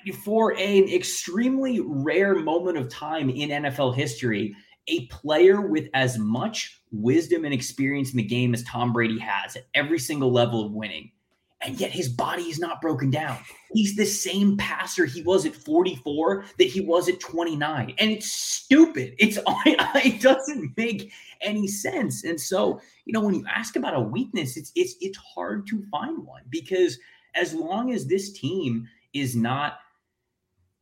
eh, 0.06 0.12
for 0.12 0.52
an 0.58 0.92
extremely 0.92 1.80
rare 1.80 2.34
moment 2.34 2.76
of 2.76 2.90
time 2.90 3.30
in 3.30 3.48
NFL 3.48 3.96
history, 3.96 4.54
a 4.88 5.06
player 5.06 5.62
with 5.62 5.88
as 5.94 6.18
much 6.18 6.82
wisdom 6.90 7.46
and 7.46 7.54
experience 7.54 8.10
in 8.10 8.18
the 8.18 8.24
game 8.24 8.52
as 8.52 8.62
Tom 8.64 8.92
Brady 8.92 9.18
has 9.20 9.56
at 9.56 9.68
every 9.72 9.98
single 9.98 10.30
level 10.30 10.66
of 10.66 10.72
winning 10.72 11.12
and 11.64 11.80
yet 11.80 11.90
his 11.90 12.08
body 12.08 12.44
is 12.44 12.58
not 12.58 12.80
broken 12.80 13.10
down. 13.10 13.38
He's 13.72 13.96
the 13.96 14.04
same 14.04 14.56
passer 14.56 15.04
he 15.04 15.22
was 15.22 15.46
at 15.46 15.54
44 15.54 16.44
that 16.58 16.64
he 16.64 16.80
was 16.80 17.08
at 17.08 17.20
29. 17.20 17.94
And 17.98 18.10
it's 18.10 18.30
stupid. 18.30 19.14
It's 19.18 19.38
it 19.46 20.20
doesn't 20.20 20.76
make 20.76 21.12
any 21.40 21.68
sense. 21.68 22.24
And 22.24 22.40
so, 22.40 22.80
you 23.04 23.12
know, 23.12 23.20
when 23.20 23.34
you 23.34 23.44
ask 23.48 23.76
about 23.76 23.94
a 23.94 24.00
weakness, 24.00 24.56
it's 24.56 24.72
it's 24.74 24.96
it's 25.00 25.18
hard 25.18 25.66
to 25.68 25.82
find 25.90 26.24
one 26.24 26.42
because 26.50 26.98
as 27.34 27.54
long 27.54 27.92
as 27.92 28.06
this 28.06 28.32
team 28.32 28.88
is 29.14 29.36
not 29.36 29.78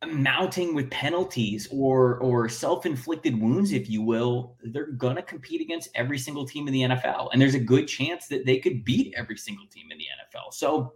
mounting 0.07 0.73
with 0.73 0.89
penalties 0.89 1.67
or 1.71 2.17
or 2.17 2.49
self-inflicted 2.49 3.39
wounds 3.39 3.71
if 3.71 3.87
you 3.87 4.01
will 4.01 4.55
they're 4.63 4.87
going 4.93 5.15
to 5.15 5.21
compete 5.21 5.61
against 5.61 5.89
every 5.93 6.17
single 6.17 6.43
team 6.43 6.67
in 6.67 6.73
the 6.73 6.81
NFL 6.81 7.29
and 7.31 7.39
there's 7.39 7.53
a 7.53 7.59
good 7.59 7.87
chance 7.87 8.27
that 8.27 8.43
they 8.45 8.57
could 8.57 8.83
beat 8.83 9.13
every 9.15 9.37
single 9.37 9.67
team 9.67 9.91
in 9.91 9.99
the 9.99 10.05
NFL 10.05 10.51
so 10.53 10.93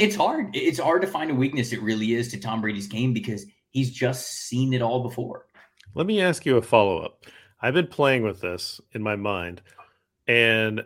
it's 0.00 0.16
hard. 0.16 0.56
It's 0.56 0.78
hard 0.78 1.02
to 1.02 1.08
find 1.08 1.30
a 1.30 1.34
weakness. 1.34 1.72
It 1.72 1.82
really 1.82 2.14
is 2.14 2.28
to 2.28 2.40
Tom 2.40 2.62
Brady's 2.62 2.86
game 2.86 3.12
because 3.12 3.44
he's 3.70 3.90
just 3.90 4.46
seen 4.46 4.72
it 4.72 4.80
all 4.80 5.02
before. 5.02 5.46
Let 5.94 6.06
me 6.06 6.22
ask 6.22 6.46
you 6.46 6.56
a 6.56 6.62
follow-up. 6.62 7.24
I've 7.60 7.74
been 7.74 7.86
playing 7.86 8.22
with 8.22 8.40
this 8.40 8.80
in 8.92 9.02
my 9.02 9.16
mind 9.16 9.60
and 10.26 10.82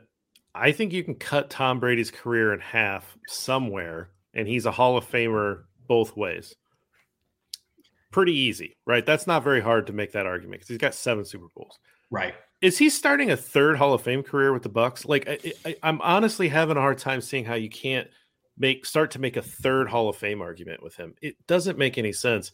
I 0.55 0.73
think 0.73 0.93
you 0.93 1.05
can 1.05 1.15
cut 1.15 1.51
Tom 1.51 1.79
Brady's 1.79 2.11
career 2.11 2.53
in 2.53 2.61
half 2.61 3.17
somewhere 3.29 4.09
and 4.35 4.49
he's 4.49 4.67
a 4.67 4.73
Hall 4.73 4.97
of 4.97 5.09
Famer 5.09 5.65
both 5.87 6.17
ways 6.17 6.57
pretty 8.15 8.33
easy, 8.33 8.77
right? 8.87 9.05
That's 9.05 9.27
not 9.27 9.43
very 9.43 9.61
hard 9.61 9.89
to 9.89 9.93
make 9.93 10.13
that 10.13 10.25
argument 10.25 10.61
because 10.61 10.69
he's 10.69 10.79
got 10.79 10.95
seven 10.95 11.25
Super 11.25 11.49
Bowls. 11.57 11.81
Right. 12.13 12.33
Is 12.63 12.79
he 12.79 12.89
starting 12.89 13.33
a 13.33 13.37
third 13.37 13.77
Hall 13.77 13.93
of 13.93 14.03
Fame 14.03 14.23
career 14.23 14.53
with 14.53 14.63
the 14.63 14.69
Bucks? 14.69 15.05
Like, 15.05 15.29
I, 15.67 15.75
am 15.83 16.01
honestly 16.01 16.49
having 16.49 16.77
a 16.77 16.81
hard 16.81 16.99
time 16.99 17.21
seeing 17.21 17.45
how 17.45 17.55
you 17.55 17.69
can't 17.69 18.07
make 18.57 18.87
start 18.87 19.11
to 19.11 19.19
make 19.19 19.37
a 19.37 19.43
third 19.43 19.89
Hall 19.89 20.09
of 20.09 20.15
Fame 20.15 20.43
argument 20.43 20.81
with 20.81 20.95
him. 20.95 21.15
It 21.21 21.35
doesn't 21.49 21.77
make 21.77 21.99
any 21.99 22.13
sense 22.13 22.53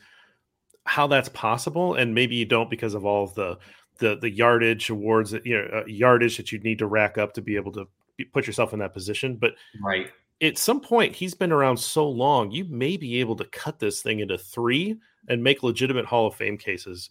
how 0.87 1.07
that's 1.09 1.29
possible, 1.29 1.95
and 1.95 2.15
maybe 2.15 2.37
you 2.37 2.47
don't 2.47 2.71
because 2.71 2.95
of 2.95 3.05
all 3.05 3.25
of 3.25 3.35
the 3.35 3.59
the 3.99 4.17
the 4.17 4.31
yardage 4.31 4.89
awards 4.89 5.33
that 5.33 5.45
you 5.45 5.59
know 5.59 5.81
uh, 5.81 5.85
yardage 5.85 6.39
that 6.39 6.53
you 6.53 6.59
need 6.61 6.79
to 6.79 6.87
rack 6.87 7.19
up 7.19 7.35
to 7.35 7.43
be 7.43 7.57
able 7.57 7.73
to 7.73 7.87
be, 8.17 8.25
put 8.25 8.47
yourself 8.47 8.73
in 8.73 8.79
that 8.79 8.95
position. 8.95 9.37
But 9.37 9.53
right 9.83 10.11
at 10.43 10.59
some 10.59 10.81
point, 10.81 11.15
he's 11.15 11.35
been 11.35 11.53
around 11.53 11.77
so 11.77 12.09
long, 12.09 12.51
you 12.51 12.65
may 12.65 12.97
be 12.97 13.21
able 13.21 13.37
to 13.37 13.45
cut 13.45 13.79
this 13.79 14.01
thing 14.01 14.21
into 14.21 14.39
three 14.39 14.99
and 15.29 15.43
make 15.43 15.63
legitimate 15.63 16.07
Hall 16.07 16.27
of 16.27 16.35
Fame 16.35 16.57
cases 16.57 17.11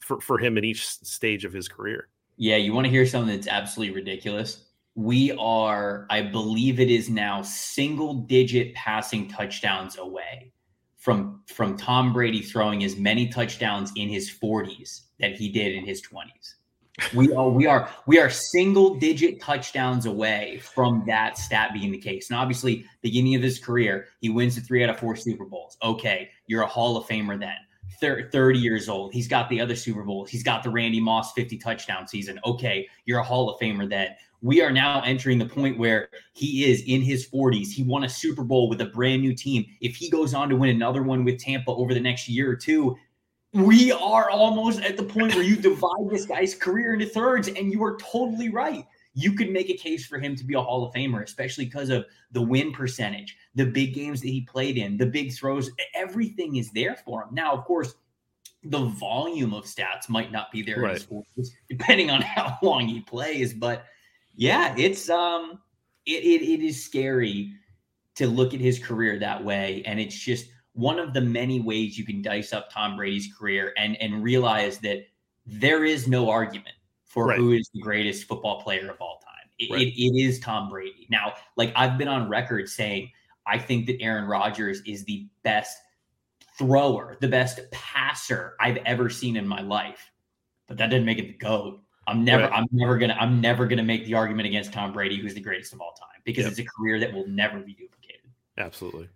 for, 0.00 0.20
for 0.20 0.38
him 0.38 0.58
in 0.58 0.64
each 0.64 0.86
stage 0.86 1.44
of 1.44 1.52
his 1.52 1.68
career. 1.68 2.08
Yeah, 2.36 2.56
you 2.56 2.72
want 2.72 2.86
to 2.86 2.90
hear 2.90 3.06
something 3.06 3.34
that's 3.34 3.48
absolutely 3.48 3.94
ridiculous? 3.94 4.64
We 4.94 5.32
are, 5.32 6.06
I 6.10 6.22
believe 6.22 6.80
it 6.80 6.90
is 6.90 7.08
now 7.08 7.42
single 7.42 8.14
digit 8.14 8.74
passing 8.74 9.28
touchdowns 9.28 9.96
away 9.98 10.52
from 10.98 11.42
from 11.46 11.76
Tom 11.76 12.12
Brady 12.12 12.42
throwing 12.42 12.84
as 12.84 12.96
many 12.96 13.28
touchdowns 13.28 13.90
in 13.96 14.08
his 14.08 14.30
40s 14.30 15.02
that 15.18 15.34
he 15.34 15.48
did 15.48 15.74
in 15.74 15.86
his 15.86 16.02
20s. 16.02 16.54
We 17.14 17.32
are 17.32 17.48
we 17.48 17.66
are 17.66 17.90
we 18.06 18.18
are 18.18 18.30
single 18.30 18.94
digit 18.94 19.40
touchdowns 19.40 20.06
away 20.06 20.60
from 20.62 21.02
that 21.06 21.38
stat 21.38 21.70
being 21.72 21.92
the 21.92 21.98
case. 21.98 22.30
And 22.30 22.38
obviously, 22.38 22.84
beginning 23.02 23.34
of 23.34 23.42
his 23.42 23.58
career, 23.58 24.06
he 24.20 24.28
wins 24.28 24.56
the 24.56 24.60
three 24.60 24.82
out 24.84 24.90
of 24.90 24.98
four 24.98 25.16
Super 25.16 25.44
Bowls. 25.44 25.76
Okay, 25.82 26.30
you're 26.46 26.62
a 26.62 26.66
Hall 26.66 26.96
of 26.96 27.06
Famer 27.06 27.38
then. 27.38 27.56
30 28.00 28.58
years 28.58 28.88
old. 28.88 29.12
He's 29.12 29.28
got 29.28 29.48
the 29.48 29.60
other 29.60 29.76
Super 29.76 30.02
Bowls. 30.02 30.30
He's 30.30 30.42
got 30.42 30.62
the 30.62 30.70
Randy 30.70 31.00
Moss 31.00 31.32
50 31.32 31.58
touchdown 31.58 32.08
season. 32.08 32.40
Okay, 32.44 32.88
you're 33.04 33.18
a 33.18 33.24
Hall 33.24 33.50
of 33.50 33.60
Famer 33.60 33.88
then. 33.88 34.14
We 34.42 34.62
are 34.62 34.70
now 34.70 35.02
entering 35.02 35.38
the 35.38 35.46
point 35.46 35.78
where 35.78 36.08
he 36.32 36.70
is 36.70 36.82
in 36.86 37.02
his 37.02 37.28
40s. 37.28 37.68
He 37.68 37.82
won 37.82 38.04
a 38.04 38.08
Super 38.08 38.42
Bowl 38.42 38.70
with 38.70 38.80
a 38.80 38.86
brand 38.86 39.20
new 39.20 39.34
team. 39.34 39.66
If 39.82 39.96
he 39.96 40.08
goes 40.08 40.32
on 40.32 40.48
to 40.48 40.56
win 40.56 40.70
another 40.70 41.02
one 41.02 41.24
with 41.24 41.38
Tampa 41.38 41.72
over 41.72 41.92
the 41.92 42.00
next 42.00 42.26
year 42.26 42.50
or 42.50 42.56
two, 42.56 42.96
we 43.52 43.90
are 43.90 44.30
almost 44.30 44.80
at 44.80 44.96
the 44.96 45.02
point 45.02 45.34
where 45.34 45.42
you 45.42 45.56
divide 45.56 46.08
this 46.08 46.26
guy's 46.26 46.54
career 46.54 46.94
into 46.94 47.06
thirds, 47.06 47.48
and 47.48 47.72
you 47.72 47.82
are 47.82 47.96
totally 47.96 48.48
right. 48.48 48.86
You 49.14 49.32
could 49.32 49.50
make 49.50 49.68
a 49.70 49.76
case 49.76 50.06
for 50.06 50.20
him 50.20 50.36
to 50.36 50.44
be 50.44 50.54
a 50.54 50.60
Hall 50.60 50.86
of 50.86 50.94
Famer, 50.94 51.24
especially 51.24 51.64
because 51.64 51.90
of 51.90 52.06
the 52.30 52.40
win 52.40 52.72
percentage, 52.72 53.36
the 53.56 53.66
big 53.66 53.92
games 53.92 54.20
that 54.20 54.28
he 54.28 54.42
played 54.42 54.78
in, 54.78 54.96
the 54.96 55.06
big 55.06 55.32
throws. 55.32 55.68
Everything 55.94 56.56
is 56.56 56.70
there 56.70 56.96
for 57.04 57.24
him. 57.24 57.30
Now, 57.32 57.52
of 57.52 57.64
course, 57.64 57.94
the 58.62 58.84
volume 58.84 59.52
of 59.52 59.64
stats 59.64 60.08
might 60.08 60.30
not 60.30 60.52
be 60.52 60.62
there 60.62 60.80
right. 60.80 61.06
depending 61.68 62.10
on 62.10 62.22
how 62.22 62.56
long 62.62 62.86
he 62.86 63.00
plays. 63.00 63.52
But 63.52 63.84
yeah, 64.36 64.74
it's 64.78 65.10
um, 65.10 65.60
it, 66.06 66.22
it 66.22 66.42
it 66.42 66.64
is 66.64 66.84
scary 66.84 67.52
to 68.14 68.26
look 68.26 68.54
at 68.54 68.60
his 68.60 68.78
career 68.78 69.18
that 69.18 69.44
way, 69.44 69.82
and 69.86 69.98
it's 69.98 70.16
just 70.16 70.46
one 70.74 70.98
of 70.98 71.12
the 71.12 71.20
many 71.20 71.60
ways 71.60 71.98
you 71.98 72.04
can 72.04 72.22
dice 72.22 72.52
up 72.52 72.70
Tom 72.70 72.96
Brady's 72.96 73.32
career 73.36 73.72
and 73.76 73.96
and 74.00 74.22
realize 74.22 74.78
that 74.78 75.06
there 75.46 75.84
is 75.84 76.06
no 76.06 76.30
argument 76.30 76.74
for 77.04 77.26
right. 77.26 77.38
who 77.38 77.52
is 77.52 77.68
the 77.74 77.80
greatest 77.80 78.24
football 78.24 78.62
player 78.62 78.90
of 78.90 79.00
all 79.00 79.20
time. 79.24 79.30
It, 79.58 79.70
right. 79.70 79.82
it, 79.82 80.00
it 80.00 80.22
is 80.22 80.38
Tom 80.38 80.68
Brady. 80.68 81.06
Now, 81.10 81.34
like 81.56 81.72
I've 81.74 81.98
been 81.98 82.08
on 82.08 82.28
record 82.28 82.68
saying, 82.68 83.10
I 83.46 83.58
think 83.58 83.86
that 83.86 84.00
Aaron 84.00 84.26
Rodgers 84.26 84.80
is 84.86 85.04
the 85.04 85.26
best 85.42 85.76
thrower, 86.56 87.16
the 87.20 87.28
best 87.28 87.60
passer 87.72 88.54
I've 88.60 88.76
ever 88.86 89.10
seen 89.10 89.36
in 89.36 89.46
my 89.46 89.60
life. 89.60 90.10
But 90.68 90.76
that 90.78 90.88
didn't 90.88 91.04
make 91.04 91.18
it 91.18 91.26
the 91.26 91.44
GOAT. 91.44 91.80
I'm 92.06 92.24
never, 92.24 92.44
right. 92.44 92.52
I'm 92.52 92.66
never 92.70 92.96
gonna, 92.96 93.16
I'm 93.18 93.40
never 93.40 93.66
gonna 93.66 93.82
make 93.82 94.04
the 94.04 94.14
argument 94.14 94.46
against 94.46 94.72
Tom 94.72 94.92
Brady, 94.92 95.18
who's 95.20 95.34
the 95.34 95.40
greatest 95.40 95.72
of 95.72 95.80
all 95.80 95.92
time, 95.92 96.20
because 96.24 96.44
yep. 96.44 96.52
it's 96.52 96.60
a 96.60 96.64
career 96.64 97.00
that 97.00 97.12
will 97.12 97.26
never 97.26 97.58
be 97.58 97.72
duplicated. 97.72 98.30
Absolutely. 98.56 99.08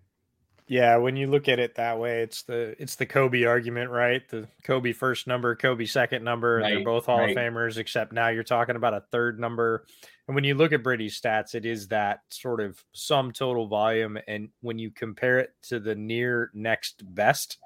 Yeah, 0.67 0.97
when 0.97 1.15
you 1.15 1.27
look 1.27 1.49
at 1.49 1.59
it 1.59 1.75
that 1.75 1.99
way, 1.99 2.23
it's 2.23 2.43
the 2.43 2.75
it's 2.79 2.97
the 2.97 3.05
Kobe 3.05 3.45
argument, 3.45 3.91
right? 3.91 4.27
The 4.29 4.49
Kobe 4.62 4.93
first 4.93 5.27
number, 5.27 5.55
Kobe 5.55 5.85
second 5.85 6.25
number, 6.25 6.57
right, 6.57 6.71
they're 6.71 6.85
both 6.85 7.05
Hall 7.05 7.19
right. 7.19 7.31
of 7.31 7.37
Famers, 7.37 7.77
except 7.77 8.12
now 8.15 8.29
you're 8.29 8.43
talking 8.43 8.77
about 8.77 8.95
a 8.95 9.05
third 9.12 9.39
number. 9.39 9.85
And 10.27 10.35
when 10.35 10.45
you 10.45 10.55
look 10.55 10.73
at 10.73 10.83
Brady's 10.83 11.21
stats, 11.21 11.55
it 11.55 11.67
is 11.67 11.89
that 11.89 12.21
sort 12.31 12.62
of 12.62 12.83
sum 12.93 13.31
total 13.31 13.67
volume. 13.69 14.19
And 14.27 14.49
when 14.62 14.79
you 14.79 14.91
compare 14.91 15.39
it 15.39 15.51
to 15.65 15.81
the 15.81 15.95
near 15.95 16.51
next 16.55 17.03
best, 17.15 17.59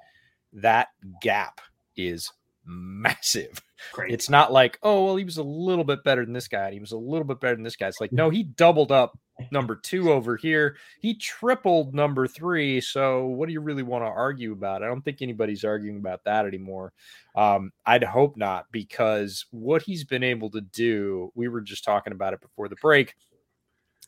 that 0.53 0.89
gap 1.21 1.61
is 1.95 2.33
massive. 2.65 3.61
Great. 3.93 4.11
It's 4.11 4.29
not 4.29 4.51
like, 4.51 4.77
oh, 4.83 5.05
well, 5.05 5.15
he 5.15 5.23
was 5.23 5.37
a 5.37 5.43
little 5.43 5.83
bit 5.83 6.03
better 6.03 6.25
than 6.25 6.33
this 6.33 6.47
guy. 6.47 6.71
He 6.71 6.79
was 6.79 6.91
a 6.91 6.97
little 6.97 7.23
bit 7.23 7.39
better 7.39 7.55
than 7.55 7.63
this 7.63 7.75
guy. 7.75 7.87
It's 7.87 8.01
like, 8.01 8.11
no, 8.11 8.29
he 8.29 8.43
doubled 8.43 8.91
up 8.91 9.17
number 9.51 9.75
two 9.75 10.11
over 10.11 10.35
here. 10.35 10.75
He 10.99 11.15
tripled 11.15 11.93
number 11.93 12.27
three. 12.27 12.81
So 12.81 13.25
what 13.25 13.47
do 13.47 13.53
you 13.53 13.61
really 13.61 13.83
want 13.83 14.03
to 14.03 14.09
argue 14.09 14.51
about? 14.51 14.83
I 14.83 14.87
don't 14.87 15.01
think 15.01 15.21
anybody's 15.21 15.63
arguing 15.63 15.97
about 15.97 16.23
that 16.25 16.45
anymore. 16.45 16.93
Um, 17.35 17.71
I'd 17.85 18.03
hope 18.03 18.37
not, 18.37 18.65
because 18.71 19.45
what 19.51 19.81
he's 19.81 20.03
been 20.03 20.23
able 20.23 20.49
to 20.51 20.61
do, 20.61 21.31
we 21.35 21.47
were 21.47 21.61
just 21.61 21.83
talking 21.83 22.13
about 22.13 22.33
it 22.33 22.41
before 22.41 22.67
the 22.67 22.75
break. 22.75 23.15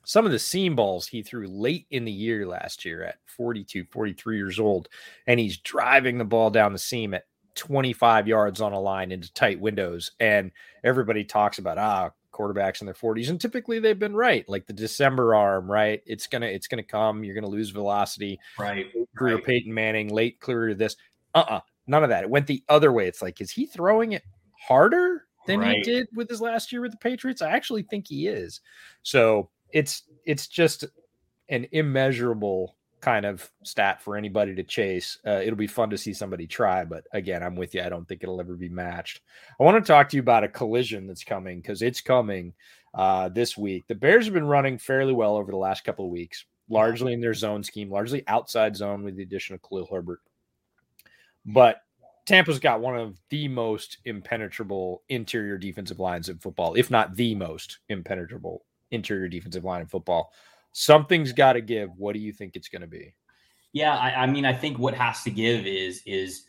Some 0.03 0.25
of 0.25 0.31
the 0.31 0.39
seam 0.39 0.75
balls 0.75 1.07
he 1.07 1.21
threw 1.21 1.47
late 1.47 1.85
in 1.91 2.05
the 2.05 2.11
year 2.11 2.47
last 2.47 2.85
year 2.85 3.03
at 3.03 3.17
42, 3.25 3.85
43 3.91 4.35
years 4.35 4.59
old, 4.59 4.87
and 5.27 5.39
he's 5.39 5.59
driving 5.59 6.17
the 6.17 6.25
ball 6.25 6.49
down 6.49 6.73
the 6.73 6.79
seam 6.79 7.13
at 7.13 7.25
25 7.55 8.27
yards 8.27 8.61
on 8.61 8.73
a 8.73 8.79
line 8.79 9.11
into 9.11 9.31
tight 9.33 9.59
windows. 9.59 10.11
And 10.19 10.51
everybody 10.83 11.23
talks 11.23 11.59
about, 11.59 11.77
ah, 11.77 12.11
quarterbacks 12.31 12.81
in 12.81 12.85
their 12.85 12.93
40s 12.93 13.29
and 13.29 13.41
typically 13.41 13.79
they've 13.79 13.99
been 13.99 14.15
right 14.15 14.47
like 14.47 14.65
the 14.65 14.73
december 14.73 15.35
arm 15.35 15.69
right 15.69 16.01
it's 16.05 16.27
gonna 16.27 16.45
it's 16.45 16.67
gonna 16.67 16.81
come 16.81 17.23
you're 17.23 17.35
gonna 17.35 17.47
lose 17.47 17.69
velocity 17.71 18.39
right 18.57 18.87
career 19.17 19.35
right. 19.35 19.43
peyton 19.43 19.73
manning 19.73 20.07
late 20.07 20.39
career 20.39 20.73
this 20.73 20.95
uh-uh 21.35 21.59
none 21.87 22.03
of 22.03 22.09
that 22.09 22.23
it 22.23 22.29
went 22.29 22.47
the 22.47 22.63
other 22.69 22.91
way 22.91 23.07
it's 23.07 23.21
like 23.21 23.41
is 23.41 23.51
he 23.51 23.65
throwing 23.65 24.13
it 24.13 24.23
harder 24.67 25.25
than 25.45 25.59
right. 25.59 25.77
he 25.77 25.81
did 25.81 26.07
with 26.15 26.29
his 26.29 26.41
last 26.41 26.71
year 26.71 26.81
with 26.81 26.91
the 26.91 26.97
patriots 26.97 27.41
i 27.41 27.49
actually 27.49 27.83
think 27.83 28.07
he 28.07 28.27
is 28.27 28.61
so 29.03 29.49
it's 29.73 30.03
it's 30.25 30.47
just 30.47 30.85
an 31.49 31.67
immeasurable 31.71 32.77
kind 33.01 33.25
of 33.25 33.49
stat 33.63 34.01
for 34.01 34.15
anybody 34.15 34.55
to 34.55 34.63
chase. 34.63 35.17
Uh, 35.25 35.41
it'll 35.43 35.55
be 35.55 35.67
fun 35.67 35.89
to 35.89 35.97
see 35.97 36.13
somebody 36.13 36.47
try, 36.47 36.85
but 36.85 37.05
again, 37.11 37.43
I'm 37.43 37.55
with 37.55 37.73
you. 37.75 37.81
I 37.81 37.89
don't 37.89 38.07
think 38.07 38.23
it'll 38.23 38.39
ever 38.39 38.55
be 38.55 38.69
matched. 38.69 39.21
I 39.59 39.63
want 39.63 39.83
to 39.83 39.91
talk 39.91 40.09
to 40.09 40.17
you 40.17 40.21
about 40.21 40.43
a 40.43 40.47
collision 40.47 41.07
that's 41.07 41.23
coming 41.23 41.59
because 41.59 41.81
it's 41.81 42.01
coming 42.01 42.53
uh, 42.93 43.29
this 43.29 43.57
week. 43.57 43.85
The 43.87 43.95
Bears 43.95 44.25
have 44.25 44.33
been 44.33 44.45
running 44.45 44.77
fairly 44.77 45.13
well 45.13 45.35
over 45.35 45.51
the 45.51 45.57
last 45.57 45.83
couple 45.83 46.05
of 46.05 46.11
weeks, 46.11 46.45
largely 46.69 47.13
in 47.13 47.21
their 47.21 47.33
zone 47.33 47.63
scheme, 47.63 47.89
largely 47.89 48.23
outside 48.27 48.75
zone 48.75 49.03
with 49.03 49.15
the 49.15 49.23
addition 49.23 49.55
of 49.55 49.61
Khalil 49.61 49.87
Herbert. 49.91 50.19
But 51.45 51.81
Tampa's 52.25 52.59
got 52.59 52.81
one 52.81 52.95
of 52.95 53.17
the 53.29 53.47
most 53.47 53.97
impenetrable 54.05 55.01
interior 55.09 55.57
defensive 55.57 55.99
lines 55.99 56.29
in 56.29 56.37
football, 56.37 56.75
if 56.75 56.91
not 56.91 57.15
the 57.15 57.33
most 57.35 57.79
impenetrable 57.89 58.63
interior 58.91 59.27
defensive 59.27 59.63
line 59.63 59.81
in 59.81 59.87
football 59.87 60.31
something's 60.71 61.33
got 61.33 61.53
to 61.53 61.61
give. 61.61 61.89
What 61.97 62.13
do 62.13 62.19
you 62.19 62.33
think 62.33 62.55
it's 62.55 62.69
going 62.69 62.81
to 62.81 62.87
be? 62.87 63.13
Yeah, 63.73 63.95
I, 63.95 64.23
I, 64.23 64.25
mean, 64.25 64.45
I 64.45 64.53
think 64.53 64.77
what 64.79 64.93
has 64.93 65.23
to 65.23 65.31
give 65.31 65.65
is 65.65 66.01
is 66.05 66.45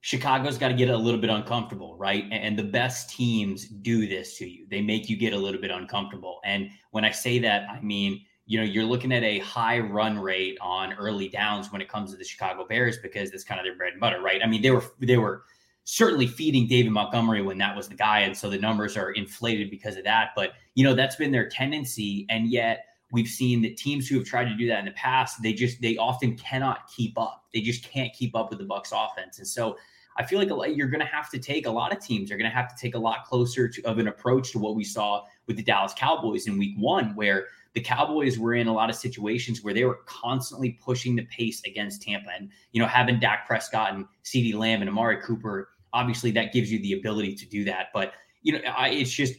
Chicago's 0.00 0.56
got 0.56 0.68
to 0.68 0.74
get 0.74 0.88
a 0.88 0.96
little 0.96 1.20
bit 1.20 1.28
uncomfortable, 1.28 1.96
right? 1.98 2.24
And, 2.30 2.58
the 2.58 2.64
best 2.64 3.10
teams 3.10 3.66
do 3.66 4.06
this 4.06 4.38
to 4.38 4.48
you. 4.48 4.66
They 4.70 4.80
make 4.80 5.10
you 5.10 5.16
get 5.18 5.34
a 5.34 5.36
little 5.36 5.60
bit 5.60 5.70
uncomfortable. 5.70 6.40
And 6.44 6.70
when 6.92 7.04
I 7.04 7.10
say 7.10 7.38
that, 7.40 7.68
I 7.68 7.80
mean 7.80 8.24
you 8.50 8.58
know 8.58 8.64
you're 8.64 8.84
looking 8.84 9.12
at 9.12 9.22
a 9.22 9.38
high 9.38 9.78
run 9.78 10.18
rate 10.18 10.58
on 10.60 10.92
early 10.94 11.28
downs 11.28 11.70
when 11.70 11.80
it 11.80 11.88
comes 11.88 12.10
to 12.10 12.16
the 12.16 12.24
Chicago 12.24 12.66
Bears 12.66 12.98
because 12.98 13.30
that's 13.30 13.44
kind 13.44 13.60
of 13.60 13.64
their 13.64 13.76
bread 13.76 13.92
and 13.92 14.00
butter, 14.00 14.20
right? 14.20 14.40
I 14.42 14.48
mean, 14.48 14.60
they 14.60 14.72
were 14.72 14.82
they 14.98 15.18
were 15.18 15.44
certainly 15.84 16.26
feeding 16.26 16.66
David 16.66 16.90
Montgomery 16.90 17.42
when 17.42 17.58
that 17.58 17.76
was 17.76 17.88
the 17.88 17.94
guy, 17.94 18.20
and 18.20 18.36
so 18.36 18.50
the 18.50 18.58
numbers 18.58 18.96
are 18.96 19.12
inflated 19.12 19.70
because 19.70 19.96
of 19.96 20.02
that. 20.02 20.30
But 20.34 20.54
you 20.74 20.82
know 20.82 20.94
that's 20.94 21.14
been 21.14 21.30
their 21.30 21.48
tendency, 21.48 22.26
and 22.28 22.50
yet 22.50 22.86
We've 23.12 23.28
seen 23.28 23.62
that 23.62 23.76
teams 23.76 24.08
who 24.08 24.16
have 24.18 24.26
tried 24.26 24.44
to 24.44 24.56
do 24.56 24.66
that 24.68 24.78
in 24.78 24.84
the 24.84 24.92
past, 24.92 25.42
they 25.42 25.52
just 25.52 25.80
they 25.80 25.96
often 25.96 26.36
cannot 26.36 26.88
keep 26.88 27.18
up. 27.18 27.46
They 27.52 27.60
just 27.60 27.84
can't 27.84 28.12
keep 28.12 28.36
up 28.36 28.50
with 28.50 28.58
the 28.58 28.64
Bucks 28.64 28.92
offense. 28.94 29.38
And 29.38 29.48
so 29.48 29.76
I 30.16 30.24
feel 30.24 30.38
like 30.38 30.76
you're 30.76 30.88
going 30.88 31.00
to 31.00 31.06
have 31.06 31.30
to 31.30 31.38
take 31.38 31.66
a 31.66 31.70
lot 31.70 31.92
of 31.92 32.00
teams 32.00 32.30
are 32.30 32.36
going 32.36 32.50
to 32.50 32.54
have 32.54 32.68
to 32.74 32.80
take 32.80 32.94
a 32.94 32.98
lot 32.98 33.24
closer 33.24 33.68
to, 33.68 33.82
of 33.82 33.98
an 33.98 34.08
approach 34.08 34.52
to 34.52 34.58
what 34.58 34.74
we 34.74 34.84
saw 34.84 35.24
with 35.46 35.56
the 35.56 35.62
Dallas 35.62 35.94
Cowboys 35.96 36.46
in 36.46 36.58
week 36.58 36.74
1 36.76 37.14
where 37.14 37.46
the 37.72 37.80
Cowboys 37.80 38.38
were 38.38 38.54
in 38.54 38.66
a 38.66 38.72
lot 38.72 38.90
of 38.90 38.96
situations 38.96 39.62
where 39.62 39.72
they 39.72 39.84
were 39.84 40.00
constantly 40.06 40.72
pushing 40.82 41.14
the 41.14 41.24
pace 41.26 41.62
against 41.64 42.02
Tampa 42.02 42.30
and 42.36 42.50
you 42.72 42.82
know 42.82 42.88
having 42.88 43.20
Dak 43.20 43.46
Prescott 43.46 43.94
and 43.94 44.04
CeeDee 44.24 44.54
Lamb 44.54 44.82
and 44.82 44.90
Amari 44.90 45.22
Cooper 45.22 45.70
obviously 45.92 46.30
that 46.32 46.52
gives 46.52 46.70
you 46.70 46.80
the 46.82 46.94
ability 46.94 47.34
to 47.36 47.46
do 47.46 47.64
that 47.64 47.86
but 47.94 48.12
you 48.42 48.52
know 48.52 48.60
I, 48.76 48.88
it's 48.88 49.12
just 49.12 49.34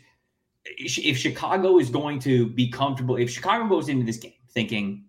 if 0.65 1.17
Chicago 1.17 1.79
is 1.79 1.89
going 1.89 2.19
to 2.19 2.47
be 2.47 2.69
comfortable, 2.69 3.15
if 3.15 3.29
Chicago 3.29 3.67
goes 3.67 3.89
into 3.89 4.05
this 4.05 4.17
game 4.17 4.33
thinking 4.49 5.05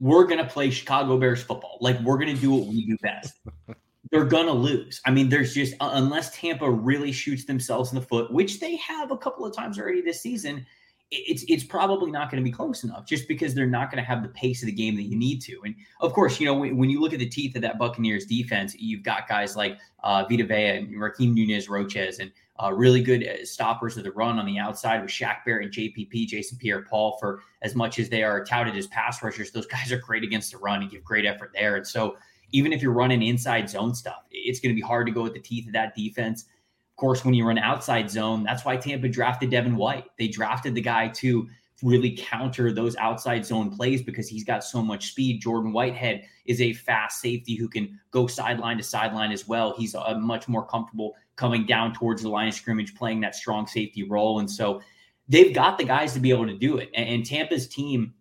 we're 0.00 0.24
going 0.24 0.38
to 0.38 0.46
play 0.46 0.70
Chicago 0.70 1.18
Bears 1.18 1.42
football, 1.42 1.78
like 1.80 1.98
we're 2.00 2.18
going 2.18 2.34
to 2.34 2.40
do 2.40 2.50
what 2.50 2.66
we 2.66 2.86
do 2.86 2.96
best, 3.00 3.40
they're 4.10 4.24
going 4.24 4.46
to 4.46 4.52
lose. 4.52 5.00
I 5.06 5.10
mean, 5.10 5.28
there's 5.28 5.54
just 5.54 5.74
unless 5.80 6.36
Tampa 6.36 6.70
really 6.70 7.12
shoots 7.12 7.44
themselves 7.44 7.92
in 7.92 7.98
the 7.98 8.04
foot, 8.04 8.32
which 8.32 8.60
they 8.60 8.76
have 8.76 9.10
a 9.10 9.16
couple 9.16 9.46
of 9.46 9.54
times 9.54 9.78
already 9.78 10.02
this 10.02 10.20
season. 10.20 10.66
It's 11.10 11.44
it's 11.48 11.62
probably 11.62 12.10
not 12.10 12.30
going 12.30 12.42
to 12.42 12.44
be 12.44 12.50
close 12.50 12.82
enough, 12.82 13.06
just 13.06 13.28
because 13.28 13.54
they're 13.54 13.66
not 13.66 13.90
going 13.90 14.02
to 14.02 14.08
have 14.08 14.22
the 14.22 14.30
pace 14.30 14.62
of 14.62 14.66
the 14.66 14.72
game 14.72 14.96
that 14.96 15.02
you 15.02 15.16
need 15.16 15.40
to. 15.42 15.60
And 15.64 15.74
of 16.00 16.12
course, 16.12 16.40
you 16.40 16.46
know 16.46 16.54
when, 16.54 16.76
when 16.76 16.90
you 16.90 17.00
look 17.00 17.12
at 17.12 17.18
the 17.20 17.28
teeth 17.28 17.54
of 17.54 17.62
that 17.62 17.78
Buccaneers 17.78 18.24
defense, 18.24 18.74
you've 18.74 19.02
got 19.02 19.28
guys 19.28 19.54
like 19.54 19.78
uh, 20.02 20.24
Vita 20.28 20.44
Vea 20.44 20.78
and 20.78 20.88
Rakeem 20.96 21.34
Nunez 21.34 21.68
Roches 21.68 22.18
and 22.18 22.32
uh, 22.62 22.72
really 22.72 23.02
good 23.02 23.26
uh, 23.26 23.44
stoppers 23.44 23.96
of 23.96 24.04
the 24.04 24.12
run 24.12 24.38
on 24.38 24.46
the 24.46 24.58
outside 24.58 25.02
with 25.02 25.10
Shaq 25.10 25.44
Barrett 25.44 25.66
and 25.66 25.74
JPP, 25.74 26.26
Jason 26.26 26.56
Pierre 26.58 26.82
Paul. 26.82 27.16
For 27.18 27.40
as 27.62 27.74
much 27.74 27.98
as 27.98 28.08
they 28.08 28.22
are 28.22 28.44
touted 28.44 28.76
as 28.76 28.86
pass 28.88 29.22
rushers, 29.22 29.50
those 29.50 29.66
guys 29.66 29.90
are 29.90 29.98
great 29.98 30.22
against 30.22 30.52
the 30.52 30.58
run 30.58 30.82
and 30.82 30.90
give 30.90 31.02
great 31.02 31.26
effort 31.26 31.50
there. 31.54 31.76
And 31.76 31.86
so, 31.86 32.16
even 32.52 32.72
if 32.72 32.82
you're 32.82 32.92
running 32.92 33.22
inside 33.22 33.68
zone 33.68 33.94
stuff, 33.94 34.22
it's 34.30 34.60
going 34.60 34.72
to 34.72 34.80
be 34.80 34.86
hard 34.86 35.06
to 35.06 35.12
go 35.12 35.26
at 35.26 35.32
the 35.32 35.40
teeth 35.40 35.66
of 35.66 35.72
that 35.72 35.96
defense. 35.96 36.42
Of 36.42 36.96
course, 36.96 37.24
when 37.24 37.34
you 37.34 37.44
run 37.44 37.58
outside 37.58 38.08
zone, 38.08 38.44
that's 38.44 38.64
why 38.64 38.76
Tampa 38.76 39.08
drafted 39.08 39.50
Devin 39.50 39.74
White. 39.74 40.04
They 40.16 40.28
drafted 40.28 40.76
the 40.76 40.80
guy 40.80 41.08
to 41.08 41.48
really 41.82 42.16
counter 42.16 42.72
those 42.72 42.94
outside 42.96 43.44
zone 43.44 43.74
plays 43.74 44.02
because 44.02 44.28
he's 44.28 44.44
got 44.44 44.62
so 44.62 44.80
much 44.80 45.10
speed. 45.10 45.40
Jordan 45.40 45.72
Whitehead 45.72 46.24
is 46.46 46.60
a 46.60 46.72
fast 46.72 47.20
safety 47.20 47.56
who 47.56 47.68
can 47.68 47.98
go 48.12 48.26
sideline 48.26 48.76
to 48.76 48.82
sideline 48.82 49.32
as 49.32 49.48
well. 49.48 49.74
He's 49.76 49.94
a 49.94 50.18
much 50.18 50.48
more 50.48 50.64
comfortable 50.64 51.14
coming 51.36 51.66
down 51.66 51.92
towards 51.92 52.22
the 52.22 52.28
line 52.28 52.48
of 52.48 52.54
scrimmage, 52.54 52.94
playing 52.94 53.20
that 53.20 53.34
strong 53.34 53.66
safety 53.66 54.02
role. 54.02 54.38
And 54.38 54.50
so 54.50 54.80
they've 55.28 55.54
got 55.54 55.78
the 55.78 55.84
guys 55.84 56.12
to 56.14 56.20
be 56.20 56.30
able 56.30 56.46
to 56.46 56.56
do 56.56 56.78
it. 56.78 56.90
And, 56.94 57.08
and 57.08 57.26
Tampa's 57.26 57.66
team, 57.66 58.14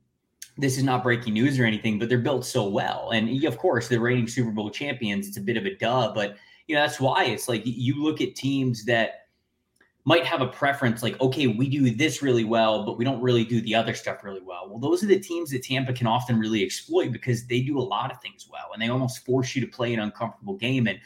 this 0.57 0.77
is 0.77 0.83
not 0.83 1.03
breaking 1.03 1.33
news 1.33 1.59
or 1.59 1.65
anything, 1.65 1.99
but 1.99 2.09
they're 2.09 2.19
built 2.19 2.45
so 2.45 2.67
well. 2.67 3.11
And 3.11 3.43
of 3.43 3.57
course, 3.57 3.87
the 3.87 3.99
reigning 3.99 4.27
Super 4.27 4.51
Bowl 4.51 4.69
champions, 4.69 5.27
it's 5.27 5.37
a 5.37 5.41
bit 5.41 5.57
of 5.57 5.65
a 5.65 5.75
duh, 5.75 6.11
but 6.13 6.37
you 6.67 6.75
know, 6.75 6.81
that's 6.81 6.99
why 6.99 7.25
it's 7.25 7.49
like 7.49 7.63
you 7.65 8.01
look 8.01 8.21
at 8.21 8.35
teams 8.35 8.85
that 8.85 9.23
might 10.05 10.25
have 10.25 10.41
a 10.41 10.47
preference 10.47 11.01
like, 11.01 11.19
okay, 11.21 11.47
we 11.47 11.69
do 11.69 11.89
this 11.89 12.21
really 12.21 12.43
well, 12.43 12.85
but 12.85 12.97
we 12.97 13.05
don't 13.05 13.21
really 13.21 13.45
do 13.45 13.61
the 13.61 13.73
other 13.73 13.93
stuff 13.93 14.23
really 14.23 14.41
well. 14.41 14.67
Well, 14.69 14.79
those 14.79 15.01
are 15.03 15.07
the 15.07 15.19
teams 15.19 15.49
that 15.51 15.63
Tampa 15.63 15.93
can 15.93 16.07
often 16.07 16.39
really 16.39 16.63
exploit 16.63 17.11
because 17.11 17.45
they 17.45 17.61
do 17.61 17.79
a 17.79 17.81
lot 17.81 18.11
of 18.11 18.21
things 18.21 18.47
well 18.51 18.69
and 18.73 18.81
they 18.81 18.89
almost 18.89 19.25
force 19.25 19.55
you 19.55 19.61
to 19.61 19.67
play 19.67 19.93
an 19.93 20.01
uncomfortable 20.01 20.55
game. 20.55 20.87
And 20.87 20.99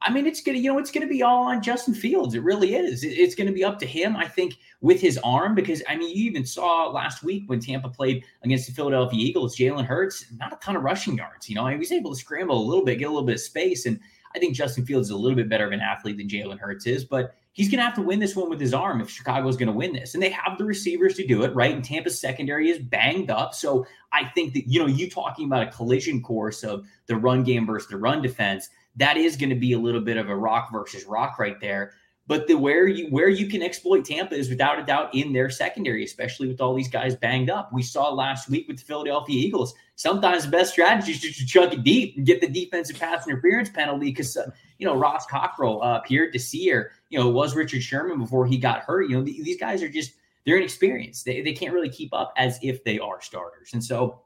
I 0.00 0.12
mean, 0.12 0.26
it's 0.26 0.40
gonna, 0.40 0.58
you 0.58 0.72
know, 0.72 0.78
it's 0.78 0.92
gonna 0.92 1.08
be 1.08 1.22
all 1.22 1.44
on 1.44 1.62
Justin 1.62 1.94
Fields. 1.94 2.34
It 2.34 2.42
really 2.42 2.74
is. 2.74 3.02
It's 3.02 3.34
gonna 3.34 3.52
be 3.52 3.64
up 3.64 3.78
to 3.80 3.86
him, 3.86 4.16
I 4.16 4.26
think, 4.26 4.56
with 4.80 5.00
his 5.00 5.18
arm, 5.24 5.54
because 5.54 5.82
I 5.88 5.96
mean, 5.96 6.16
you 6.16 6.24
even 6.24 6.44
saw 6.44 6.88
last 6.88 7.24
week 7.24 7.44
when 7.46 7.60
Tampa 7.60 7.88
played 7.88 8.24
against 8.42 8.66
the 8.66 8.72
Philadelphia 8.72 9.18
Eagles, 9.18 9.56
Jalen 9.56 9.86
Hurts, 9.86 10.26
not 10.36 10.52
a 10.52 10.56
ton 10.56 10.76
of 10.76 10.82
rushing 10.82 11.16
yards. 11.16 11.48
You 11.48 11.56
know, 11.56 11.66
he 11.66 11.76
was 11.76 11.92
able 11.92 12.14
to 12.14 12.20
scramble 12.20 12.62
a 12.62 12.66
little 12.66 12.84
bit, 12.84 12.98
get 12.98 13.06
a 13.06 13.10
little 13.10 13.26
bit 13.26 13.36
of 13.36 13.40
space. 13.40 13.86
And 13.86 13.98
I 14.34 14.38
think 14.38 14.54
Justin 14.54 14.86
Fields 14.86 15.08
is 15.08 15.12
a 15.12 15.16
little 15.16 15.36
bit 15.36 15.48
better 15.48 15.66
of 15.66 15.72
an 15.72 15.80
athlete 15.80 16.18
than 16.18 16.28
Jalen 16.28 16.58
Hurts 16.58 16.86
is, 16.86 17.04
but 17.04 17.34
he's 17.52 17.68
going 17.68 17.78
to 17.78 17.84
have 17.84 17.94
to 17.94 18.02
win 18.02 18.20
this 18.20 18.36
one 18.36 18.48
with 18.48 18.60
his 18.60 18.74
arm 18.74 19.00
if 19.00 19.10
Chicago's 19.10 19.56
going 19.56 19.68
to 19.68 19.72
win 19.72 19.92
this. 19.92 20.14
And 20.14 20.22
they 20.22 20.30
have 20.30 20.58
the 20.58 20.64
receivers 20.64 21.14
to 21.14 21.26
do 21.26 21.42
it, 21.42 21.54
right? 21.54 21.74
And 21.74 21.84
Tampa's 21.84 22.20
secondary 22.20 22.70
is 22.70 22.78
banged 22.78 23.30
up. 23.30 23.54
So 23.54 23.86
I 24.12 24.26
think 24.26 24.52
that, 24.54 24.68
you 24.68 24.78
know, 24.78 24.86
you 24.86 25.10
talking 25.10 25.46
about 25.46 25.66
a 25.66 25.72
collision 25.72 26.22
course 26.22 26.62
of 26.62 26.86
the 27.06 27.16
run 27.16 27.42
game 27.42 27.66
versus 27.66 27.88
the 27.88 27.96
run 27.96 28.22
defense, 28.22 28.68
that 28.98 29.16
is 29.16 29.36
going 29.36 29.50
to 29.50 29.56
be 29.56 29.72
a 29.72 29.78
little 29.78 30.00
bit 30.00 30.16
of 30.16 30.28
a 30.28 30.36
rock 30.36 30.70
versus 30.72 31.04
rock 31.04 31.38
right 31.38 31.60
there. 31.60 31.92
But 32.26 32.46
the 32.46 32.58
where 32.58 32.86
you 32.86 33.06
where 33.06 33.30
you 33.30 33.46
can 33.46 33.62
exploit 33.62 34.04
Tampa 34.04 34.34
is 34.34 34.50
without 34.50 34.78
a 34.78 34.84
doubt 34.84 35.14
in 35.14 35.32
their 35.32 35.48
secondary, 35.48 36.04
especially 36.04 36.46
with 36.46 36.60
all 36.60 36.74
these 36.74 36.88
guys 36.88 37.16
banged 37.16 37.48
up. 37.48 37.72
We 37.72 37.82
saw 37.82 38.12
last 38.12 38.50
week 38.50 38.68
with 38.68 38.76
the 38.76 38.84
Philadelphia 38.84 39.34
Eagles. 39.34 39.74
Sometimes 39.96 40.44
the 40.44 40.50
best 40.50 40.72
strategy 40.72 41.12
is 41.12 41.20
just 41.20 41.38
to 41.38 41.46
chuck 41.46 41.72
it 41.72 41.82
deep 41.84 42.18
and 42.18 42.26
get 42.26 42.42
the 42.42 42.48
defensive 42.48 42.98
pass 42.98 43.26
interference 43.26 43.70
penalty 43.70 44.10
because 44.10 44.36
uh, 44.36 44.50
you 44.76 44.86
know 44.86 44.94
Ross 44.94 45.24
Cockrell, 45.24 45.82
uh, 45.82 46.00
Pierre 46.00 46.30
Desir, 46.30 46.92
you 47.08 47.18
know, 47.18 47.30
was 47.30 47.56
Richard 47.56 47.82
Sherman 47.82 48.18
before 48.18 48.46
he 48.46 48.58
got 48.58 48.80
hurt. 48.80 49.08
You 49.08 49.16
know, 49.16 49.24
th- 49.24 49.42
these 49.42 49.58
guys 49.58 49.82
are 49.82 49.88
just 49.88 50.12
they're 50.44 50.58
inexperienced. 50.58 51.24
They 51.24 51.40
they 51.40 51.54
can't 51.54 51.72
really 51.72 51.88
keep 51.88 52.12
up 52.12 52.34
as 52.36 52.58
if 52.62 52.84
they 52.84 52.98
are 52.98 53.22
starters, 53.22 53.70
and 53.72 53.82
so 53.82 54.20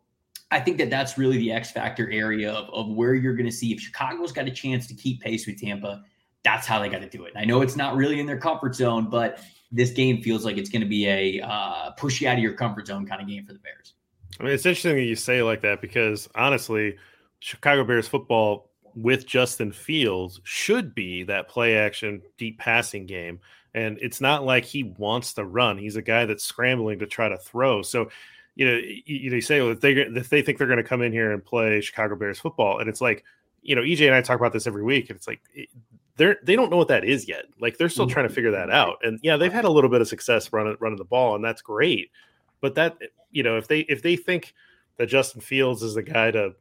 I 0.52 0.60
think 0.60 0.76
that 0.78 0.90
that's 0.90 1.16
really 1.16 1.38
the 1.38 1.50
X 1.50 1.70
factor 1.70 2.10
area 2.10 2.52
of, 2.52 2.68
of 2.74 2.94
where 2.94 3.14
you're 3.14 3.34
going 3.34 3.46
to 3.46 3.52
see 3.52 3.72
if 3.72 3.80
Chicago's 3.80 4.32
got 4.32 4.46
a 4.46 4.50
chance 4.50 4.86
to 4.88 4.94
keep 4.94 5.20
pace 5.20 5.46
with 5.46 5.60
Tampa, 5.60 6.04
that's 6.44 6.66
how 6.66 6.78
they 6.78 6.88
got 6.88 7.00
to 7.00 7.08
do 7.08 7.24
it. 7.24 7.32
I 7.36 7.44
know 7.44 7.62
it's 7.62 7.76
not 7.76 7.96
really 7.96 8.20
in 8.20 8.26
their 8.26 8.38
comfort 8.38 8.74
zone, 8.74 9.08
but 9.08 9.40
this 9.70 9.90
game 9.90 10.22
feels 10.22 10.44
like 10.44 10.58
it's 10.58 10.68
going 10.68 10.82
to 10.82 10.88
be 10.88 11.08
a 11.08 11.40
uh, 11.40 11.92
push 11.92 12.20
you 12.20 12.28
out 12.28 12.36
of 12.36 12.42
your 12.42 12.52
comfort 12.52 12.86
zone 12.86 13.06
kind 13.06 13.22
of 13.22 13.26
game 13.26 13.44
for 13.44 13.54
the 13.54 13.58
Bears. 13.60 13.94
I 14.38 14.44
mean, 14.44 14.52
it's 14.52 14.66
interesting 14.66 14.96
that 14.96 15.02
you 15.02 15.16
say 15.16 15.42
like 15.42 15.62
that 15.62 15.80
because 15.80 16.28
honestly, 16.34 16.96
Chicago 17.38 17.84
Bears 17.84 18.06
football 18.06 18.70
with 18.94 19.26
Justin 19.26 19.72
Fields 19.72 20.40
should 20.44 20.94
be 20.94 21.22
that 21.24 21.48
play 21.48 21.76
action 21.76 22.22
deep 22.36 22.58
passing 22.58 23.06
game. 23.06 23.40
And 23.74 23.98
it's 24.02 24.20
not 24.20 24.44
like 24.44 24.66
he 24.66 24.82
wants 24.98 25.32
to 25.34 25.44
run. 25.44 25.78
He's 25.78 25.96
a 25.96 26.02
guy 26.02 26.26
that's 26.26 26.44
scrambling 26.44 26.98
to 26.98 27.06
try 27.06 27.28
to 27.30 27.38
throw. 27.38 27.80
So, 27.80 28.10
you 28.54 28.66
know, 28.66 28.74
you, 28.74 29.30
you 29.30 29.40
say 29.40 29.60
well, 29.60 29.70
if 29.70 29.80
they 29.80 29.92
if 29.92 30.28
they 30.28 30.42
think 30.42 30.58
they're 30.58 30.66
going 30.66 30.76
to 30.76 30.82
come 30.82 31.02
in 31.02 31.12
here 31.12 31.32
and 31.32 31.44
play 31.44 31.80
Chicago 31.80 32.16
Bears 32.16 32.38
football, 32.38 32.78
and 32.80 32.88
it's 32.88 33.00
like, 33.00 33.24
you 33.62 33.74
know, 33.74 33.82
EJ 33.82 34.06
and 34.06 34.14
I 34.14 34.20
talk 34.20 34.38
about 34.38 34.52
this 34.52 34.66
every 34.66 34.82
week, 34.82 35.08
and 35.08 35.16
it's 35.16 35.26
like 35.26 35.40
they're 36.16 36.38
they 36.42 36.56
don't 36.56 36.70
know 36.70 36.76
what 36.76 36.88
that 36.88 37.04
is 37.04 37.28
yet. 37.28 37.46
Like 37.60 37.78
they're 37.78 37.88
still 37.88 38.06
trying 38.06 38.28
to 38.28 38.34
figure 38.34 38.50
that 38.50 38.70
out. 38.70 38.98
And 39.02 39.18
yeah, 39.22 39.36
they've 39.36 39.52
had 39.52 39.64
a 39.64 39.70
little 39.70 39.90
bit 39.90 40.00
of 40.00 40.08
success 40.08 40.52
running 40.52 40.76
running 40.80 40.98
the 40.98 41.04
ball, 41.04 41.34
and 41.34 41.44
that's 41.44 41.62
great. 41.62 42.10
But 42.60 42.74
that 42.74 42.98
you 43.30 43.42
know, 43.42 43.56
if 43.56 43.68
they 43.68 43.80
if 43.80 44.02
they 44.02 44.16
think 44.16 44.54
that 44.98 45.06
Justin 45.06 45.40
Fields 45.40 45.82
is 45.82 45.94
the 45.94 46.02
guy 46.02 46.30
to 46.30 46.54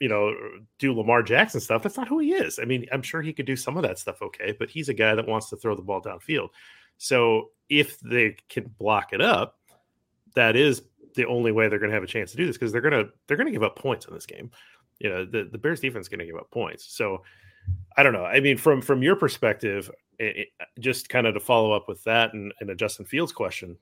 you 0.00 0.08
know 0.08 0.34
do 0.78 0.94
Lamar 0.94 1.22
Jackson 1.22 1.60
stuff, 1.60 1.82
that's 1.82 1.96
not 1.96 2.08
who 2.08 2.18
he 2.18 2.34
is. 2.34 2.58
I 2.58 2.66
mean, 2.66 2.86
I'm 2.92 3.02
sure 3.02 3.22
he 3.22 3.32
could 3.32 3.46
do 3.46 3.56
some 3.56 3.76
of 3.76 3.82
that 3.82 3.98
stuff 3.98 4.20
okay, 4.20 4.54
but 4.58 4.68
he's 4.68 4.90
a 4.90 4.94
guy 4.94 5.14
that 5.14 5.26
wants 5.26 5.48
to 5.50 5.56
throw 5.56 5.74
the 5.74 5.82
ball 5.82 6.02
downfield. 6.02 6.50
So 6.98 7.50
if 7.70 7.98
they 8.00 8.36
can 8.48 8.64
block 8.78 9.12
it 9.12 9.22
up, 9.22 9.58
that 10.34 10.56
is 10.56 10.82
the 11.14 11.26
only 11.26 11.52
way 11.52 11.68
they're 11.68 11.78
going 11.78 11.90
to 11.90 11.94
have 11.96 12.02
a 12.02 12.08
chance 12.08 12.30
to 12.30 12.36
do 12.36 12.46
this 12.46 12.56
because 12.56 12.72
they're 12.72 12.80
going 12.80 13.04
to 13.04 13.10
they're 13.26 13.36
going 13.36 13.46
to 13.46 13.52
give 13.52 13.62
up 13.62 13.76
points 13.76 14.06
in 14.06 14.14
this 14.14 14.26
game. 14.26 14.50
You 14.98 15.10
know, 15.10 15.24
the 15.24 15.48
the 15.50 15.58
Bears 15.58 15.80
defense 15.80 16.04
is 16.04 16.08
going 16.08 16.20
to 16.20 16.26
give 16.26 16.36
up 16.36 16.50
points. 16.50 16.96
So 16.96 17.22
I 17.96 18.02
don't 18.02 18.12
know. 18.12 18.24
I 18.24 18.40
mean, 18.40 18.56
from 18.56 18.80
from 18.80 19.02
your 19.02 19.16
perspective, 19.16 19.90
it, 20.18 20.36
it, 20.36 20.48
just 20.80 21.08
kind 21.08 21.26
of 21.26 21.34
to 21.34 21.40
follow 21.40 21.72
up 21.72 21.88
with 21.88 22.02
that 22.04 22.32
and, 22.34 22.52
and 22.60 22.70
a 22.70 22.74
Justin 22.74 23.06
Fields 23.06 23.32
question, 23.32 23.76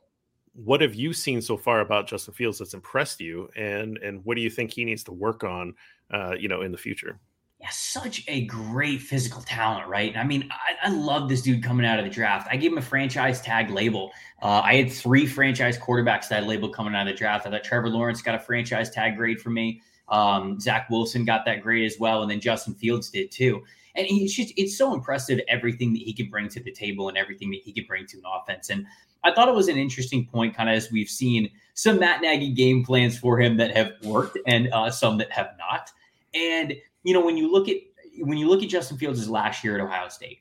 what 0.52 0.80
have 0.80 0.94
you 0.94 1.12
seen 1.12 1.40
so 1.42 1.56
far 1.56 1.80
about 1.80 2.06
Justin 2.06 2.34
Fields 2.34 2.58
that's 2.58 2.74
impressed 2.74 3.20
you, 3.20 3.48
and 3.56 3.98
and 3.98 4.24
what 4.24 4.36
do 4.36 4.40
you 4.40 4.50
think 4.50 4.72
he 4.72 4.84
needs 4.84 5.04
to 5.04 5.12
work 5.12 5.44
on, 5.44 5.74
uh, 6.10 6.34
you 6.38 6.48
know, 6.48 6.62
in 6.62 6.72
the 6.72 6.78
future? 6.78 7.18
Yeah, 7.58 7.68
such 7.70 8.22
a 8.28 8.44
great 8.44 9.00
physical 9.00 9.40
talent, 9.40 9.88
right? 9.88 10.14
I 10.14 10.24
mean, 10.24 10.50
I, 10.50 10.88
I, 10.88 10.90
love 10.90 11.30
this 11.30 11.40
dude 11.40 11.62
coming 11.62 11.86
out 11.86 11.98
of 11.98 12.04
the 12.04 12.10
draft. 12.10 12.48
I 12.50 12.56
gave 12.56 12.70
him 12.70 12.76
a 12.76 12.82
franchise 12.82 13.40
tag 13.40 13.70
label. 13.70 14.12
Uh, 14.42 14.60
I 14.62 14.74
had 14.74 14.92
three 14.92 15.26
franchise 15.26 15.78
quarterbacks 15.78 16.28
that 16.28 16.46
labeled 16.46 16.74
coming 16.74 16.94
out 16.94 17.08
of 17.08 17.14
the 17.14 17.18
draft. 17.18 17.46
I 17.46 17.50
thought 17.50 17.64
Trevor 17.64 17.88
Lawrence 17.88 18.20
got 18.20 18.34
a 18.34 18.38
franchise 18.38 18.90
tag 18.90 19.16
grade 19.16 19.40
for 19.40 19.48
me. 19.48 19.80
Um, 20.08 20.60
Zach 20.60 20.90
Wilson 20.90 21.24
got 21.24 21.46
that 21.46 21.62
grade 21.62 21.86
as 21.86 21.98
well, 21.98 22.20
and 22.22 22.30
then 22.30 22.40
Justin 22.40 22.74
Fields 22.74 23.08
did 23.08 23.30
too. 23.30 23.64
And 23.94 24.06
he's 24.06 24.34
just 24.34 24.52
it's 24.58 24.76
so 24.76 24.92
impressive 24.92 25.40
everything 25.48 25.94
that 25.94 26.02
he 26.02 26.12
can 26.12 26.28
bring 26.28 26.50
to 26.50 26.62
the 26.62 26.72
table 26.72 27.08
and 27.08 27.16
everything 27.16 27.50
that 27.52 27.62
he 27.64 27.72
can 27.72 27.86
bring 27.86 28.06
to 28.08 28.18
an 28.18 28.24
offense. 28.26 28.68
And 28.68 28.86
I 29.24 29.32
thought 29.32 29.48
it 29.48 29.54
was 29.54 29.68
an 29.68 29.78
interesting 29.78 30.26
point, 30.26 30.54
kind 30.54 30.68
of 30.68 30.76
as 30.76 30.92
we've 30.92 31.08
seen 31.08 31.50
some 31.72 31.98
Matt 31.98 32.20
Nagy 32.20 32.52
game 32.52 32.84
plans 32.84 33.18
for 33.18 33.40
him 33.40 33.56
that 33.56 33.74
have 33.74 33.92
worked 34.02 34.38
and 34.46 34.68
uh, 34.72 34.90
some 34.90 35.16
that 35.18 35.32
have 35.32 35.48
not. 35.58 35.90
And 36.34 36.74
you 37.06 37.14
know, 37.14 37.24
when 37.24 37.36
you 37.36 37.50
look 37.50 37.68
at 37.68 37.76
when 38.18 38.36
you 38.36 38.48
look 38.48 38.64
at 38.64 38.68
Justin 38.68 38.98
Fields' 38.98 39.30
last 39.30 39.62
year 39.62 39.78
at 39.78 39.80
Ohio 39.80 40.08
State, 40.08 40.40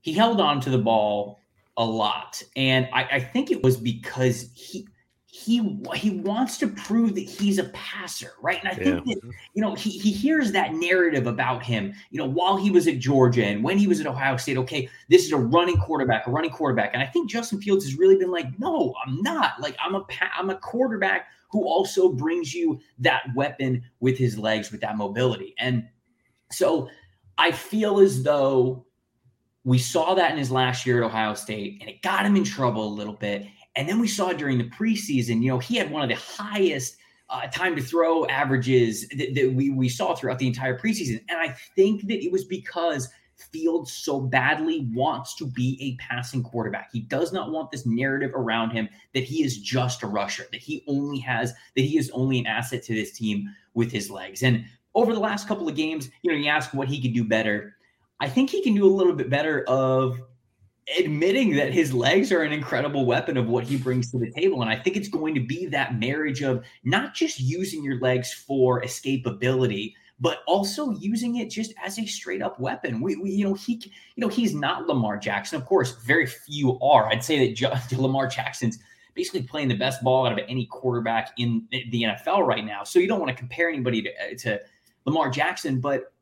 he 0.00 0.14
held 0.14 0.40
on 0.40 0.58
to 0.62 0.70
the 0.70 0.78
ball 0.78 1.38
a 1.76 1.84
lot, 1.84 2.42
and 2.56 2.88
I, 2.94 3.04
I 3.04 3.20
think 3.20 3.50
it 3.50 3.62
was 3.62 3.76
because 3.76 4.48
he 4.54 4.88
he 5.36 5.78
he 5.94 6.10
wants 6.10 6.56
to 6.56 6.66
prove 6.66 7.14
that 7.14 7.20
he's 7.20 7.58
a 7.58 7.64
passer, 7.64 8.32
right? 8.40 8.58
And 8.58 8.68
I 8.68 8.74
think 8.74 9.06
yeah. 9.06 9.14
that 9.14 9.34
you 9.52 9.60
know 9.60 9.74
he 9.74 9.90
he 9.90 10.10
hears 10.10 10.50
that 10.52 10.72
narrative 10.72 11.26
about 11.26 11.62
him, 11.62 11.92
you 12.10 12.18
know, 12.18 12.26
while 12.26 12.56
he 12.56 12.70
was 12.70 12.88
at 12.88 12.98
Georgia 12.98 13.44
and 13.44 13.62
when 13.62 13.76
he 13.76 13.86
was 13.86 14.00
at 14.00 14.06
Ohio 14.06 14.38
State. 14.38 14.56
Okay, 14.56 14.88
this 15.10 15.26
is 15.26 15.32
a 15.32 15.36
running 15.36 15.76
quarterback, 15.76 16.26
a 16.26 16.30
running 16.30 16.50
quarterback, 16.50 16.90
and 16.94 17.02
I 17.02 17.06
think 17.06 17.28
Justin 17.28 17.60
Fields 17.60 17.84
has 17.84 17.98
really 17.98 18.16
been 18.16 18.30
like, 18.30 18.58
no, 18.58 18.94
I'm 19.04 19.20
not. 19.22 19.60
Like 19.60 19.76
I'm 19.84 19.94
a 19.94 20.06
I'm 20.38 20.48
a 20.48 20.56
quarterback 20.56 21.28
who 21.50 21.64
also 21.64 22.08
brings 22.08 22.54
you 22.54 22.80
that 22.98 23.24
weapon 23.34 23.84
with 24.00 24.16
his 24.16 24.38
legs, 24.38 24.72
with 24.72 24.80
that 24.80 24.96
mobility, 24.96 25.54
and 25.58 25.86
so 26.50 26.88
I 27.36 27.52
feel 27.52 28.00
as 28.00 28.22
though 28.22 28.86
we 29.64 29.78
saw 29.78 30.14
that 30.14 30.30
in 30.30 30.38
his 30.38 30.50
last 30.50 30.86
year 30.86 31.02
at 31.02 31.06
Ohio 31.06 31.34
State, 31.34 31.78
and 31.80 31.90
it 31.90 32.00
got 32.00 32.24
him 32.24 32.36
in 32.36 32.44
trouble 32.44 32.88
a 32.88 32.94
little 32.94 33.14
bit. 33.14 33.46
And 33.76 33.88
then 33.88 34.00
we 34.00 34.08
saw 34.08 34.32
during 34.32 34.58
the 34.58 34.64
preseason, 34.64 35.42
you 35.42 35.48
know, 35.48 35.58
he 35.58 35.76
had 35.76 35.90
one 35.90 36.02
of 36.02 36.08
the 36.08 36.16
highest 36.16 36.96
uh, 37.28 37.46
time 37.48 37.76
to 37.76 37.82
throw 37.82 38.24
averages 38.26 39.06
that, 39.08 39.34
that, 39.34 39.52
we, 39.52 39.70
we 39.70 39.88
saw 39.88 40.14
throughout 40.14 40.38
the 40.38 40.46
entire 40.46 40.78
preseason. 40.78 41.20
And 41.28 41.38
I 41.38 41.54
think 41.74 42.06
that 42.08 42.24
it 42.24 42.32
was 42.32 42.44
because 42.44 43.08
Fields 43.36 43.92
so 43.92 44.20
badly 44.20 44.88
wants 44.94 45.34
to 45.36 45.46
be 45.46 45.76
a 45.80 46.02
passing 46.02 46.42
quarterback. 46.42 46.88
He 46.90 47.00
does 47.00 47.32
not 47.32 47.50
want 47.50 47.70
this 47.70 47.84
narrative 47.84 48.32
around 48.34 48.70
him 48.70 48.88
that 49.12 49.24
he 49.24 49.44
is 49.44 49.58
just 49.58 50.02
a 50.02 50.06
rusher, 50.06 50.46
that 50.52 50.60
he 50.60 50.82
only 50.86 51.18
has, 51.18 51.52
that 51.74 51.82
he 51.82 51.98
is 51.98 52.10
only 52.10 52.38
an 52.38 52.46
asset 52.46 52.82
to 52.84 52.94
this 52.94 53.12
team 53.12 53.48
with 53.74 53.92
his 53.92 54.10
legs. 54.10 54.42
And 54.42 54.64
over 54.94 55.12
the 55.12 55.20
last 55.20 55.46
couple 55.46 55.68
of 55.68 55.76
games, 55.76 56.08
you 56.22 56.32
know, 56.32 56.38
you 56.38 56.48
ask 56.48 56.72
what 56.72 56.88
he 56.88 57.00
could 57.00 57.12
do 57.12 57.24
better. 57.24 57.76
I 58.20 58.28
think 58.30 58.48
he 58.48 58.62
can 58.62 58.74
do 58.74 58.86
a 58.86 58.88
little 58.88 59.12
bit 59.12 59.28
better 59.28 59.64
of 59.64 60.18
admitting 60.98 61.56
that 61.56 61.72
his 61.72 61.92
legs 61.92 62.30
are 62.30 62.42
an 62.42 62.52
incredible 62.52 63.04
weapon 63.06 63.36
of 63.36 63.48
what 63.48 63.64
he 63.64 63.76
brings 63.76 64.10
to 64.10 64.18
the 64.18 64.30
table. 64.30 64.62
And 64.62 64.70
I 64.70 64.76
think 64.76 64.96
it's 64.96 65.08
going 65.08 65.34
to 65.34 65.40
be 65.40 65.66
that 65.66 65.98
marriage 65.98 66.42
of 66.42 66.64
not 66.84 67.14
just 67.14 67.40
using 67.40 67.82
your 67.82 67.98
legs 68.00 68.32
for 68.32 68.82
escapability, 68.82 69.94
but 70.20 70.42
also 70.46 70.92
using 70.92 71.36
it 71.36 71.50
just 71.50 71.74
as 71.84 71.98
a 71.98 72.06
straight 72.06 72.40
up 72.40 72.58
weapon. 72.60 73.00
We, 73.00 73.16
we, 73.16 73.30
you 73.30 73.44
know, 73.44 73.54
he, 73.54 73.74
you 73.74 74.20
know, 74.20 74.28
he's 74.28 74.54
not 74.54 74.86
Lamar 74.86 75.18
Jackson. 75.18 75.60
Of 75.60 75.66
course, 75.66 75.96
very 76.04 76.26
few 76.26 76.78
are. 76.80 77.08
I'd 77.08 77.24
say 77.24 77.52
that 77.52 77.92
Lamar 77.98 78.28
Jackson's 78.28 78.78
basically 79.14 79.42
playing 79.42 79.68
the 79.68 79.76
best 79.76 80.02
ball 80.02 80.26
out 80.26 80.32
of 80.32 80.38
any 80.48 80.66
quarterback 80.66 81.32
in 81.38 81.66
the 81.70 82.02
NFL 82.02 82.46
right 82.46 82.64
now. 82.64 82.84
So 82.84 82.98
you 82.98 83.08
don't 83.08 83.18
want 83.18 83.30
to 83.30 83.36
compare 83.36 83.68
anybody 83.68 84.02
to, 84.02 84.36
to 84.36 84.60
Lamar 85.04 85.30
Jackson, 85.30 85.80
but 85.80 86.12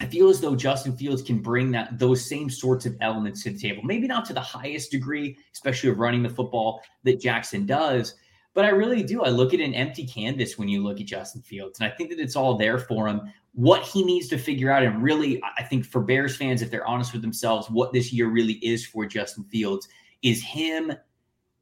I 0.00 0.06
feel 0.06 0.28
as 0.28 0.40
though 0.40 0.56
Justin 0.56 0.96
Fields 0.96 1.22
can 1.22 1.40
bring 1.40 1.70
that 1.70 1.98
those 1.98 2.28
same 2.28 2.50
sorts 2.50 2.84
of 2.84 2.96
elements 3.00 3.42
to 3.44 3.50
the 3.50 3.58
table. 3.58 3.82
Maybe 3.84 4.06
not 4.06 4.24
to 4.26 4.32
the 4.32 4.40
highest 4.40 4.90
degree, 4.90 5.36
especially 5.52 5.90
of 5.90 5.98
running 5.98 6.22
the 6.22 6.28
football 6.28 6.82
that 7.04 7.20
Jackson 7.20 7.64
does, 7.64 8.14
but 8.54 8.64
I 8.64 8.68
really 8.68 9.02
do. 9.02 9.22
I 9.22 9.28
look 9.28 9.54
at 9.54 9.60
an 9.60 9.74
empty 9.74 10.06
canvas 10.06 10.58
when 10.58 10.68
you 10.68 10.82
look 10.82 11.00
at 11.00 11.06
Justin 11.06 11.42
Fields, 11.42 11.80
and 11.80 11.90
I 11.90 11.94
think 11.94 12.10
that 12.10 12.20
it's 12.20 12.36
all 12.36 12.56
there 12.56 12.78
for 12.78 13.08
him. 13.08 13.20
What 13.52 13.82
he 13.82 14.04
needs 14.04 14.28
to 14.28 14.38
figure 14.38 14.70
out, 14.70 14.82
and 14.82 15.02
really, 15.02 15.40
I 15.58 15.62
think 15.62 15.84
for 15.84 16.00
Bears 16.00 16.36
fans, 16.36 16.60
if 16.60 16.70
they're 16.70 16.86
honest 16.86 17.12
with 17.12 17.22
themselves, 17.22 17.70
what 17.70 17.92
this 17.92 18.12
year 18.12 18.28
really 18.28 18.54
is 18.54 18.84
for 18.84 19.06
Justin 19.06 19.44
Fields 19.44 19.88
is 20.22 20.42
him 20.42 20.92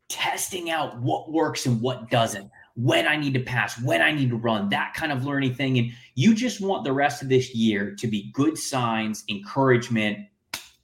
testing 0.09 0.70
out 0.70 1.01
what 1.01 1.33
works 1.33 1.66
and 1.66 1.80
what 1.80 2.11
doesn't 2.11 2.51
when 2.75 3.07
I 3.07 3.16
need 3.16 3.35
to 3.35 3.41
pass, 3.41 3.81
when 3.83 4.01
I 4.01 4.12
need 4.12 4.31
to 4.31 4.37
run, 4.37 4.68
that 4.70 4.95
kind 4.95 5.12
of 5.12 5.25
learning 5.25 5.55
thing. 5.55 5.79
And 5.79 5.93
you 6.14 6.35
just 6.35 6.61
want 6.61 6.85
the 6.85 6.93
rest 6.93 7.23
of 7.23 7.29
this 7.29 7.55
year 7.55 7.95
to 7.97 8.07
be 8.07 8.31
good 8.33 8.57
signs, 8.57 9.25
encouragement. 9.29 10.27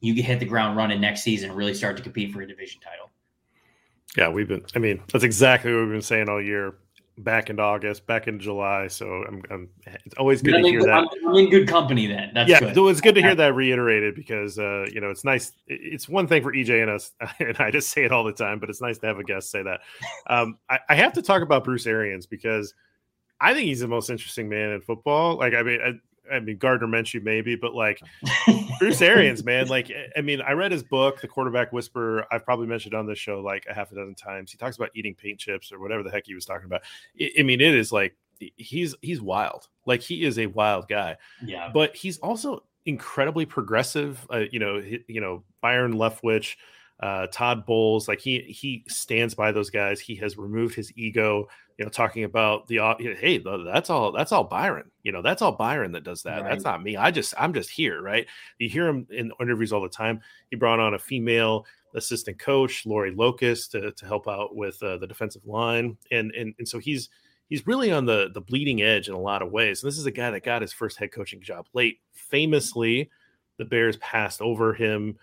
You 0.01 0.15
can 0.15 0.25
hit 0.25 0.41
the 0.41 0.47
ground 0.47 0.77
running 0.77 1.01
next 1.01 1.23
season 1.23 1.51
and 1.51 1.59
really 1.59 1.75
start 1.75 1.97
to 1.97 2.03
compete 2.03 2.33
for 2.33 2.43
a 2.43 2.47
division 2.47 2.81
title. 2.81 3.11
Yeah, 4.17 4.29
we've 4.29 4.49
been, 4.49 4.65
I 4.75 4.79
mean, 4.79 5.03
that's 5.13 5.25
exactly 5.25 5.73
what 5.73 5.83
we've 5.83 5.93
been 5.93 6.03
saying 6.03 6.29
all 6.29 6.43
year 6.43 6.75
back 7.19 7.51
in 7.51 7.61
August, 7.61 8.07
back 8.07 8.29
in 8.29 8.39
July. 8.39 8.89
So 8.89 9.07
I'm, 9.27 9.43
I'm 9.51 9.69
it's 10.05 10.15
always 10.17 10.43
good 10.43 10.63
to 10.63 10.69
hear 10.69 10.81
good, 10.81 10.89
that. 10.89 11.09
I'm 11.27 11.35
in 11.35 11.51
good 11.51 11.69
company 11.69 12.07
then. 12.07 12.31
That's 12.35 12.49
yeah, 12.49 12.61
good. 12.61 12.75
So 12.75 12.89
it's 12.89 13.01
good 13.01 13.15
to 13.15 13.23
hear 13.23 13.35
that 13.35 13.55
reiterated 13.55 14.15
because 14.15 14.59
uh, 14.59 14.87
you 14.93 15.01
know 15.01 15.11
it's 15.11 15.25
nice. 15.25 15.53
It's 15.67 16.09
one 16.09 16.27
thing 16.27 16.43
for 16.43 16.53
EJ 16.53 16.83
and 16.83 16.91
us, 16.91 17.13
and 17.41 17.57
I 17.59 17.71
just 17.71 17.91
say 17.91 18.05
it 18.05 18.13
all 18.13 18.25
the 18.25 18.33
time, 18.33 18.59
but 18.59 18.71
it's 18.71 18.81
nice 18.81 18.99
to 18.99 19.07
have 19.07 19.19
a 19.19 19.25
guest 19.25 19.51
say 19.51 19.63
that. 19.63 19.81
Um, 20.27 20.59
I, 20.69 20.79
I 20.89 20.95
have 20.95 21.13
to 21.15 21.23
talk 21.23 21.43
about 21.43 21.65
Bruce 21.65 21.87
Arians 21.87 22.27
because 22.27 22.75
I 23.41 23.55
think 23.55 23.67
he's 23.67 23.81
the 23.81 23.89
most 23.89 24.11
interesting 24.11 24.49
man 24.49 24.71
in 24.71 24.81
football. 24.81 25.37
Like, 25.37 25.55
I 25.55 25.63
mean, 25.63 25.81
I, 25.81 25.93
I 26.33 26.41
mean, 26.41 26.57
Gardner 26.57 26.87
Minshew 26.87 27.23
maybe, 27.23 27.57
but 27.57 27.75
like 27.75 28.01
Bruce 28.79 29.03
Arians, 29.03 29.45
man. 29.45 29.69
Like, 29.69 29.91
I 30.17 30.21
mean, 30.21 30.41
I 30.41 30.53
read 30.53 30.73
his 30.73 30.83
book, 30.83 31.21
The 31.21 31.29
Quarterback 31.29 31.73
Whisperer. 31.73 32.27
I've 32.31 32.45
probably 32.45 32.67
mentioned 32.67 32.95
on 32.95 33.07
this 33.07 33.19
show 33.19 33.41
like 33.41 33.67
a 33.69 33.75
half 33.75 33.93
a 33.93 33.95
dozen 33.95 34.15
times. 34.15 34.51
He 34.51 34.59
talks 34.59 34.77
about 34.77 34.91
eating 34.95 35.15
paint 35.15 35.39
chips 35.39 35.73
or 35.73 35.79
whatever 35.79 36.03
the 36.03 36.11
heck 36.11 36.27
he 36.27 36.35
was 36.35 36.45
talking 36.45 36.67
about. 36.67 36.83
I, 37.21 37.31
I 37.39 37.43
mean, 37.43 37.61
it 37.61 37.75
is 37.75 37.93
like 37.93 38.17
he's 38.57 38.95
he's 39.03 39.21
wild. 39.21 39.69
Like 39.87 40.01
he 40.01 40.25
is 40.25 40.39
a 40.39 40.47
wild 40.47 40.89
guy. 40.89 41.17
Yeah. 41.45 41.71
But 41.73 41.97
he's 41.97 42.19
also 42.19 42.65
incredibly 42.87 43.47
progressive. 43.47 44.27
Uh, 44.33 44.45
you 44.51 44.59
know, 44.59 44.81
he, 44.81 45.01
you 45.09 45.21
know, 45.21 45.45
Byron 45.61 45.95
Leftwich 45.95 46.57
uh, 47.01 47.29
Todd 47.29 47.65
Bowles, 47.65 48.09
like 48.09 48.21
he 48.21 48.41
he 48.41 48.85
stands 48.89 49.35
by 49.35 49.53
those 49.53 49.71
guys. 49.71 50.01
He 50.01 50.17
has 50.17 50.37
removed 50.37 50.75
his 50.75 50.93
ego. 50.97 51.49
You 51.79 51.85
know, 51.85 51.91
talking 51.91 52.25
about 52.25 52.67
the 52.67 52.79
hey, 52.99 53.39
that's 53.39 53.89
all 53.89 54.11
that's 54.11 54.33
all 54.33 54.43
Byron. 54.43 54.91
You 55.05 55.13
know, 55.13 55.23
that's 55.23 55.43
all 55.43 55.53
Byron 55.53 55.93
that 55.93 56.03
does 56.03 56.25
that. 56.25 56.43
Right. 56.43 56.51
That's 56.51 56.65
not 56.65 56.83
me. 56.83 56.97
I 56.97 57.13
just 57.13 57.35
I'm 57.39 57.55
just 57.55 57.71
here, 57.71 58.03
right? 58.03 58.27
You 58.59 58.69
hear 58.69 58.89
him 58.89 59.07
in 59.11 59.31
interviews 59.41 59.73
all 59.73 59.81
the 59.81 59.89
time. 59.89 60.21
He 60.51 60.57
brought 60.57 60.81
on 60.81 60.95
a 60.95 60.99
female 60.99 61.67
assistant 61.95 62.39
coach, 62.39 62.85
Lori 62.85 63.13
Locust, 63.13 63.73
to, 63.73 63.93
to 63.93 64.07
help 64.07 64.27
out 64.27 64.57
with 64.57 64.83
uh, 64.83 64.99
the 64.99 65.07
defensive 65.07 65.47
line, 65.47 65.97
and 66.11 66.33
and 66.35 66.53
and 66.59 66.69
so 66.69 66.81
he's 66.81 67.11
he's 67.49 67.65
really 67.65 67.93
on 67.93 68.07
the 68.07 68.31
the 68.35 68.41
bleeding 68.41 68.83
edge 68.83 69.09
in 69.09 69.15
a 69.15 69.21
lot 69.21 69.43
of 69.43 69.53
ways. 69.53 69.83
And 69.83 69.89
this 69.89 69.99
is 69.99 70.07
a 70.07 70.11
guy 70.11 70.33
that 70.33 70.45
got 70.45 70.63
his 70.63 70.73
first 70.73 70.99
head 70.99 71.13
coaching 71.13 71.41
job 71.41 71.67
late. 71.75 72.01
Famously, 72.13 73.09
the 73.59 73.65
Bears 73.65 73.97
passed 73.99 74.43
over 74.43 74.75
him 74.75 75.17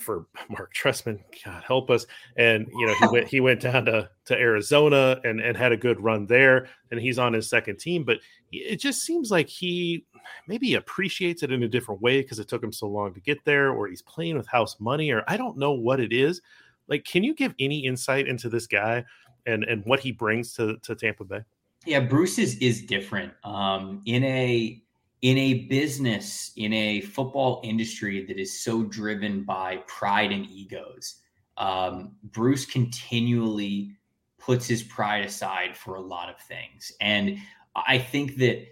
for 0.00 0.26
Mark 0.48 0.74
Trestman, 0.74 1.20
God 1.44 1.62
help 1.64 1.90
us. 1.90 2.06
And 2.36 2.66
you 2.72 2.86
know, 2.86 2.94
he 2.94 3.06
went 3.08 3.28
he 3.28 3.40
went 3.40 3.60
down 3.60 3.86
to, 3.86 4.08
to 4.26 4.34
Arizona 4.36 5.20
and, 5.24 5.40
and 5.40 5.56
had 5.56 5.72
a 5.72 5.76
good 5.76 6.00
run 6.00 6.26
there, 6.26 6.68
and 6.90 7.00
he's 7.00 7.18
on 7.18 7.32
his 7.32 7.48
second 7.48 7.78
team. 7.78 8.04
But 8.04 8.18
it 8.52 8.76
just 8.76 9.02
seems 9.02 9.30
like 9.30 9.48
he 9.48 10.04
maybe 10.46 10.74
appreciates 10.74 11.42
it 11.42 11.52
in 11.52 11.62
a 11.62 11.68
different 11.68 12.00
way 12.00 12.20
because 12.22 12.38
it 12.38 12.48
took 12.48 12.62
him 12.62 12.72
so 12.72 12.86
long 12.86 13.14
to 13.14 13.20
get 13.20 13.44
there, 13.44 13.70
or 13.70 13.86
he's 13.86 14.02
playing 14.02 14.36
with 14.36 14.46
house 14.46 14.76
money, 14.80 15.10
or 15.10 15.22
I 15.28 15.36
don't 15.36 15.58
know 15.58 15.72
what 15.72 16.00
it 16.00 16.12
is. 16.12 16.40
Like, 16.88 17.04
can 17.04 17.22
you 17.22 17.34
give 17.34 17.54
any 17.60 17.86
insight 17.86 18.26
into 18.26 18.48
this 18.48 18.66
guy 18.66 19.04
and 19.46 19.64
and 19.64 19.84
what 19.84 20.00
he 20.00 20.12
brings 20.12 20.54
to, 20.54 20.76
to 20.82 20.94
Tampa 20.94 21.24
Bay? 21.24 21.40
Yeah, 21.86 22.00
Bruce 22.00 22.38
is 22.38 22.56
is 22.58 22.82
different. 22.82 23.32
Um, 23.44 24.02
in 24.04 24.24
a 24.24 24.82
in 25.22 25.36
a 25.36 25.66
business, 25.66 26.52
in 26.56 26.72
a 26.72 27.02
football 27.02 27.60
industry 27.62 28.24
that 28.26 28.38
is 28.38 28.60
so 28.60 28.82
driven 28.82 29.44
by 29.44 29.76
pride 29.86 30.32
and 30.32 30.46
egos, 30.46 31.16
um, 31.58 32.12
Bruce 32.24 32.64
continually 32.64 33.96
puts 34.38 34.66
his 34.66 34.82
pride 34.82 35.24
aside 35.24 35.76
for 35.76 35.96
a 35.96 36.00
lot 36.00 36.30
of 36.30 36.40
things. 36.40 36.92
And 37.00 37.38
I 37.76 37.98
think 37.98 38.36
that 38.38 38.66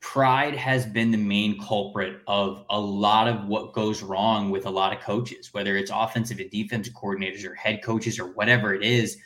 pride 0.00 0.54
has 0.54 0.86
been 0.86 1.10
the 1.10 1.18
main 1.18 1.60
culprit 1.60 2.22
of 2.26 2.64
a 2.70 2.80
lot 2.80 3.28
of 3.28 3.46
what 3.46 3.74
goes 3.74 4.02
wrong 4.02 4.50
with 4.50 4.64
a 4.64 4.70
lot 4.70 4.94
of 4.94 5.00
coaches, 5.00 5.52
whether 5.52 5.76
it's 5.76 5.90
offensive 5.94 6.38
and 6.38 6.50
defensive 6.50 6.94
coordinators 6.94 7.44
or 7.44 7.54
head 7.54 7.82
coaches 7.82 8.18
or 8.18 8.32
whatever 8.32 8.74
it 8.74 8.82
is. 8.82 9.18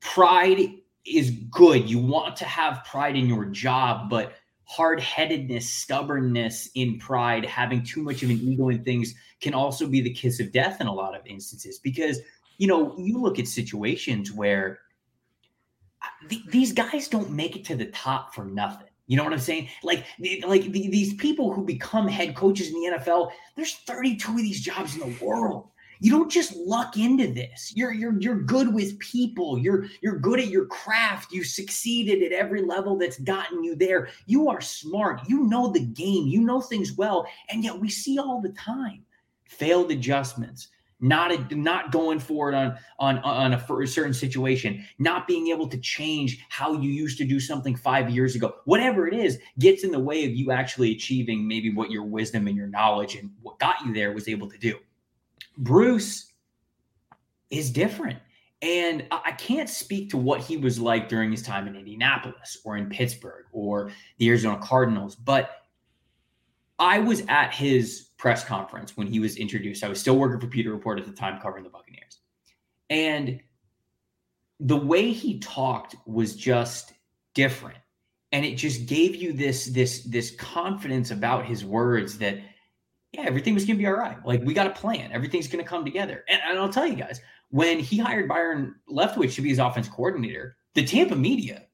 Pride 0.00 0.74
is 1.06 1.30
good. 1.50 1.88
You 1.88 2.00
want 2.00 2.34
to 2.36 2.44
have 2.44 2.84
pride 2.84 3.16
in 3.16 3.26
your 3.26 3.44
job, 3.44 4.10
but 4.10 4.32
hard 4.68 5.00
headedness, 5.00 5.68
stubbornness 5.68 6.68
in 6.74 6.98
pride, 6.98 7.44
having 7.46 7.82
too 7.82 8.02
much 8.02 8.22
of 8.22 8.28
an 8.28 8.36
ego 8.36 8.68
in 8.68 8.84
things 8.84 9.14
can 9.40 9.54
also 9.54 9.86
be 9.86 10.02
the 10.02 10.12
kiss 10.12 10.40
of 10.40 10.52
death 10.52 10.80
in 10.80 10.86
a 10.86 10.92
lot 10.92 11.16
of 11.16 11.26
instances. 11.26 11.78
Because, 11.78 12.20
you 12.58 12.66
know, 12.66 12.94
you 12.98 13.18
look 13.18 13.38
at 13.38 13.48
situations 13.48 14.30
where 14.30 14.80
uh, 16.02 16.28
th- 16.28 16.46
these 16.50 16.72
guys 16.72 17.08
don't 17.08 17.30
make 17.30 17.56
it 17.56 17.64
to 17.64 17.76
the 17.76 17.86
top 17.86 18.34
for 18.34 18.44
nothing. 18.44 18.88
You 19.06 19.16
know 19.16 19.24
what 19.24 19.32
I'm 19.32 19.38
saying? 19.38 19.70
Like, 19.82 20.04
like 20.46 20.64
the, 20.64 20.88
these 20.88 21.14
people 21.14 21.50
who 21.50 21.64
become 21.64 22.06
head 22.06 22.36
coaches 22.36 22.68
in 22.68 22.74
the 22.74 22.98
NFL, 22.98 23.30
there's 23.56 23.74
32 23.86 24.32
of 24.32 24.36
these 24.36 24.60
jobs 24.60 24.94
in 24.94 25.00
the 25.00 25.24
world 25.24 25.70
you 26.00 26.10
don't 26.10 26.30
just 26.30 26.54
luck 26.56 26.96
into 26.96 27.32
this. 27.32 27.72
You're 27.74 27.92
you're 27.92 28.18
you're 28.20 28.40
good 28.40 28.72
with 28.72 28.98
people. 28.98 29.58
You're 29.58 29.86
you're 30.00 30.18
good 30.18 30.40
at 30.40 30.48
your 30.48 30.66
craft. 30.66 31.32
You 31.32 31.44
succeeded 31.44 32.22
at 32.22 32.32
every 32.32 32.62
level 32.62 32.96
that's 32.96 33.18
gotten 33.18 33.64
you 33.64 33.74
there. 33.74 34.08
You 34.26 34.48
are 34.48 34.60
smart. 34.60 35.22
You 35.28 35.44
know 35.44 35.72
the 35.72 35.84
game. 35.84 36.26
You 36.26 36.40
know 36.40 36.60
things 36.60 36.92
well. 36.92 37.26
And 37.48 37.64
yet 37.64 37.78
we 37.78 37.88
see 37.88 38.18
all 38.18 38.40
the 38.40 38.50
time 38.50 39.04
failed 39.44 39.90
adjustments 39.90 40.68
not 41.00 41.32
a, 41.32 41.54
not 41.54 41.92
going 41.92 42.18
for 42.18 42.50
it 42.50 42.54
on 42.54 42.76
on 42.98 43.18
on 43.20 43.52
a, 43.52 43.74
a 43.76 43.86
certain 43.86 44.12
situation 44.12 44.84
not 44.98 45.26
being 45.28 45.48
able 45.48 45.68
to 45.68 45.78
change 45.78 46.44
how 46.48 46.72
you 46.72 46.90
used 46.90 47.18
to 47.18 47.24
do 47.24 47.38
something 47.38 47.76
5 47.76 48.10
years 48.10 48.34
ago. 48.34 48.56
Whatever 48.64 49.06
it 49.06 49.14
is 49.14 49.38
gets 49.58 49.84
in 49.84 49.92
the 49.92 49.98
way 49.98 50.24
of 50.24 50.32
you 50.32 50.50
actually 50.50 50.92
achieving 50.92 51.46
maybe 51.46 51.72
what 51.72 51.90
your 51.90 52.04
wisdom 52.04 52.48
and 52.48 52.56
your 52.56 52.66
knowledge 52.66 53.14
and 53.14 53.30
what 53.42 53.58
got 53.58 53.76
you 53.86 53.94
there 53.94 54.12
was 54.12 54.28
able 54.28 54.50
to 54.50 54.58
do 54.58 54.76
Bruce 55.58 56.32
is 57.50 57.70
different. 57.70 58.18
And 58.60 59.06
I 59.12 59.32
can't 59.32 59.68
speak 59.68 60.10
to 60.10 60.16
what 60.16 60.40
he 60.40 60.56
was 60.56 60.80
like 60.80 61.08
during 61.08 61.30
his 61.30 61.42
time 61.42 61.68
in 61.68 61.76
Indianapolis 61.76 62.58
or 62.64 62.76
in 62.76 62.88
Pittsburgh 62.88 63.44
or 63.52 63.92
the 64.18 64.28
Arizona 64.28 64.58
Cardinals, 64.60 65.14
but 65.14 65.50
I 66.78 66.98
was 66.98 67.22
at 67.28 67.54
his 67.54 68.08
press 68.18 68.44
conference 68.44 68.96
when 68.96 69.06
he 69.06 69.20
was 69.20 69.36
introduced. 69.36 69.84
I 69.84 69.88
was 69.88 70.00
still 70.00 70.16
working 70.16 70.40
for 70.40 70.48
Pewter 70.48 70.72
Report 70.72 70.98
at 70.98 71.06
the 71.06 71.12
time, 71.12 71.40
covering 71.40 71.64
the 71.64 71.70
Buccaneers. 71.70 72.18
And 72.90 73.40
the 74.60 74.76
way 74.76 75.12
he 75.12 75.38
talked 75.38 75.96
was 76.06 76.34
just 76.34 76.92
different. 77.34 77.78
And 78.32 78.44
it 78.44 78.56
just 78.56 78.86
gave 78.86 79.14
you 79.14 79.32
this 79.32 79.66
this 79.66 80.02
this 80.04 80.32
confidence 80.32 81.10
about 81.10 81.46
his 81.46 81.64
words 81.64 82.18
that 82.18 82.38
yeah, 83.12 83.22
everything 83.22 83.54
was 83.54 83.64
going 83.64 83.76
to 83.76 83.82
be 83.82 83.86
all 83.86 83.94
right. 83.94 84.24
Like 84.24 84.42
we 84.42 84.54
got 84.54 84.66
a 84.66 84.70
plan. 84.70 85.12
Everything's 85.12 85.48
going 85.48 85.64
to 85.64 85.68
come 85.68 85.84
together. 85.84 86.24
And, 86.28 86.40
and, 86.46 86.58
I'll 86.58 86.68
tell 86.68 86.86
you 86.86 86.96
guys, 86.96 87.20
when 87.50 87.78
he 87.78 87.98
hired 87.98 88.28
Byron 88.28 88.74
Leftwich 88.90 89.34
to 89.36 89.42
be 89.42 89.48
his 89.48 89.58
offense 89.58 89.88
coordinator, 89.88 90.56
the 90.74 90.84
Tampa 90.84 91.16
media 91.16 91.64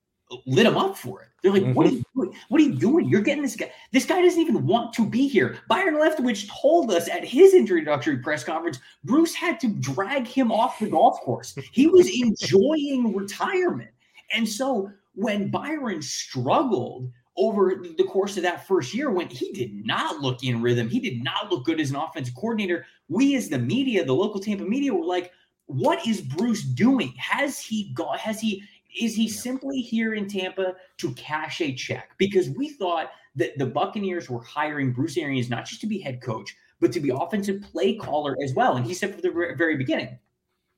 lit 0.46 0.66
him 0.66 0.76
up 0.76 0.96
for 0.96 1.22
it. 1.22 1.28
They're 1.42 1.52
like, 1.52 1.62
mm-hmm. 1.62 1.74
"What 1.74 1.86
are 1.86 1.90
you 1.90 2.02
doing? 2.14 2.34
What 2.48 2.60
are 2.60 2.64
you 2.64 2.74
doing? 2.74 3.08
You're 3.08 3.20
getting 3.20 3.42
this 3.42 3.56
guy. 3.56 3.70
This 3.92 4.06
guy 4.06 4.22
doesn't 4.22 4.40
even 4.40 4.66
want 4.66 4.94
to 4.94 5.06
be 5.06 5.28
here." 5.28 5.58
Byron 5.68 5.96
Leftwich 5.96 6.48
told 6.48 6.90
us 6.90 7.08
at 7.08 7.24
his 7.24 7.52
introductory 7.52 8.18
press 8.18 8.44
conference, 8.44 8.78
Bruce 9.02 9.34
had 9.34 9.60
to 9.60 9.68
drag 9.68 10.26
him 10.26 10.50
off 10.50 10.78
the 10.78 10.88
golf 10.88 11.20
course. 11.20 11.54
He 11.72 11.86
was 11.86 12.08
enjoying 12.08 13.14
retirement, 13.14 13.90
and 14.32 14.48
so 14.48 14.90
when 15.14 15.50
Byron 15.50 16.00
struggled 16.00 17.10
over 17.36 17.82
the 17.96 18.04
course 18.04 18.36
of 18.36 18.42
that 18.44 18.66
first 18.66 18.94
year 18.94 19.10
when 19.10 19.28
he 19.28 19.52
did 19.52 19.84
not 19.84 20.20
look 20.20 20.44
in 20.44 20.62
rhythm. 20.62 20.88
He 20.88 21.00
did 21.00 21.22
not 21.22 21.50
look 21.50 21.64
good 21.64 21.80
as 21.80 21.90
an 21.90 21.96
offensive 21.96 22.34
coordinator. 22.34 22.86
We, 23.08 23.34
as 23.34 23.48
the 23.48 23.58
media, 23.58 24.04
the 24.04 24.14
local 24.14 24.40
Tampa 24.40 24.64
media, 24.64 24.94
were 24.94 25.04
like, 25.04 25.32
what 25.66 26.06
is 26.06 26.20
Bruce 26.20 26.62
doing? 26.62 27.12
Has 27.16 27.58
he 27.58 27.92
gone? 27.94 28.18
Has 28.18 28.40
he? 28.40 28.62
Is 29.00 29.16
he 29.16 29.28
simply 29.28 29.80
here 29.80 30.14
in 30.14 30.28
Tampa 30.28 30.74
to 30.98 31.12
cash 31.14 31.60
a 31.60 31.74
check? 31.74 32.10
Because 32.16 32.50
we 32.50 32.68
thought 32.68 33.10
that 33.34 33.58
the 33.58 33.66
Buccaneers 33.66 34.30
were 34.30 34.42
hiring 34.42 34.92
Bruce 34.92 35.16
Arians 35.16 35.50
not 35.50 35.64
just 35.64 35.80
to 35.80 35.88
be 35.88 35.98
head 35.98 36.22
coach, 36.22 36.54
but 36.80 36.92
to 36.92 37.00
be 37.00 37.10
offensive 37.10 37.62
play 37.62 37.96
caller 37.96 38.36
as 38.44 38.54
well. 38.54 38.76
And 38.76 38.86
he 38.86 38.94
said 38.94 39.12
from 39.12 39.22
the 39.22 39.54
very 39.56 39.76
beginning, 39.76 40.16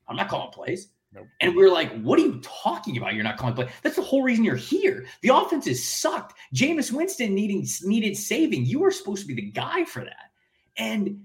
I'm 0.09 0.17
not 0.17 0.29
calling 0.29 0.51
plays. 0.51 0.89
Nope. 1.17 1.29
And 1.41 1.57
we 1.57 1.65
are 1.65 1.71
like, 1.71 1.99
what 2.03 2.19
are 2.19 2.23
you 2.23 2.41
talking 2.43 2.99
about? 2.99 3.15
You're 3.15 3.25
not 3.25 3.39
calling 3.39 3.55
play. 3.55 3.71
That's 3.83 3.97
the 3.97 4.03
whole 4.03 4.23
reason 4.23 4.45
you're 4.45 4.55
here. 4.55 5.07
The 5.23 5.31
offense 5.31 5.67
is 5.67 5.83
sucked. 5.83 6.35
Jameis 6.55 6.93
Winston 6.93 7.35
needing 7.35 7.67
needed 7.85 8.19
saving. 8.19 8.67
You 8.67 8.81
were 8.81 8.91
supposed 8.91 9.23
to 9.23 9.27
be 9.27 9.35
the 9.35 9.51
guy 9.51 9.87
for 9.87 10.05
that. 10.05 10.31
And 10.77 11.23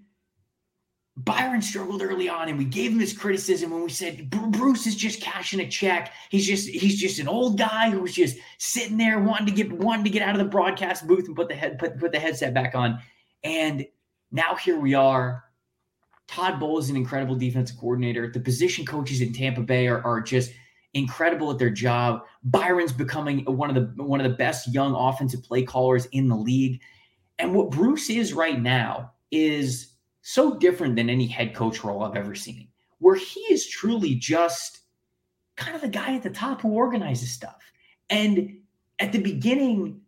Byron 1.18 1.62
struggled 1.62 2.02
early 2.02 2.30
on, 2.30 2.48
and 2.48 2.58
we 2.58 2.64
gave 2.64 2.94
him 2.94 3.00
his 3.00 3.12
criticism 3.12 3.72
when 3.72 3.84
we 3.84 3.90
said 3.90 4.30
Bruce 4.30 4.88
is 4.88 4.96
just 4.96 5.20
cashing 5.20 5.60
a 5.60 5.68
check. 5.68 6.14
He's 6.30 6.48
just 6.48 6.70
he's 6.70 6.98
just 6.98 7.20
an 7.20 7.28
old 7.28 7.58
guy 7.58 7.90
who 7.90 8.00
was 8.00 8.14
just 8.14 8.38
sitting 8.60 8.98
there 8.98 9.20
wanting 9.20 9.48
to 9.48 9.52
get 9.52 9.74
wanting 9.74 10.06
to 10.06 10.10
get 10.10 10.22
out 10.22 10.36
of 10.36 10.40
the 10.40 10.50
broadcast 10.50 11.06
booth 11.06 11.28
and 11.28 11.36
put 11.36 11.50
the 11.50 11.56
head 11.56 11.78
put, 11.78 12.00
put 12.00 12.14
the 12.14 12.20
headset 12.20 12.54
back 12.54 12.76
on. 12.76 13.00
And 13.44 13.86
now 14.32 14.56
here 14.56 14.80
we 14.80 14.94
are 14.94 15.44
Todd 16.32 16.62
Bowles 16.62 16.86
is 16.86 16.90
an 16.90 16.96
incredible 16.96 17.36
defensive 17.36 17.78
coordinator. 17.78 18.32
The 18.32 18.40
position 18.40 18.86
coaches 18.86 19.20
in 19.20 19.34
Tampa 19.34 19.62
Bay 19.62 19.88
are, 19.88 20.02
are 20.06 20.22
just 20.22 20.54
incredible 20.94 21.52
at 21.52 21.60
their 21.60 21.70
job. 21.70 22.24
Byron's 22.44 22.94
becoming 22.94 23.44
one 23.46 23.70
of 23.70 23.76
the 23.76 24.04
one 24.04 24.22
of 24.22 24.30
the 24.30 24.38
best 24.38 24.74
young 24.74 24.96
offensive 24.96 25.44
play 25.44 25.64
callers 25.64 26.06
in 26.08 26.30
the 26.30 26.36
league. 26.36 26.80
And 27.38 27.54
what 27.54 27.70
Bruce 27.70 28.10
is 28.10 28.34
right 28.34 28.60
now 28.60 29.12
is 29.32 29.94
so 30.22 30.58
different 30.58 30.96
than 30.96 31.10
any 31.10 31.28
head 31.28 31.54
coach 31.54 31.84
role 31.84 32.04
I've 32.04 32.16
ever 32.16 32.34
seen, 32.34 32.70
where 33.00 33.16
he 33.16 33.42
is 33.52 33.68
truly 33.68 34.16
just 34.16 34.80
kind 35.58 35.76
of 35.76 35.82
the 35.82 35.90
guy 35.90 36.16
at 36.16 36.24
the 36.24 36.30
top 36.30 36.62
who 36.62 36.70
organizes 36.70 37.32
stuff. 37.32 37.62
And 38.10 38.58
at 39.00 39.12
the 39.12 39.22
beginning, 39.22 40.00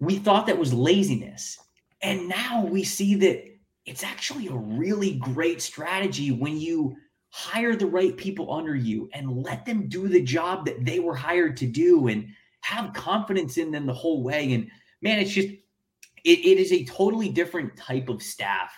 we 0.00 0.16
thought 0.16 0.46
that 0.46 0.58
was 0.58 0.72
laziness. 0.72 1.58
And 2.00 2.28
now 2.28 2.64
we 2.64 2.82
see 2.82 3.14
that 3.16 3.55
it's 3.86 4.02
actually 4.02 4.48
a 4.48 4.54
really 4.54 5.14
great 5.14 5.62
strategy 5.62 6.32
when 6.32 6.58
you 6.58 6.96
hire 7.30 7.76
the 7.76 7.86
right 7.86 8.16
people 8.16 8.52
under 8.52 8.74
you 8.74 9.08
and 9.12 9.42
let 9.44 9.64
them 9.64 9.88
do 9.88 10.08
the 10.08 10.22
job 10.22 10.66
that 10.66 10.84
they 10.84 10.98
were 10.98 11.14
hired 11.14 11.56
to 11.56 11.66
do 11.66 12.08
and 12.08 12.28
have 12.60 12.92
confidence 12.92 13.58
in 13.58 13.70
them 13.70 13.86
the 13.86 13.94
whole 13.94 14.22
way. 14.22 14.52
And 14.52 14.68
man, 15.02 15.18
it's 15.20 15.30
just 15.30 15.48
it, 15.48 15.60
it 16.24 16.58
is 16.58 16.72
a 16.72 16.84
totally 16.84 17.28
different 17.28 17.76
type 17.76 18.08
of 18.08 18.22
staff 18.22 18.70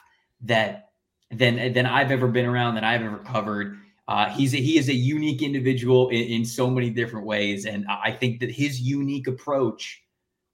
that 0.43 0.91
than 1.31 1.73
than 1.73 1.87
I've 1.87 2.11
ever 2.11 2.29
been 2.29 2.47
around, 2.47 2.75
that 2.75 2.85
I've 2.85 3.03
ever 3.03 3.19
covered. 3.19 3.79
Uh, 4.07 4.31
he's 4.31 4.55
a, 4.55 4.59
he 4.59 4.79
is 4.79 4.89
a 4.89 4.95
unique 4.95 5.43
individual 5.43 6.09
in, 6.09 6.23
in 6.23 6.45
so 6.45 6.71
many 6.71 6.89
different 6.91 7.27
ways, 7.27 7.67
and 7.67 7.87
I 7.89 8.13
think 8.13 8.41
that 8.41 8.51
his 8.51 8.81
unique 8.81 9.27
approach 9.27 10.03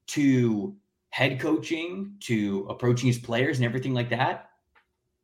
to 0.07 0.75
head 1.15 1.39
coaching 1.39 2.13
to 2.19 2.67
approaching 2.69 3.07
his 3.07 3.17
players 3.17 3.55
and 3.55 3.65
everything 3.65 3.93
like 3.93 4.09
that. 4.09 4.49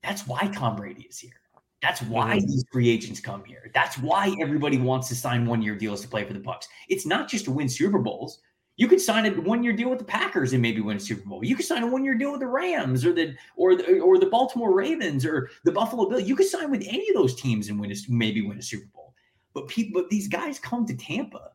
That's 0.01 0.25
why 0.25 0.49
Tom 0.55 0.77
Brady 0.77 1.01
is 1.01 1.19
here. 1.19 1.41
That's 1.81 2.01
why 2.03 2.37
mm-hmm. 2.37 2.47
these 2.47 2.63
free 2.71 2.89
agents 2.89 3.19
come 3.19 3.43
here. 3.43 3.69
That's 3.73 3.97
why 3.97 4.33
everybody 4.39 4.77
wants 4.77 5.09
to 5.09 5.15
sign 5.15 5.45
one-year 5.45 5.75
deals 5.75 5.99
to 5.99 6.07
play 6.07 6.23
for 6.23 6.31
the 6.31 6.39
Bucks. 6.39 6.69
It's 6.87 7.05
not 7.05 7.27
just 7.27 7.43
to 7.43 7.51
win 7.51 7.67
Super 7.67 7.99
Bowls. 7.99 8.39
You 8.77 8.87
could 8.87 9.01
sign 9.01 9.25
a 9.25 9.41
one-year 9.41 9.73
deal 9.73 9.89
with 9.89 9.99
the 9.99 10.05
Packers 10.05 10.53
and 10.53 10.61
maybe 10.61 10.79
win 10.79 10.95
a 10.95 10.99
Super 11.01 11.27
Bowl. 11.27 11.43
You 11.43 11.57
could 11.57 11.65
sign 11.65 11.83
a 11.83 11.87
one-year 11.87 12.15
deal 12.15 12.31
with 12.31 12.39
the 12.39 12.47
Rams 12.47 13.05
or 13.05 13.11
the 13.11 13.35
or 13.57 13.75
the 13.75 13.99
or 13.99 14.17
the 14.17 14.27
Baltimore 14.27 14.73
Ravens 14.73 15.25
or 15.25 15.49
the 15.65 15.73
Buffalo 15.73 16.07
Bills. 16.07 16.23
You 16.23 16.37
could 16.37 16.47
sign 16.47 16.71
with 16.71 16.85
any 16.87 17.09
of 17.09 17.15
those 17.15 17.35
teams 17.35 17.67
and 17.67 17.77
win 17.77 17.91
a, 17.91 17.95
maybe 18.07 18.41
win 18.41 18.57
a 18.57 18.61
Super 18.61 18.87
Bowl. 18.93 19.13
But 19.53 19.67
people, 19.67 20.01
but 20.01 20.09
these 20.09 20.29
guys 20.29 20.57
come 20.57 20.85
to 20.85 20.95
Tampa 20.95 21.51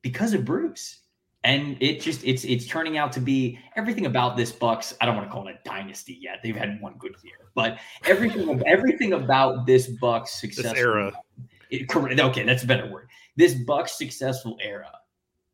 because 0.00 0.32
of 0.32 0.46
Bruce. 0.46 1.00
And 1.44 1.76
it 1.80 2.00
just 2.00 2.24
it's 2.24 2.44
it's 2.44 2.66
turning 2.66 2.96
out 2.96 3.12
to 3.12 3.20
be 3.20 3.58
everything 3.76 4.06
about 4.06 4.36
this 4.36 4.50
Bucks. 4.50 4.94
I 5.00 5.06
don't 5.06 5.14
want 5.14 5.28
to 5.28 5.32
call 5.32 5.46
it 5.46 5.56
a 5.56 5.68
dynasty 5.68 6.18
yet. 6.20 6.40
They've 6.42 6.56
had 6.56 6.80
one 6.80 6.94
good 6.98 7.14
year, 7.22 7.36
but 7.54 7.78
everything 8.06 8.62
everything 8.66 9.12
about 9.12 9.66
this 9.66 9.86
Bucks 9.86 10.40
success 10.40 10.74
era. 10.74 11.12
It, 11.70 11.94
okay, 11.94 12.44
that's 12.44 12.62
a 12.62 12.66
better 12.66 12.90
word. 12.90 13.08
This 13.36 13.54
Bucks 13.54 13.98
successful 13.98 14.58
era 14.62 14.90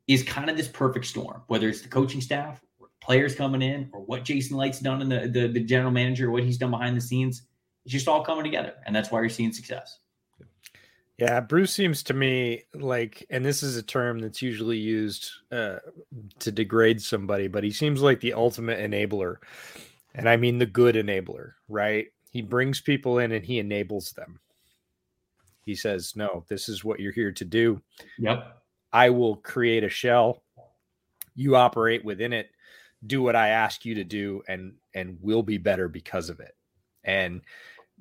is 0.06 0.22
kind 0.22 0.48
of 0.48 0.56
this 0.56 0.68
perfect 0.68 1.06
storm. 1.06 1.42
Whether 1.48 1.68
it's 1.68 1.82
the 1.82 1.88
coaching 1.88 2.20
staff, 2.20 2.60
or 2.78 2.88
players 3.00 3.34
coming 3.34 3.62
in, 3.62 3.90
or 3.92 4.00
what 4.00 4.24
Jason 4.24 4.56
Licht's 4.56 4.80
done 4.80 5.02
in 5.02 5.08
the, 5.08 5.28
the 5.28 5.48
the 5.48 5.60
general 5.60 5.90
manager, 5.90 6.30
what 6.30 6.44
he's 6.44 6.58
done 6.58 6.70
behind 6.70 6.96
the 6.96 7.00
scenes, 7.00 7.42
it's 7.84 7.92
just 7.92 8.06
all 8.06 8.22
coming 8.24 8.44
together, 8.44 8.74
and 8.86 8.94
that's 8.94 9.10
why 9.10 9.20
you're 9.20 9.28
seeing 9.28 9.52
success. 9.52 9.98
Yeah, 11.20 11.40
Bruce 11.40 11.74
seems 11.74 12.02
to 12.04 12.14
me 12.14 12.62
like, 12.72 13.26
and 13.28 13.44
this 13.44 13.62
is 13.62 13.76
a 13.76 13.82
term 13.82 14.20
that's 14.20 14.40
usually 14.40 14.78
used 14.78 15.30
uh, 15.52 15.76
to 16.38 16.50
degrade 16.50 17.02
somebody, 17.02 17.46
but 17.46 17.62
he 17.62 17.72
seems 17.72 18.00
like 18.00 18.20
the 18.20 18.32
ultimate 18.32 18.78
enabler. 18.78 19.36
And 20.14 20.26
I 20.26 20.38
mean 20.38 20.56
the 20.56 20.64
good 20.64 20.94
enabler, 20.94 21.52
right? 21.68 22.06
He 22.30 22.40
brings 22.40 22.80
people 22.80 23.18
in 23.18 23.32
and 23.32 23.44
he 23.44 23.58
enables 23.58 24.12
them. 24.12 24.40
He 25.66 25.74
says, 25.74 26.16
No, 26.16 26.44
this 26.48 26.70
is 26.70 26.84
what 26.84 27.00
you're 27.00 27.12
here 27.12 27.32
to 27.32 27.44
do. 27.44 27.82
Yep. 28.18 28.56
I 28.90 29.10
will 29.10 29.36
create 29.36 29.84
a 29.84 29.90
shell. 29.90 30.42
You 31.34 31.54
operate 31.54 32.02
within 32.02 32.32
it, 32.32 32.50
do 33.06 33.20
what 33.20 33.36
I 33.36 33.48
ask 33.48 33.84
you 33.84 33.94
to 33.96 34.04
do, 34.04 34.42
and 34.48 34.72
and 34.94 35.18
we'll 35.20 35.42
be 35.42 35.58
better 35.58 35.86
because 35.86 36.30
of 36.30 36.40
it. 36.40 36.56
And 37.04 37.42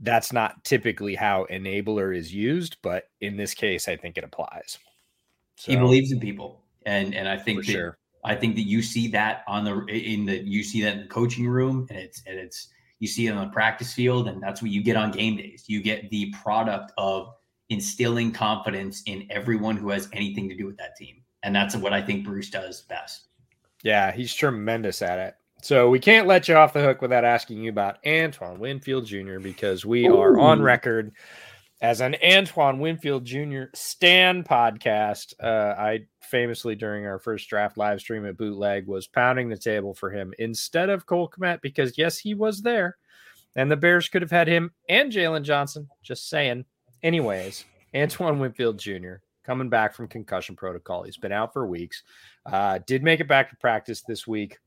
that's 0.02 0.32
not 0.32 0.64
typically 0.64 1.16
how 1.16 1.46
enabler 1.52 2.16
is 2.16 2.34
used, 2.34 2.78
but 2.82 3.10
in 3.22 3.38
this 3.38 3.54
case, 3.54 3.88
I 3.88 3.96
think 3.96 4.18
it 4.18 4.24
applies. 4.24 4.78
So, 5.56 5.72
he 5.72 5.78
believes 5.78 6.12
in 6.12 6.20
people, 6.20 6.64
and 6.86 7.14
and 7.14 7.28
I 7.28 7.38
think 7.38 7.66
that 7.66 7.72
sure. 7.72 7.98
I 8.24 8.36
think 8.36 8.56
that 8.56 8.64
you 8.68 8.82
see 8.82 9.08
that 9.10 9.44
on 9.48 9.66
the 9.66 9.86
in 9.88 10.26
the 10.26 10.38
you 10.38 10.64
see 10.64 10.82
that 10.84 10.94
in 10.94 11.02
the 11.02 11.08
coaching 11.08 11.48
room, 11.48 11.86
and 11.90 12.00
it's 12.00 12.22
and 12.26 12.40
it's 12.40 12.70
you 13.00 13.08
see 13.08 13.28
it 13.28 13.32
on 13.32 13.48
the 13.48 13.54
practice 13.54 13.94
field, 13.94 14.28
and 14.28 14.42
that's 14.42 14.62
what 14.62 14.72
you 14.72 14.82
get 14.82 14.96
on 14.96 15.12
game 15.12 15.36
days. 15.38 15.66
You 15.68 15.82
get 15.82 16.10
the 16.10 16.34
product 16.42 16.94
of 16.98 17.34
instilling 17.70 18.32
confidence 18.32 19.04
in 19.06 19.28
everyone 19.30 19.78
who 19.78 19.90
has 19.90 20.10
anything 20.14 20.50
to 20.50 20.56
do 20.56 20.66
with 20.66 20.78
that 20.78 20.96
team, 20.96 21.22
and 21.44 21.54
that's 21.54 21.76
what 21.76 21.94
I 21.94 22.02
think 22.02 22.26
Bruce 22.26 22.50
does 22.50 22.82
best. 22.84 23.28
Yeah, 23.84 24.12
he's 24.12 24.34
tremendous 24.34 25.02
at 25.02 25.20
it. 25.20 25.36
So 25.62 25.90
we 25.90 26.00
can't 26.00 26.28
let 26.28 26.48
you 26.48 26.56
off 26.56 26.74
the 26.74 26.82
hook 26.82 27.02
without 27.02 27.26
asking 27.26 27.64
you 27.64 27.70
about 27.70 27.98
Antoine 28.08 28.60
Winfield 28.60 29.06
Jr. 29.06 29.40
because 29.40 29.86
we 29.86 30.08
Ooh. 30.08 30.18
are 30.18 30.40
on 30.40 30.62
record 30.62 31.12
as 31.82 32.00
an 32.00 32.16
Antoine 32.24 32.80
Winfield 32.80 33.26
Jr. 33.26 33.64
Stan 33.74 34.44
podcast. 34.44 35.34
Uh, 35.42 35.76
I 35.78 36.06
famously 36.22 36.76
during 36.76 37.06
our 37.06 37.20
first 37.20 37.50
draft 37.50 37.78
live 37.78 38.00
stream 38.00 38.26
at 38.26 38.38
Bootleg 38.38 38.88
was 38.88 39.08
pounding 39.08 39.50
the 39.50 39.58
table 39.58 39.94
for 39.94 40.10
him 40.10 40.34
instead 40.40 40.90
of 40.90 41.06
Cole 41.06 41.30
Kmet 41.30 41.62
because 41.62 41.98
yes, 41.98 42.18
he 42.18 42.34
was 42.34 42.62
there, 42.62 42.98
and 43.56 43.70
the 43.70 43.78
Bears 43.78 44.08
could 44.08 44.22
have 44.22 44.32
had 44.32 44.48
him 44.48 44.72
and 44.88 45.12
Jaylon 45.12 45.44
Johnson. 45.44 45.90
Just 46.02 46.30
saying. 46.30 46.66
Anyways, 47.04 47.66
Antoine 47.96 48.40
Winfield 48.40 48.78
Jr. 48.78 49.16
coming 49.46 49.70
back 49.70 49.94
from 49.94 50.08
concussion 50.08 50.56
protocol. 50.56 51.04
He's 51.04 51.18
been 51.18 51.32
out 51.32 51.54
for 51.54 51.66
weeks. 51.66 52.04
Uh, 52.46 52.80
did 52.86 53.04
make 53.04 53.20
it 53.20 53.28
back 53.28 53.50
to 53.50 53.56
practice 53.58 54.04
this 54.06 54.26
week 54.28 54.58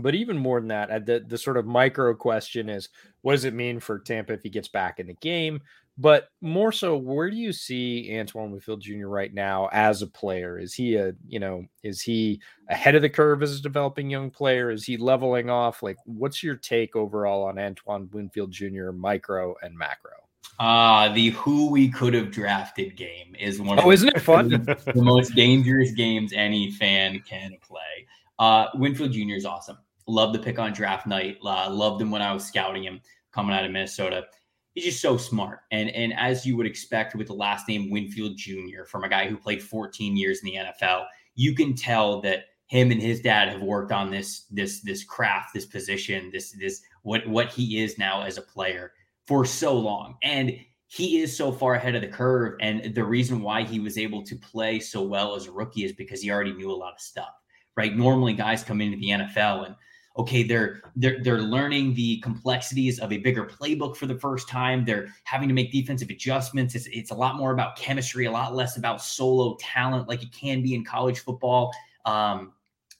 but 0.00 0.14
even 0.14 0.38
more 0.38 0.60
than 0.60 0.68
that, 0.68 1.06
the 1.06 1.24
the 1.26 1.38
sort 1.38 1.56
of 1.56 1.66
micro 1.66 2.14
question 2.14 2.68
is, 2.68 2.88
what 3.22 3.32
does 3.32 3.44
it 3.44 3.54
mean 3.54 3.80
for 3.80 3.98
Tampa 3.98 4.32
if 4.32 4.42
he 4.42 4.50
gets 4.50 4.68
back 4.68 5.00
in 5.00 5.06
the 5.06 5.14
game? 5.14 5.60
But 5.98 6.28
more 6.40 6.72
so, 6.72 6.96
where 6.96 7.30
do 7.30 7.36
you 7.36 7.52
see 7.52 8.18
Antoine 8.18 8.52
Winfield 8.52 8.80
Jr. 8.80 9.06
right 9.06 9.34
now 9.34 9.68
as 9.70 10.00
a 10.00 10.06
player? 10.06 10.58
Is 10.58 10.72
he 10.72 10.94
a 10.94 11.12
you 11.28 11.38
know 11.38 11.66
is 11.82 12.00
he 12.00 12.40
ahead 12.68 12.94
of 12.94 13.02
the 13.02 13.10
curve 13.10 13.42
as 13.42 13.58
a 13.58 13.62
developing 13.62 14.08
young 14.08 14.30
player? 14.30 14.70
Is 14.70 14.84
he 14.84 14.96
leveling 14.96 15.50
off? 15.50 15.82
Like, 15.82 15.98
what's 16.06 16.42
your 16.42 16.56
take 16.56 16.96
overall 16.96 17.44
on 17.44 17.58
Antoine 17.58 18.08
Winfield 18.12 18.50
Jr. 18.50 18.92
micro 18.92 19.54
and 19.62 19.76
macro? 19.76 20.12
Uh, 20.58 21.12
the 21.14 21.30
who 21.30 21.70
we 21.70 21.88
could 21.88 22.14
have 22.14 22.30
drafted 22.30 22.96
game 22.96 23.34
is 23.38 23.60
one. 23.60 23.78
Oh, 23.78 23.88
of 23.88 23.94
isn't 23.94 24.08
it 24.08 24.20
fun? 24.20 24.48
the 24.48 25.02
most 25.02 25.34
dangerous 25.34 25.92
games 25.92 26.32
any 26.34 26.70
fan 26.70 27.20
can 27.20 27.56
play. 27.66 28.06
Uh, 28.38 28.68
Winfield 28.74 29.12
Jr. 29.12 29.34
is 29.34 29.44
awesome. 29.44 29.78
Love 30.10 30.32
the 30.32 30.38
pick 30.38 30.58
on 30.58 30.72
draft 30.72 31.06
night. 31.06 31.38
Uh, 31.44 31.70
loved 31.70 32.02
him 32.02 32.10
when 32.10 32.22
I 32.22 32.32
was 32.32 32.44
scouting 32.44 32.82
him 32.82 33.00
coming 33.32 33.54
out 33.54 33.64
of 33.64 33.70
Minnesota. 33.70 34.26
He's 34.74 34.84
just 34.84 35.00
so 35.00 35.16
smart. 35.16 35.60
And, 35.70 35.90
and 35.90 36.12
as 36.14 36.44
you 36.44 36.56
would 36.56 36.66
expect 36.66 37.14
with 37.14 37.28
the 37.28 37.34
last 37.34 37.68
name 37.68 37.90
Winfield 37.90 38.36
Jr. 38.36 38.84
from 38.88 39.04
a 39.04 39.08
guy 39.08 39.28
who 39.28 39.36
played 39.36 39.62
14 39.62 40.16
years 40.16 40.40
in 40.40 40.46
the 40.46 40.56
NFL, 40.56 41.06
you 41.34 41.54
can 41.54 41.74
tell 41.74 42.20
that 42.22 42.46
him 42.66 42.90
and 42.90 43.02
his 43.02 43.20
dad 43.20 43.48
have 43.48 43.62
worked 43.62 43.90
on 43.90 44.10
this 44.10 44.46
this 44.50 44.80
this 44.80 45.02
craft, 45.02 45.54
this 45.54 45.66
position, 45.66 46.30
this 46.32 46.52
this 46.52 46.82
what 47.02 47.26
what 47.26 47.48
he 47.48 47.82
is 47.82 47.98
now 47.98 48.22
as 48.22 48.38
a 48.38 48.42
player 48.42 48.92
for 49.26 49.44
so 49.44 49.76
long. 49.76 50.16
And 50.22 50.56
he 50.86 51.20
is 51.20 51.36
so 51.36 51.50
far 51.50 51.74
ahead 51.74 51.94
of 51.94 52.02
the 52.02 52.08
curve. 52.08 52.56
And 52.60 52.94
the 52.94 53.04
reason 53.04 53.42
why 53.42 53.62
he 53.62 53.80
was 53.80 53.98
able 53.98 54.22
to 54.24 54.36
play 54.36 54.80
so 54.80 55.02
well 55.02 55.34
as 55.34 55.46
a 55.46 55.52
rookie 55.52 55.84
is 55.84 55.92
because 55.92 56.20
he 56.20 56.30
already 56.30 56.52
knew 56.52 56.70
a 56.70 56.72
lot 56.72 56.94
of 56.94 57.00
stuff 57.00 57.30
right? 57.76 57.96
Normally, 57.96 58.34
guys 58.34 58.62
come 58.62 58.80
into 58.80 58.98
the 58.98 59.08
NFL 59.08 59.66
and 59.66 59.74
okay, 60.16 60.42
they're 60.42 60.82
they're 60.96 61.22
they're 61.22 61.40
learning 61.40 61.94
the 61.94 62.18
complexities 62.20 62.98
of 62.98 63.12
a 63.12 63.18
bigger 63.18 63.44
playbook 63.44 63.96
for 63.96 64.06
the 64.06 64.18
first 64.18 64.48
time. 64.48 64.84
They're 64.84 65.08
having 65.24 65.48
to 65.48 65.54
make 65.54 65.72
defensive 65.72 66.10
adjustments. 66.10 66.74
It's 66.74 66.86
it's 66.86 67.10
a 67.10 67.14
lot 67.14 67.36
more 67.36 67.52
about 67.52 67.76
chemistry, 67.76 68.26
a 68.26 68.30
lot 68.30 68.54
less 68.54 68.76
about 68.76 69.02
solo 69.02 69.56
talent, 69.60 70.08
like 70.08 70.22
it 70.22 70.32
can 70.32 70.62
be 70.62 70.74
in 70.74 70.84
college 70.84 71.20
football. 71.20 71.72
Um, 72.04 72.52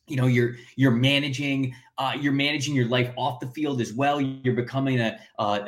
you 0.06 0.16
know, 0.16 0.26
you're 0.26 0.56
you're 0.76 0.90
managing 0.90 1.74
uh, 1.98 2.14
you're 2.18 2.32
managing 2.32 2.74
your 2.74 2.88
life 2.88 3.12
off 3.16 3.40
the 3.40 3.46
field 3.48 3.80
as 3.80 3.92
well. 3.92 4.20
You're 4.20 4.54
becoming 4.54 5.00
a 5.00 5.18
uh, 5.38 5.60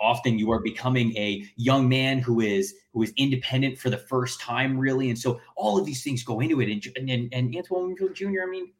often 0.00 0.38
you 0.38 0.50
are 0.50 0.60
becoming 0.60 1.16
a 1.16 1.44
young 1.56 1.88
man 1.88 2.18
who 2.18 2.40
is 2.40 2.74
who 2.92 3.02
is 3.02 3.12
independent 3.16 3.78
for 3.78 3.90
the 3.90 3.98
first 3.98 4.40
time, 4.40 4.78
really. 4.78 5.08
And 5.10 5.18
so 5.18 5.40
all 5.56 5.78
of 5.78 5.84
these 5.84 6.02
things 6.02 6.24
go 6.24 6.40
into 6.40 6.60
it. 6.60 6.70
And 6.70 7.10
and, 7.10 7.28
and 7.32 7.56
Antoine 7.56 7.88
Winfield 7.88 8.14
Jr. 8.14 8.42
I 8.42 8.50
mean, 8.50 8.72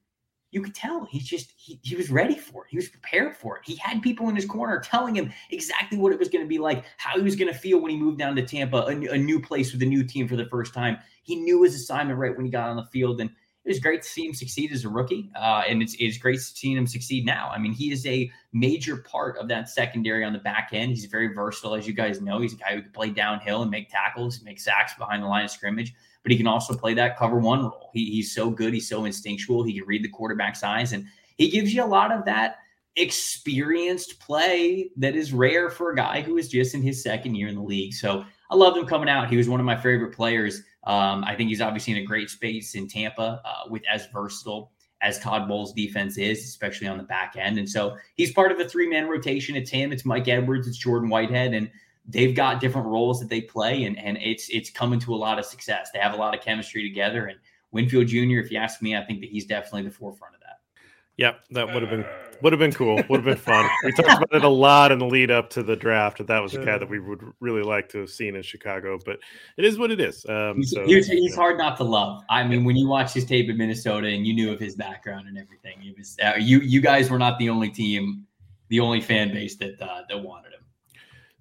you 0.57 0.63
could 0.63 0.75
tell 0.75 1.05
he's 1.05 1.27
just 1.27 1.53
he, 1.59 1.79
he 1.83 1.95
was 1.97 2.11
ready 2.11 2.35
for 2.35 2.65
it. 2.65 2.71
He 2.71 2.79
was 2.79 2.89
prepared 2.89 3.37
for 3.37 3.59
it. 3.59 3.63
He 3.67 3.77
had 3.77 4.01
people 4.01 4.31
in 4.31 4.35
his 4.35 4.47
corner 4.47 4.81
telling 4.81 5.15
him 5.15 5.31
exactly 5.51 5.99
what 5.99 6.15
it 6.15 6.19
was 6.19 6.31
going 6.31 6.43
to 6.43 6.49
be 6.49 6.57
like, 6.57 6.83
how 6.97 7.15
he 7.15 7.21
was 7.21 7.37
going 7.37 7.53
to 7.53 7.59
feel 7.59 7.79
when 7.79 7.91
he 7.91 7.97
moved 7.99 8.19
down 8.19 8.35
to 8.37 8.43
Tampa, 8.43 8.79
a, 8.79 9.13
a 9.13 9.19
new 9.19 9.39
place 9.39 9.71
with 9.71 9.83
a 9.83 9.87
new 9.87 10.03
team 10.03 10.27
for 10.27 10.35
the 10.35 10.47
first 10.47 10.73
time. 10.73 10.97
He 11.25 11.37
knew 11.37 11.63
his 11.63 11.75
assignment 11.75 12.19
right 12.19 12.35
when 12.35 12.47
he 12.47 12.51
got 12.51 12.71
on 12.71 12.77
the 12.77 12.87
field 12.87 13.21
and 13.21 13.29
it 13.67 13.71
was 13.71 13.81
great 13.81 14.01
to 14.01 14.09
see 14.09 14.25
him 14.25 14.33
succeed 14.33 14.71
as 14.71 14.85
a 14.85 14.89
rookie, 14.89 15.29
uh, 15.35 15.65
and 15.67 15.83
it's, 15.83 15.97
it's 15.99 16.19
great 16.19 16.41
seeing 16.41 16.77
him 16.77 16.87
succeed 16.87 17.27
now. 17.27 17.51
I 17.53 17.59
mean, 17.59 17.73
he 17.73 17.91
is 17.91 18.07
a 18.07 18.31
major 18.53 18.99
part 18.99 19.39
of 19.39 19.49
that 19.49 19.69
secondary 19.69 20.25
on 20.25 20.33
the 20.33 20.39
back 20.39 20.69
end. 20.73 20.91
He's 20.91 21.07
very 21.07 21.35
versatile, 21.35 21.75
as 21.75 21.85
you 21.85 21.93
guys 21.93 22.21
know. 22.21 22.41
He's 22.41 22.53
a 22.53 22.59
guy 22.59 22.77
who 22.77 22.83
can 22.83 22.93
play 22.93 23.11
downhill 23.11 23.63
and 23.63 23.71
make 23.71 23.91
tackles, 23.91 24.41
make 24.45 24.61
sacks 24.61 24.95
behind 24.97 25.25
the 25.25 25.27
line 25.27 25.45
of 25.45 25.51
scrimmage, 25.51 25.95
but 26.27 26.33
he 26.33 26.37
can 26.37 26.49
also 26.49 26.77
play 26.77 26.93
that 26.93 27.17
cover 27.17 27.39
one 27.39 27.63
role. 27.63 27.91
He, 27.95 28.11
he's 28.11 28.35
so 28.35 28.51
good. 28.51 28.75
He's 28.75 28.89
so 28.89 29.05
instinctual. 29.05 29.63
He 29.63 29.79
can 29.79 29.87
read 29.87 30.03
the 30.03 30.09
quarterback's 30.09 30.65
eyes, 30.65 30.93
and 30.93 31.07
he 31.39 31.49
gives 31.49 31.73
you 31.73 31.85
a 31.85 31.87
lot 31.87 32.11
of 32.11 32.25
that 32.25 32.57
experienced 32.97 34.19
play 34.19 34.91
that 34.97 35.15
is 35.15 35.33
rare 35.33 35.71
for 35.71 35.93
a 35.93 35.97
guy 35.97 36.23
who 36.23 36.37
is 36.37 36.49
just 36.49 36.75
in 36.75 36.83
his 36.83 37.03
second 37.03 37.35
year 37.37 37.47
in 37.47 37.55
the 37.55 37.63
league. 37.63 37.95
So 37.95 38.25
I 38.51 38.57
love 38.57 38.77
him 38.77 38.87
coming 38.87 39.09
out. 39.09 39.31
He 39.31 39.37
was 39.37 39.49
one 39.49 39.61
of 39.61 39.67
my 39.67 39.77
favorite 39.77 40.15
players 40.15 40.63
um, 40.87 41.25
I 41.25 41.35
think 41.35 41.49
he's 41.49 41.61
obviously 41.61 41.95
in 41.95 41.99
a 41.99 42.05
great 42.05 42.31
space 42.31 42.75
in 42.77 42.87
Tampa 42.87 43.43
uh, 43.45 43.69
with 43.69 43.83
as 43.93 44.07
versatile 44.13 44.73
as 45.03 45.19
Todd 45.19 45.49
Bowles' 45.49 45.73
defense 45.75 46.17
is, 46.17 46.39
especially 46.45 46.87
on 46.87 46.97
the 46.97 47.05
back 47.05 47.35
end. 47.37 47.59
And 47.59 47.69
so 47.69 47.97
he's 48.15 48.33
part 48.33 48.53
of 48.53 48.61
a 48.61 48.69
three 48.69 48.89
man 48.89 49.09
rotation. 49.09 49.57
It's 49.57 49.71
him, 49.71 49.93
it's 49.93 50.05
Mike 50.05 50.29
Edwards, 50.29 50.69
it's 50.69 50.79
Jordan 50.79 51.11
Whitehead, 51.11 51.55
and 51.55 51.71
they've 52.09 52.35
got 52.35 52.61
different 52.61 52.87
roles 52.87 53.21
that 53.21 53.29
they 53.29 53.41
play, 53.41 53.85
and 53.85 53.99
and 53.99 54.19
it's 54.21 54.49
it's 54.49 54.71
coming 54.71 55.01
to 55.01 55.15
a 55.15 55.17
lot 55.17 55.39
of 55.39 55.45
success. 55.45 55.91
They 55.93 55.99
have 55.99 56.15
a 56.15 56.17
lot 56.17 56.35
of 56.35 56.41
chemistry 56.41 56.83
together. 56.83 57.27
And 57.27 57.39
Winfield 57.73 58.07
Jr., 58.07 58.39
if 58.39 58.51
you 58.51 58.59
ask 58.59 58.83
me, 58.83 58.97
I 58.97 59.05
think 59.05 59.21
that 59.21 59.31
he's 59.31 59.47
definitely 59.47 59.83
the 59.83 59.91
forefront 59.91 60.35
of 60.35 60.41
that. 60.41 60.47
Yep, 61.17 61.45
that 61.53 61.73
would 61.73 61.83
have 61.83 61.91
been 61.91 62.05
would 62.43 62.53
have 62.53 62.61
been 62.61 62.73
cool. 62.73 62.97
Would 62.97 63.21
have 63.21 63.25
been 63.25 63.37
fun. 63.37 63.69
We 63.85 63.93
talked 63.93 64.23
about 64.23 64.35
it 64.35 64.45
a 64.45 64.49
lot 64.49 64.93
in 64.93 64.99
the 64.99 65.07
lead 65.07 65.31
up 65.31 65.49
to 65.51 65.63
the 65.63 65.75
draft. 65.75 66.19
That 66.19 66.27
that 66.27 66.43
was 66.43 66.55
a 66.55 66.63
guy 66.63 66.77
that 66.77 66.89
we 66.89 67.01
would 67.01 67.23
really 67.41 67.63
like 67.63 67.89
to 67.91 68.01
have 68.01 68.11
seen 68.11 68.37
in 68.37 68.43
Chicago, 68.43 68.99
but 69.05 69.19
it 69.57 69.65
is 69.65 69.79
what 69.79 69.91
it 69.91 69.99
is. 69.99 70.27
Um, 70.29 70.59
he's, 70.59 70.73
so, 70.73 70.85
he's, 70.85 71.07
he's 71.07 71.35
hard 71.35 71.57
not 71.57 71.79
to 71.79 71.85
love. 71.85 72.23
I 72.29 72.47
mean, 72.47 72.65
when 72.65 72.77
you 72.77 72.87
watch 72.87 73.15
his 73.15 73.25
tape 73.25 73.49
in 73.49 73.57
Minnesota 73.57 74.09
and 74.09 74.27
you 74.27 74.35
knew 74.35 74.53
of 74.53 74.61
his 74.61 74.75
background 74.75 75.27
and 75.27 75.39
everything, 75.39 75.79
it 75.83 75.97
was 75.97 76.17
uh, 76.23 76.35
you. 76.39 76.61
You 76.61 76.83
guys 76.83 77.09
were 77.09 77.19
not 77.19 77.39
the 77.39 77.49
only 77.49 77.71
team, 77.71 78.27
the 78.69 78.81
only 78.81 79.01
fan 79.01 79.33
base 79.33 79.57
that 79.57 79.81
uh, 79.81 80.03
that 80.11 80.23
wanted 80.23 80.53
him. 80.53 80.56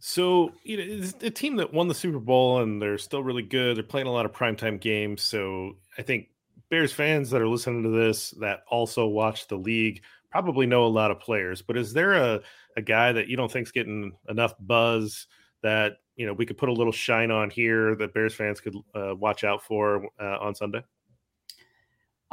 So 0.07 0.51
you 0.61 0.77
know, 0.77 0.83
it's 0.87 1.15
a 1.23 1.31
team 1.31 1.55
that 1.55 1.73
won 1.73 1.87
the 1.87 1.95
Super 1.95 2.19
Bowl 2.19 2.61
and 2.61 2.79
they're 2.79 2.99
still 2.99 3.23
really 3.23 3.41
good. 3.41 3.75
They're 3.75 3.83
playing 3.83 4.05
a 4.05 4.11
lot 4.11 4.27
of 4.27 4.33
primetime 4.33 4.79
games. 4.79 5.23
So 5.23 5.77
I 5.97 6.03
think 6.03 6.27
Bears 6.69 6.93
fans 6.93 7.31
that 7.31 7.41
are 7.41 7.47
listening 7.47 7.81
to 7.81 7.89
this 7.89 8.29
that 8.39 8.59
also 8.69 9.07
watch 9.07 9.47
the 9.47 9.55
league 9.55 10.03
probably 10.29 10.67
know 10.67 10.85
a 10.85 10.87
lot 10.87 11.09
of 11.09 11.19
players, 11.19 11.63
but 11.63 11.75
is 11.75 11.91
there 11.91 12.13
a, 12.13 12.39
a 12.77 12.83
guy 12.83 13.13
that 13.13 13.29
you 13.29 13.35
don't 13.35 13.51
think's 13.51 13.71
getting 13.71 14.11
enough 14.29 14.53
buzz 14.59 15.25
that 15.63 15.93
you 16.15 16.27
know 16.27 16.33
we 16.33 16.45
could 16.45 16.59
put 16.59 16.69
a 16.69 16.73
little 16.73 16.93
shine 16.93 17.31
on 17.31 17.49
here 17.49 17.95
that 17.95 18.13
Bears 18.13 18.35
fans 18.35 18.61
could 18.61 18.75
uh, 18.93 19.15
watch 19.15 19.43
out 19.43 19.63
for 19.63 20.05
uh, 20.21 20.37
on 20.39 20.53
Sunday? 20.53 20.83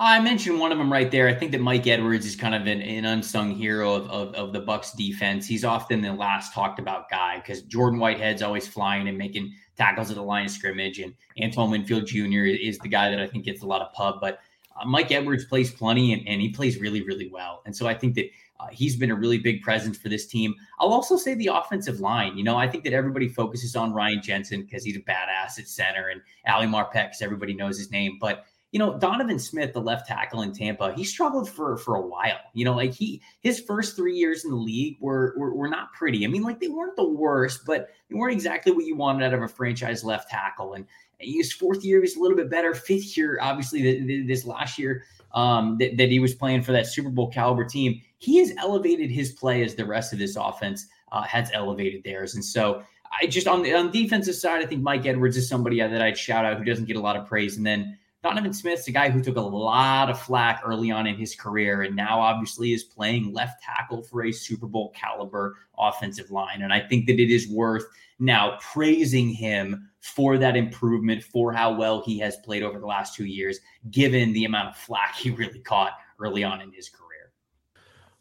I 0.04 0.18
mentioned 0.18 0.58
one 0.58 0.72
of 0.72 0.78
them 0.78 0.92
right 0.92 1.08
there. 1.12 1.28
I 1.28 1.34
think 1.34 1.52
that 1.52 1.60
Mike 1.60 1.86
Edwards 1.86 2.26
is 2.26 2.34
kind 2.34 2.56
of 2.56 2.62
an, 2.62 2.82
an 2.82 3.04
unsung 3.04 3.54
hero 3.54 3.94
of, 3.94 4.10
of, 4.10 4.34
of, 4.34 4.52
the 4.52 4.58
Bucks 4.58 4.90
defense. 4.90 5.46
He's 5.46 5.64
often 5.64 6.00
the 6.00 6.12
last 6.12 6.52
talked 6.52 6.80
about 6.80 7.08
guy 7.08 7.36
because 7.36 7.62
Jordan 7.62 8.00
Whitehead's 8.00 8.42
always 8.42 8.66
flying 8.66 9.06
and 9.06 9.16
making 9.16 9.54
tackles 9.76 10.10
at 10.10 10.16
the 10.16 10.22
line 10.22 10.46
of 10.46 10.50
scrimmage, 10.50 10.98
and 10.98 11.14
Antoine 11.40 11.70
Winfield 11.70 12.06
Jr. 12.06 12.46
is 12.46 12.78
the 12.78 12.88
guy 12.88 13.10
that 13.10 13.20
I 13.20 13.28
think 13.28 13.44
gets 13.44 13.62
a 13.62 13.66
lot 13.66 13.80
of 13.80 13.92
pub. 13.92 14.16
But 14.20 14.40
uh, 14.76 14.84
Mike 14.86 15.12
Edwards 15.12 15.44
plays 15.44 15.70
plenty 15.70 16.12
and, 16.12 16.26
and 16.26 16.40
he 16.40 16.48
plays 16.48 16.80
really, 16.80 17.02
really 17.02 17.28
well. 17.28 17.62
And 17.64 17.76
so 17.76 17.86
I 17.86 17.94
think 17.94 18.16
that 18.16 18.28
uh, 18.58 18.66
he's 18.72 18.96
been 18.96 19.12
a 19.12 19.14
really 19.14 19.38
big 19.38 19.62
presence 19.62 19.98
for 19.98 20.08
this 20.08 20.26
team. 20.26 20.52
I'll 20.80 20.92
also 20.92 21.16
say 21.16 21.34
the 21.34 21.46
offensive 21.46 22.00
line. 22.00 22.36
You 22.36 22.42
know, 22.42 22.56
I 22.56 22.66
think 22.66 22.82
that 22.84 22.92
everybody 22.92 23.28
focuses 23.28 23.76
on 23.76 23.92
Ryan 23.92 24.20
Jensen 24.20 24.62
because 24.62 24.82
he's 24.82 24.96
a 24.96 25.00
badass 25.00 25.60
at 25.60 25.68
center 25.68 26.08
and 26.08 26.20
Ali 26.48 26.66
Marpet 26.66 26.92
because 26.92 27.22
everybody 27.22 27.54
knows 27.54 27.78
his 27.78 27.92
name. 27.92 28.18
But 28.20 28.46
you 28.72 28.78
know, 28.78 28.98
Donovan 28.98 29.38
Smith, 29.38 29.74
the 29.74 29.80
left 29.80 30.08
tackle 30.08 30.40
in 30.40 30.52
Tampa, 30.52 30.94
he 30.94 31.04
struggled 31.04 31.48
for 31.48 31.76
for 31.76 31.96
a 31.96 32.00
while. 32.00 32.38
You 32.54 32.64
know, 32.64 32.74
like 32.74 32.94
he 32.94 33.20
his 33.40 33.60
first 33.60 33.94
three 33.94 34.16
years 34.16 34.44
in 34.44 34.50
the 34.50 34.56
league 34.56 34.96
were, 34.98 35.34
were 35.36 35.54
were, 35.54 35.68
not 35.68 35.92
pretty. 35.92 36.24
I 36.24 36.28
mean, 36.28 36.42
like 36.42 36.58
they 36.58 36.68
weren't 36.68 36.96
the 36.96 37.08
worst, 37.08 37.66
but 37.66 37.90
they 38.08 38.16
weren't 38.16 38.32
exactly 38.32 38.72
what 38.72 38.86
you 38.86 38.96
wanted 38.96 39.26
out 39.26 39.34
of 39.34 39.42
a 39.42 39.48
franchise 39.48 40.02
left 40.02 40.30
tackle. 40.30 40.72
And 40.72 40.86
his 41.18 41.52
fourth 41.52 41.84
year 41.84 42.00
was 42.00 42.16
a 42.16 42.20
little 42.20 42.36
bit 42.36 42.50
better. 42.50 42.74
Fifth 42.74 43.14
year, 43.16 43.38
obviously, 43.42 44.24
this 44.26 44.46
last 44.46 44.78
year 44.78 45.04
um, 45.34 45.76
that, 45.78 45.98
that 45.98 46.08
he 46.08 46.18
was 46.18 46.34
playing 46.34 46.62
for 46.62 46.72
that 46.72 46.86
Super 46.86 47.10
Bowl 47.10 47.30
caliber 47.30 47.64
team, 47.64 48.00
he 48.18 48.38
has 48.38 48.52
elevated 48.56 49.10
his 49.10 49.32
play 49.32 49.62
as 49.62 49.74
the 49.74 49.84
rest 49.84 50.14
of 50.14 50.18
this 50.18 50.36
offense 50.36 50.86
uh, 51.12 51.22
has 51.22 51.50
elevated 51.52 52.04
theirs. 52.04 52.34
And 52.34 52.44
so 52.44 52.82
I 53.20 53.26
just 53.26 53.46
on 53.46 53.62
the 53.62 53.74
on 53.74 53.90
the 53.90 54.02
defensive 54.02 54.34
side, 54.34 54.62
I 54.62 54.66
think 54.66 54.80
Mike 54.80 55.04
Edwards 55.04 55.36
is 55.36 55.46
somebody 55.46 55.80
that 55.80 56.00
I'd 56.00 56.16
shout 56.16 56.46
out 56.46 56.56
who 56.56 56.64
doesn't 56.64 56.86
get 56.86 56.96
a 56.96 57.00
lot 57.00 57.16
of 57.16 57.26
praise. 57.26 57.58
And 57.58 57.66
then 57.66 57.98
Donovan 58.22 58.52
Smith's 58.52 58.86
a 58.86 58.92
guy 58.92 59.10
who 59.10 59.20
took 59.20 59.36
a 59.36 59.40
lot 59.40 60.08
of 60.08 60.20
flack 60.20 60.62
early 60.64 60.92
on 60.92 61.08
in 61.08 61.16
his 61.16 61.34
career 61.34 61.82
and 61.82 61.96
now 61.96 62.20
obviously 62.20 62.72
is 62.72 62.84
playing 62.84 63.32
left 63.32 63.60
tackle 63.60 64.02
for 64.02 64.24
a 64.24 64.32
Super 64.32 64.66
Bowl 64.66 64.92
caliber 64.94 65.56
offensive 65.76 66.30
line. 66.30 66.62
And 66.62 66.72
I 66.72 66.80
think 66.80 67.06
that 67.06 67.18
it 67.18 67.32
is 67.32 67.48
worth 67.48 67.84
now 68.20 68.58
praising 68.60 69.30
him 69.30 69.90
for 69.98 70.38
that 70.38 70.56
improvement, 70.56 71.24
for 71.24 71.52
how 71.52 71.74
well 71.74 72.00
he 72.00 72.18
has 72.20 72.36
played 72.44 72.62
over 72.62 72.78
the 72.78 72.86
last 72.86 73.16
two 73.16 73.26
years, 73.26 73.58
given 73.90 74.32
the 74.32 74.44
amount 74.44 74.68
of 74.68 74.76
flack 74.76 75.16
he 75.16 75.30
really 75.30 75.58
caught 75.60 75.94
early 76.20 76.44
on 76.44 76.60
in 76.60 76.72
his 76.72 76.88
career. 76.88 77.01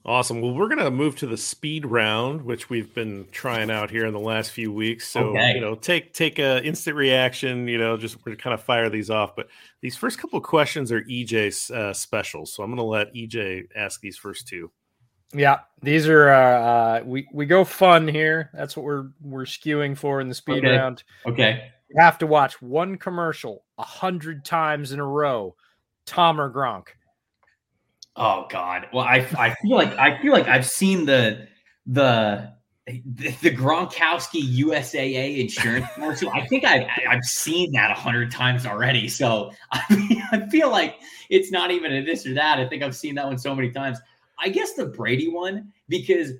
Awesome. 0.03 0.41
Well, 0.41 0.55
we're 0.55 0.67
going 0.67 0.79
to 0.79 0.89
move 0.89 1.15
to 1.17 1.27
the 1.27 1.37
speed 1.37 1.85
round, 1.85 2.41
which 2.41 2.71
we've 2.71 2.91
been 2.93 3.27
trying 3.31 3.69
out 3.69 3.91
here 3.91 4.07
in 4.07 4.13
the 4.13 4.19
last 4.19 4.49
few 4.51 4.73
weeks. 4.73 5.07
So, 5.07 5.27
okay. 5.27 5.53
you 5.53 5.61
know, 5.61 5.75
take 5.75 6.13
take 6.13 6.39
a 6.39 6.63
instant 6.65 6.95
reaction. 6.95 7.67
You 7.67 7.77
know, 7.77 7.97
just 7.97 8.17
we're 8.25 8.35
kind 8.35 8.55
of 8.55 8.63
fire 8.63 8.89
these 8.89 9.11
off. 9.11 9.35
But 9.35 9.49
these 9.81 9.95
first 9.95 10.17
couple 10.17 10.37
of 10.37 10.43
questions 10.43 10.91
are 10.91 11.03
EJ's 11.03 11.69
uh, 11.69 11.93
specials, 11.93 12.51
so 12.51 12.63
I'm 12.63 12.71
going 12.71 12.77
to 12.77 12.83
let 12.83 13.13
EJ 13.13 13.67
ask 13.75 14.01
these 14.01 14.17
first 14.17 14.47
two. 14.47 14.71
Yeah, 15.33 15.59
these 15.83 16.09
are 16.09 16.29
uh, 16.29 16.61
uh, 16.61 17.03
we 17.05 17.27
we 17.31 17.45
go 17.45 17.63
fun 17.63 18.07
here. 18.07 18.49
That's 18.55 18.75
what 18.75 18.83
we're 18.83 19.09
we're 19.21 19.45
skewing 19.45 19.95
for 19.95 20.19
in 20.19 20.29
the 20.29 20.35
speed 20.35 20.65
okay. 20.65 20.77
round. 20.77 21.03
Okay, 21.27 21.71
you 21.89 22.01
have 22.01 22.17
to 22.17 22.27
watch 22.27 22.59
one 22.59 22.97
commercial 22.97 23.65
a 23.77 23.83
hundred 23.83 24.45
times 24.45 24.93
in 24.93 24.99
a 24.99 25.05
row. 25.05 25.55
Tom 26.07 26.41
or 26.41 26.51
Gronk. 26.51 26.87
Oh 28.15 28.45
God. 28.49 28.87
Well, 28.93 29.05
I 29.05 29.27
I 29.37 29.55
feel 29.61 29.75
like 29.75 29.97
I 29.97 30.21
feel 30.21 30.33
like 30.33 30.47
I've 30.47 30.65
seen 30.65 31.05
the 31.05 31.47
the 31.85 32.51
the, 32.87 33.55
Gronkowski 33.55 34.41
USAA 34.59 35.39
insurance 35.39 35.85
commercial. 35.93 36.29
I 36.31 36.45
think 36.47 36.65
I've 36.65 36.87
I've 37.07 37.23
seen 37.23 37.71
that 37.73 37.91
a 37.91 37.93
hundred 37.93 38.31
times 38.31 38.65
already. 38.65 39.07
So 39.07 39.51
I 39.71 39.95
mean, 39.95 40.21
I 40.31 40.47
feel 40.49 40.69
like 40.69 40.95
it's 41.29 41.51
not 41.51 41.71
even 41.71 41.93
a 41.93 42.03
this 42.03 42.25
or 42.25 42.33
that. 42.33 42.59
I 42.59 42.67
think 42.67 42.83
I've 42.83 42.95
seen 42.95 43.15
that 43.15 43.25
one 43.25 43.37
so 43.37 43.55
many 43.55 43.71
times. 43.71 43.99
I 44.39 44.49
guess 44.49 44.73
the 44.73 44.87
Brady 44.87 45.29
one 45.29 45.71
because 45.87 46.31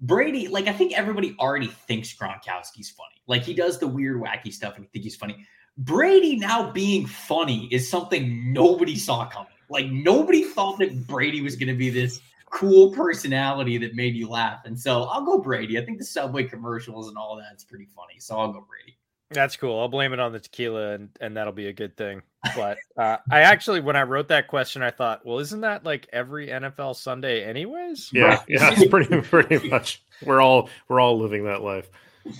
Brady, 0.00 0.48
like 0.48 0.66
I 0.66 0.72
think 0.72 0.96
everybody 0.96 1.34
already 1.40 1.68
thinks 1.68 2.14
Gronkowski's 2.14 2.90
funny. 2.90 3.22
Like 3.26 3.42
he 3.42 3.54
does 3.54 3.78
the 3.78 3.88
weird, 3.88 4.20
wacky 4.20 4.52
stuff, 4.52 4.76
and 4.76 4.84
I 4.84 4.88
think 4.92 5.04
he's 5.04 5.16
funny. 5.16 5.44
Brady 5.78 6.36
now 6.36 6.70
being 6.70 7.06
funny 7.06 7.68
is 7.70 7.88
something 7.88 8.52
nobody 8.52 8.96
saw 8.96 9.26
coming. 9.28 9.52
Like 9.68 9.86
nobody 9.90 10.44
thought 10.44 10.78
that 10.78 11.06
Brady 11.06 11.40
was 11.40 11.56
going 11.56 11.68
to 11.68 11.74
be 11.74 11.90
this 11.90 12.20
cool 12.50 12.90
personality 12.90 13.78
that 13.78 13.94
made 13.94 14.14
you 14.14 14.28
laugh. 14.28 14.64
And 14.64 14.78
so 14.78 15.04
I'll 15.04 15.24
go 15.24 15.38
Brady. 15.38 15.78
I 15.78 15.84
think 15.84 15.98
the 15.98 16.04
Subway 16.04 16.44
commercials 16.44 17.08
and 17.08 17.16
all 17.16 17.36
that's 17.36 17.64
pretty 17.64 17.86
funny. 17.86 18.18
So 18.18 18.38
I'll 18.38 18.52
go 18.52 18.64
Brady. 18.66 18.96
That's 19.30 19.56
cool. 19.56 19.78
I'll 19.80 19.88
blame 19.88 20.12
it 20.12 20.20
on 20.20 20.32
the 20.32 20.38
tequila 20.38 20.92
and, 20.92 21.10
and 21.20 21.36
that'll 21.36 21.52
be 21.52 21.66
a 21.66 21.72
good 21.72 21.96
thing. 21.96 22.22
But 22.54 22.78
uh, 22.96 23.16
I 23.30 23.40
actually, 23.40 23.80
when 23.80 23.96
I 23.96 24.04
wrote 24.04 24.28
that 24.28 24.46
question, 24.46 24.82
I 24.82 24.92
thought, 24.92 25.26
well, 25.26 25.40
isn't 25.40 25.62
that 25.62 25.84
like 25.84 26.08
every 26.12 26.46
NFL 26.46 26.94
Sunday 26.94 27.44
anyways? 27.44 28.10
Yeah. 28.12 28.22
Right. 28.22 28.40
Yeah. 28.48 28.70
It's 28.76 28.88
pretty, 28.88 29.20
pretty 29.20 29.68
much. 29.68 30.02
We're 30.24 30.40
all, 30.40 30.70
we're 30.88 31.00
all 31.00 31.18
living 31.18 31.44
that 31.44 31.62
life. 31.62 31.90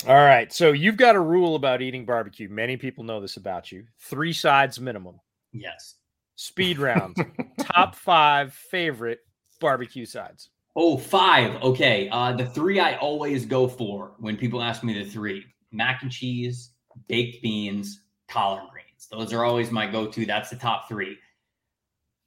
All 0.06 0.14
right. 0.14 0.52
So 0.52 0.72
you've 0.72 0.96
got 0.96 1.16
a 1.16 1.20
rule 1.20 1.56
about 1.56 1.82
eating 1.82 2.06
barbecue. 2.06 2.48
Many 2.48 2.76
people 2.76 3.02
know 3.02 3.20
this 3.20 3.36
about 3.36 3.72
you. 3.72 3.84
Three 3.98 4.32
sides 4.32 4.80
minimum. 4.80 5.20
Yes 5.52 5.96
speed 6.36 6.78
round. 6.78 7.16
Top 7.60 7.94
five 7.94 8.54
favorite 8.54 9.20
barbecue 9.60 10.06
sides. 10.06 10.50
Oh, 10.76 10.96
five. 10.96 11.60
Okay. 11.62 12.08
Uh, 12.10 12.32
the 12.32 12.46
three 12.46 12.78
I 12.78 12.96
always 12.96 13.44
go 13.46 13.66
for 13.66 14.12
when 14.18 14.36
people 14.36 14.62
ask 14.62 14.84
me 14.84 15.02
the 15.02 15.08
three 15.08 15.44
mac 15.72 16.02
and 16.02 16.12
cheese, 16.12 16.70
baked 17.08 17.42
beans, 17.42 18.02
collard 18.28 18.68
greens. 18.70 19.08
Those 19.10 19.32
are 19.32 19.44
always 19.44 19.70
my 19.70 19.86
go 19.86 20.06
to. 20.06 20.26
That's 20.26 20.50
the 20.50 20.56
top 20.56 20.88
three. 20.88 21.18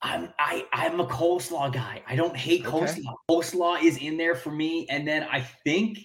I'm 0.01 0.33
I 0.39 0.65
I'm 0.71 0.99
a 0.99 1.05
coleslaw 1.05 1.73
guy. 1.73 2.01
I 2.07 2.15
don't 2.15 2.35
hate 2.35 2.65
okay. 2.65 2.71
coleslaw. 2.71 3.13
Coleslaw 3.29 3.83
is 3.83 3.97
in 3.97 4.17
there 4.17 4.35
for 4.35 4.51
me. 4.51 4.87
And 4.89 5.07
then 5.07 5.27
I 5.31 5.41
think 5.41 5.99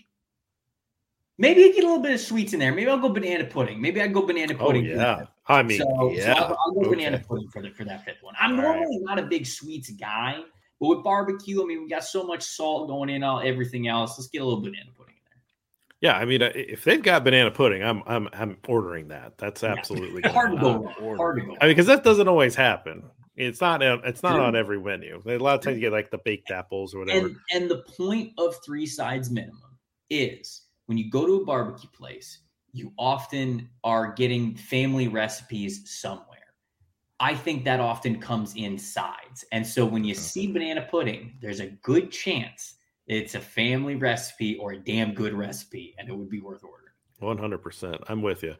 Maybe 1.36 1.64
I 1.64 1.68
get 1.68 1.82
a 1.82 1.86
little 1.86 2.02
bit 2.02 2.12
of 2.12 2.20
sweets 2.20 2.52
in 2.52 2.60
there. 2.60 2.72
Maybe 2.72 2.88
I'll 2.88 2.98
go 2.98 3.08
banana 3.08 3.44
pudding. 3.44 3.80
Maybe 3.80 4.00
I 4.00 4.06
go 4.06 4.22
banana 4.22 4.54
oh, 4.54 4.66
pudding. 4.66 4.88
Oh, 4.92 4.94
yeah. 4.94 5.24
I 5.46 5.62
mean, 5.62 5.78
so, 5.78 6.10
yeah. 6.10 6.34
So 6.34 6.40
I'll, 6.40 6.58
I'll, 6.64 6.72
go 6.72 6.80
okay. 6.80 6.90
banana 6.90 7.18
pudding 7.18 7.48
for, 7.48 7.62
the, 7.62 7.70
for 7.70 7.84
that 7.84 8.04
fifth 8.04 8.22
one. 8.22 8.34
I'm 8.40 8.52
All 8.52 8.62
normally 8.62 8.98
right. 9.04 9.16
not 9.16 9.18
a 9.18 9.26
big 9.26 9.46
sweets 9.46 9.90
guy, 9.90 10.40
but 10.80 10.88
with 10.88 11.04
barbecue, 11.04 11.62
I 11.62 11.66
mean, 11.66 11.82
we 11.82 11.88
got 11.88 12.04
so 12.04 12.24
much 12.24 12.42
salt 12.42 12.88
going 12.88 13.10
in, 13.10 13.22
all 13.22 13.40
everything 13.40 13.88
else. 13.88 14.18
Let's 14.18 14.28
get 14.28 14.40
a 14.40 14.44
little 14.44 14.60
banana 14.60 14.90
pudding 14.96 15.14
in 15.14 15.22
there. 15.26 16.12
Yeah, 16.12 16.18
I 16.18 16.24
mean, 16.24 16.42
uh, 16.42 16.50
if 16.54 16.84
they've 16.84 17.02
got 17.02 17.24
banana 17.24 17.50
pudding, 17.50 17.82
I'm 17.82 18.02
I'm 18.06 18.28
I'm 18.32 18.56
ordering 18.68 19.08
that. 19.08 19.36
That's 19.38 19.62
absolutely 19.62 20.22
yeah. 20.24 20.32
hard 20.32 20.52
to 20.52 20.58
go. 20.58 21.16
Hard 21.16 21.40
to 21.40 21.46
go. 21.46 21.56
I 21.60 21.66
mean, 21.66 21.72
because 21.72 21.86
that 21.86 22.04
doesn't 22.04 22.28
always 22.28 22.54
happen. 22.54 23.04
It's 23.36 23.60
not. 23.60 23.82
It's 23.82 24.22
not 24.22 24.40
on 24.40 24.56
every 24.56 24.80
menu. 24.80 25.20
A 25.26 25.38
lot 25.38 25.56
of 25.56 25.60
times 25.60 25.76
you 25.76 25.80
get 25.80 25.92
like 25.92 26.10
the 26.10 26.18
baked 26.18 26.50
apples 26.50 26.94
or 26.94 27.00
whatever. 27.00 27.26
And, 27.26 27.36
and 27.52 27.70
the 27.70 27.84
point 27.96 28.32
of 28.38 28.54
three 28.64 28.86
sides 28.86 29.30
minimum 29.30 29.60
is 30.08 30.62
when 30.86 30.98
you 30.98 31.10
go 31.10 31.26
to 31.26 31.42
a 31.42 31.44
barbecue 31.44 31.90
place, 31.90 32.40
you 32.74 32.92
often 32.98 33.70
are 33.84 34.12
getting 34.12 34.56
family 34.56 35.06
recipes 35.06 35.82
somewhere. 35.88 36.28
I 37.20 37.34
think 37.36 37.64
that 37.64 37.78
often 37.78 38.20
comes 38.20 38.54
in 38.56 38.76
sides. 38.76 39.44
And 39.52 39.64
so 39.64 39.86
when 39.86 40.02
you 40.02 40.12
see 40.12 40.50
banana 40.50 40.86
pudding, 40.90 41.38
there's 41.40 41.60
a 41.60 41.68
good 41.68 42.10
chance 42.10 42.74
it's 43.06 43.34
a 43.34 43.40
family 43.40 43.94
recipe 43.94 44.56
or 44.56 44.72
a 44.72 44.78
damn 44.78 45.14
good 45.14 45.34
recipe 45.34 45.94
and 45.98 46.08
it 46.08 46.16
would 46.16 46.28
be 46.28 46.40
worth 46.40 46.64
ordering. 46.64 47.38
100%. 47.38 48.02
I'm 48.08 48.22
with 48.22 48.42
you. 48.42 48.56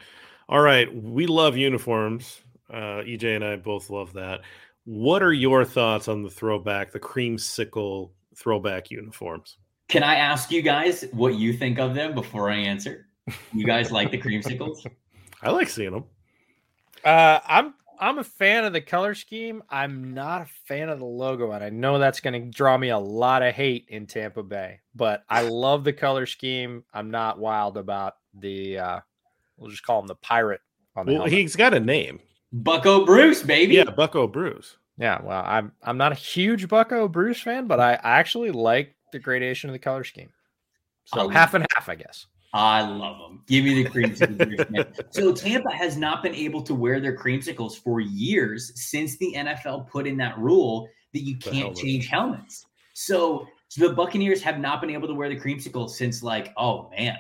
All 0.49 0.61
right. 0.61 0.95
We 0.95 1.27
love 1.27 1.57
uniforms. 1.57 2.41
Uh, 2.71 3.03
EJ 3.03 3.37
and 3.37 3.45
I 3.45 3.57
both 3.57 3.91
love 3.91 4.13
that. 4.13 4.43
What 4.85 5.23
are 5.23 5.33
your 5.33 5.65
thoughts 5.65 6.07
on 6.07 6.23
the 6.23 6.31
throwback, 6.31 6.93
the 6.93 7.01
creamsicle 7.01 8.11
throwback 8.37 8.91
uniforms? 8.91 9.57
Can 9.89 10.03
I 10.03 10.17
ask 10.17 10.53
you 10.53 10.63
guys 10.63 11.05
what 11.13 11.35
you 11.35 11.53
think 11.53 11.79
of 11.79 11.95
them 11.95 12.15
before 12.15 12.51
I 12.51 12.57
answer? 12.57 13.09
You 13.53 13.65
guys 13.65 13.91
like 13.91 14.11
the 14.11 14.19
creamsicles? 14.19 14.87
I 15.43 15.51
like 15.51 15.69
seeing 15.69 15.93
them. 15.93 16.05
Uh, 17.05 17.41
I'm 17.47 17.75
I'm 17.99 18.19
a 18.19 18.25
fan 18.25 18.65
of 18.65 18.73
the 18.73 18.81
color 18.81 19.15
scheme. 19.15 19.63
I'm 19.71 20.15
not 20.15 20.43
a 20.43 20.47
fan 20.67 20.89
of 20.89 20.99
the 20.99 21.05
logo, 21.05 21.53
and 21.53 21.63
I 21.63 21.71
know 21.71 21.99
that's 21.99 22.21
going 22.21 22.35
to 22.35 22.51
draw 22.51 22.77
me 22.77 22.91
a 22.91 22.99
lot 22.99 23.43
of 23.43 23.55
hate 23.55 23.87
in 23.89 24.07
Tampa 24.07 24.43
Bay. 24.43 24.81
But 24.95 25.25
I 25.29 25.43
love 25.49 25.85
the 25.85 25.93
color 25.93 26.27
scheme. 26.27 26.85
I'm 26.93 27.11
not 27.11 27.39
wild 27.39 27.77
about 27.77 28.15
the. 28.35 28.79
Uh, 28.79 29.01
we'll 29.57 29.71
just 29.71 29.85
call 29.85 30.01
him 30.01 30.07
the 30.07 30.17
pirate. 30.17 30.61
On 30.97 31.07
the 31.07 31.13
well, 31.13 31.23
helmet. 31.23 31.33
he's 31.33 31.57
got 31.57 31.75
a 31.75 31.81
name. 31.81 32.21
Bucco 32.53 33.05
Bruce, 33.05 33.43
baby. 33.43 33.75
Yeah, 33.75 33.85
Bucco 33.85 34.29
Bruce. 34.29 34.77
Yeah, 34.97 35.21
well, 35.23 35.43
I'm 35.45 35.73
I'm 35.83 35.99
not 35.99 36.13
a 36.13 36.17
huge 36.17 36.69
Bucco 36.69 37.09
Bruce 37.09 37.41
fan, 37.41 37.67
but 37.67 37.81
I, 37.81 37.95
I 37.95 38.19
actually 38.19 38.53
like 38.53 38.95
the 39.13 39.19
gradation 39.19 39.71
of 39.71 39.75
the 39.75 39.81
color 39.81 40.05
scheme. 40.05 40.31
So 41.07 41.29
half 41.29 41.55
and 41.55 41.67
half, 41.75 41.89
I 41.89 41.97
guess. 41.97 42.27
I 42.55 42.83
love 42.83 43.19
them. 43.19 43.43
Give 43.49 43.65
me 43.65 43.83
the 43.83 43.91
creamsicles. 43.91 45.05
so 45.11 45.33
Tampa 45.33 45.71
has 45.73 45.97
not 45.97 46.23
been 46.23 46.35
able 46.37 46.63
to 46.63 46.75
wear 46.75 47.01
their 47.01 47.17
creamsicles 47.17 47.77
for 47.77 47.99
years 48.01 48.71
since 48.77 49.19
the 49.19 49.35
NFL 49.37 49.89
put 49.91 50.07
in 50.07 50.17
that 50.19 50.39
rule 50.39 50.89
that 51.13 51.23
you 51.23 51.37
can't 51.37 51.77
change 51.77 52.07
helmets. 52.07 52.65
So, 52.95 53.47
so 53.69 53.89
the 53.89 53.95
Buccaneers 53.95 54.41
have 54.43 54.61
not 54.61 54.81
been 54.81 54.91
able 54.91 55.09
to 55.09 55.15
wear 55.15 55.29
the 55.29 55.37
creamsicles 55.39 55.91
since 55.91 56.23
like, 56.23 56.53
oh 56.57 56.89
man, 56.97 57.17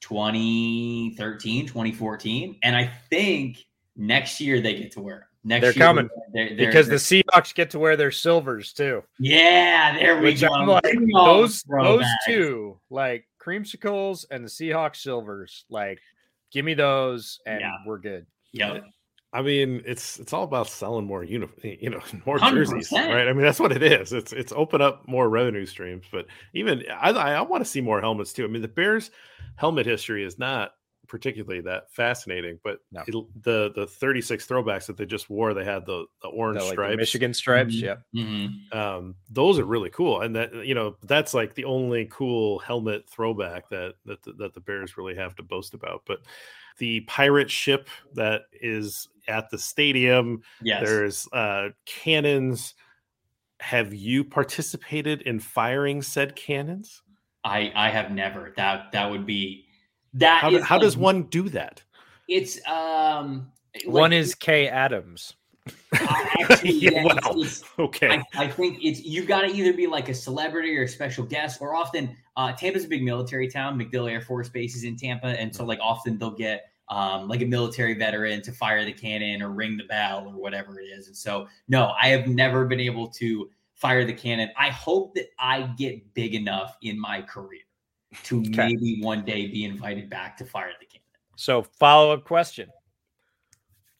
2013, 0.00 1.66
2014. 1.66 2.56
And 2.62 2.76
I 2.76 2.90
think 3.10 3.58
next 3.96 4.40
year 4.40 4.60
they 4.60 4.74
get 4.74 4.92
to 4.92 5.00
wear 5.00 5.14
them. 5.18 5.24
Next 5.42 5.62
They're 5.62 5.72
year, 5.72 5.78
coming 5.84 6.08
they're- 6.34 6.54
they're- 6.56 6.66
because 6.66 6.86
the 6.86 6.90
they're- 6.90 7.22
Seahawks 7.24 7.54
get 7.54 7.70
to 7.70 7.78
wear 7.78 7.96
their 7.96 8.10
silvers 8.10 8.72
too. 8.72 9.02
yeah, 9.18 9.96
there 9.98 10.16
we 10.18 10.24
Which 10.26 10.42
go. 10.42 10.48
I'm 10.54 10.66
like 10.68 10.82
Bring 10.82 11.08
all 11.14 11.34
the 11.36 11.40
those 11.42 11.62
those 11.62 12.02
throwbacks. 12.04 12.06
two, 12.26 12.80
like 12.90 13.26
creamsicles 13.44 14.24
and 14.30 14.44
the 14.44 14.48
Seahawks 14.48 14.96
silvers, 14.96 15.64
like 15.70 15.98
give 16.52 16.64
me 16.64 16.74
those 16.74 17.38
and 17.46 17.60
Yeah. 17.60 17.72
we're 17.86 17.98
good. 17.98 18.26
Yeah. 18.52 18.80
I 19.32 19.42
mean, 19.42 19.82
it's 19.86 20.18
it's 20.18 20.32
all 20.32 20.42
about 20.42 20.66
selling 20.66 21.06
more 21.06 21.22
uni- 21.22 21.46
you 21.62 21.90
know, 21.90 22.00
more 22.26 22.38
100%. 22.38 22.50
jerseys, 22.52 22.90
right? 22.92 23.28
I 23.28 23.32
mean, 23.32 23.42
that's 23.42 23.60
what 23.60 23.70
it 23.70 23.82
is. 23.82 24.12
It's 24.12 24.32
it's 24.32 24.52
open 24.52 24.82
up 24.82 25.06
more 25.06 25.28
revenue 25.28 25.66
streams, 25.66 26.04
but 26.10 26.26
even 26.52 26.84
I 26.90 27.10
I, 27.10 27.32
I 27.34 27.40
want 27.42 27.64
to 27.64 27.70
see 27.70 27.80
more 27.80 28.00
helmets 28.00 28.32
too. 28.32 28.44
I 28.44 28.48
mean, 28.48 28.62
the 28.62 28.66
Bears 28.68 29.12
helmet 29.56 29.86
history 29.86 30.24
is 30.24 30.36
not 30.38 30.72
particularly 31.10 31.60
that 31.60 31.92
fascinating, 31.92 32.58
but 32.62 32.78
No. 32.92 33.02
it- 33.06 33.42
the 33.42 33.72
the 33.74 33.86
36 33.86 34.46
throwbacks 34.46 34.86
that 34.86 34.96
they 34.96 35.04
just 35.04 35.28
wore, 35.28 35.52
they 35.52 35.64
had 35.64 35.84
the 35.84 36.06
the 36.22 36.28
orange 36.28 36.60
The, 36.60 36.64
like, 36.64 36.70
the 36.70 36.74
stripes. 36.74 36.96
Michigan 36.96 37.34
stripes. 37.34 37.74
Mhm. 37.74 37.82
Yep. 37.82 38.02
Mhm. 38.14 38.74
um 38.74 39.16
those 39.28 39.58
are 39.58 39.64
really 39.64 39.90
cool 39.90 40.20
and 40.22 40.34
that 40.36 40.54
you 40.64 40.74
know 40.74 40.96
that's 41.02 41.34
like 41.34 41.54
the 41.54 41.64
only 41.64 42.06
cool 42.10 42.60
helmet 42.60 43.08
throwback 43.10 43.68
that 43.68 43.96
that 44.04 44.22
the, 44.22 44.32
that 44.34 44.54
the 44.54 44.60
bears 44.60 44.96
really 44.96 45.14
have 45.16 45.34
to 45.34 45.42
boast 45.42 45.74
about 45.74 46.02
but 46.06 46.20
the 46.78 47.00
pirate 47.02 47.50
ship 47.50 47.88
that 48.14 48.42
is 48.52 49.08
at 49.26 49.50
the 49.50 49.58
stadium 49.58 50.40
Yes. 50.62 50.82
there's 50.86 51.28
uh 51.32 51.70
cannons 51.86 52.74
have 53.60 53.92
you 53.92 54.24
participated 54.24 55.22
in 55.22 55.38
firing 55.40 56.00
said 56.02 56.36
cannons 56.36 57.02
I 57.42 57.72
I 57.74 57.88
have 57.88 58.10
never. 58.12 58.52
That 58.56 58.92
that 58.92 59.10
would 59.10 59.24
be 59.26 59.66
that. 60.14 60.40
how, 60.40 60.50
do- 60.50 60.56
is 60.56 60.66
does 60.68 60.96
one 60.96 61.24
do 61.24 61.48
that 61.50 61.82
It's 62.28 62.58
um. 62.68 63.50
One 63.86 64.12
is 64.12 64.34
K 64.34 64.66
Adams. 64.68 65.34
actually, 65.92 66.70
Yeah, 66.80 66.90
yeah, 66.90 67.04
it's- 67.04 67.24
wow. 67.24 67.30
it's- 67.40 67.62
okay 67.78 68.08
I, 68.34 68.44
I 68.44 68.48
think 68.48 68.78
it's 68.82 69.00
you've 69.04 69.28
got 69.28 69.42
to 69.42 69.48
either 69.48 69.72
be 69.72 69.86
like 69.86 70.08
a 70.08 70.14
celebrity 70.14 70.76
or 70.76 70.82
a 70.82 70.88
special 70.88 71.24
guest, 71.24 71.60
or 71.60 71.74
often 71.76 72.16
uh, 72.36 72.52
Tampa's 72.52 72.84
a 72.84 72.88
big 72.88 73.02
military 73.02 73.48
town. 73.48 73.78
MacDill 73.78 74.10
Air 74.10 74.20
Force 74.22 74.48
Base 74.48 74.74
is 74.76 74.84
in 74.84 74.96
Tampa, 74.96 75.28
and 75.28 75.54
so 75.54 75.64
like 75.64 75.78
often 75.82 76.18
they'll 76.18 76.30
get 76.30 76.64
um, 76.88 77.28
like 77.28 77.40
a 77.42 77.46
military 77.46 77.94
veteran 77.94 78.42
to 78.42 78.50
fire 78.52 78.84
the 78.84 78.92
cannon 78.92 79.42
or 79.42 79.50
ring 79.50 79.76
the 79.76 79.84
bell 79.84 80.24
or 80.26 80.32
whatever 80.32 80.80
it 80.80 80.86
is. 80.86 81.06
And 81.06 81.16
so, 81.16 81.46
no, 81.68 81.92
I 82.02 82.08
have 82.08 82.26
never 82.26 82.64
been 82.64 82.80
able 82.80 83.08
to 83.10 83.48
fire 83.74 84.04
the 84.04 84.12
cannon. 84.12 84.50
I 84.58 84.70
hope 84.70 85.14
that 85.14 85.26
I 85.38 85.62
get 85.78 86.12
big 86.14 86.34
enough 86.34 86.76
in 86.82 86.98
my 86.98 87.22
career 87.22 87.60
to 88.24 88.40
Okay. 88.40 88.68
maybe 88.68 89.00
one 89.02 89.24
day 89.24 89.46
be 89.46 89.64
invited 89.64 90.10
back 90.10 90.36
to 90.38 90.44
fire 90.44 90.72
the 90.80 90.86
cannon. 90.86 91.04
So 91.36 91.62
follow 91.62 92.12
up 92.12 92.24
question. 92.24 92.68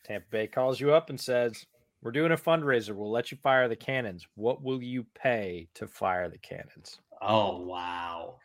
Tampa 0.04 0.26
Bay 0.30 0.46
calls 0.46 0.80
you 0.80 0.92
up 0.92 1.10
and 1.10 1.20
says, 1.20 1.66
We're 2.02 2.12
doing 2.12 2.32
a 2.32 2.36
fundraiser. 2.36 2.94
We'll 2.94 3.10
let 3.10 3.30
you 3.30 3.36
fire 3.36 3.68
the 3.68 3.76
cannons. 3.76 4.26
What 4.34 4.62
will 4.62 4.82
you 4.82 5.04
pay 5.14 5.68
to 5.74 5.86
fire 5.86 6.28
the 6.28 6.38
cannons? 6.38 6.98
Oh 7.22 7.60
wow. 7.60 8.36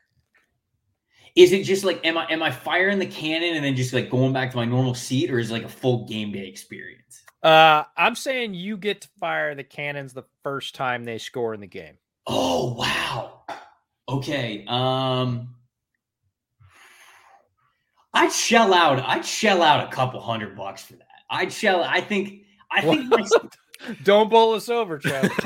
Is 1.36 1.52
it 1.52 1.64
just 1.64 1.84
like 1.84 2.06
am 2.06 2.18
I 2.18 2.26
am 2.32 2.44
I 2.44 2.52
firing 2.52 3.00
the 3.00 3.06
cannon 3.06 3.56
and 3.56 3.66
then 3.66 3.76
just 3.76 3.94
like 3.94 4.10
going 4.10 4.34
back 4.34 4.52
to 4.52 4.58
my 4.58 4.66
normal 4.66 4.94
seat, 4.94 5.32
or 5.32 5.40
is 5.40 5.50
it 5.50 5.54
like 5.54 5.64
a 5.64 5.70
full 5.70 6.06
game 6.08 6.32
day 6.32 6.48
experience? 6.48 7.24
Uh, 7.44 7.84
I'm 7.98 8.16
saying 8.16 8.54
you 8.54 8.78
get 8.78 9.02
to 9.02 9.10
fire 9.20 9.54
the 9.54 9.64
cannons 9.64 10.14
the 10.14 10.24
first 10.44 10.76
time 10.76 11.04
they 11.04 11.18
score 11.18 11.54
in 11.54 11.60
the 11.60 11.68
game. 11.68 11.98
Oh 12.28 12.74
wow. 12.74 13.44
Okay. 14.08 14.66
Um 14.68 15.56
I'd 18.14 18.32
shell 18.32 18.74
out 18.74 19.00
I'd 19.00 19.26
shell 19.26 19.62
out 19.62 19.88
a 19.88 19.92
couple 19.92 20.22
hundred 20.22 20.56
bucks 20.56 20.84
for 20.84 20.94
that. 20.94 21.08
I'd 21.30 21.52
shell 21.52 21.84
I 21.84 22.02
think 22.02 22.44
I 22.72 22.82
think 22.82 23.10
my, 23.10 23.26
Don't 24.04 24.30
bowl 24.30 24.54
us 24.54 24.70
over, 24.70 24.98
Trev. 24.98 25.30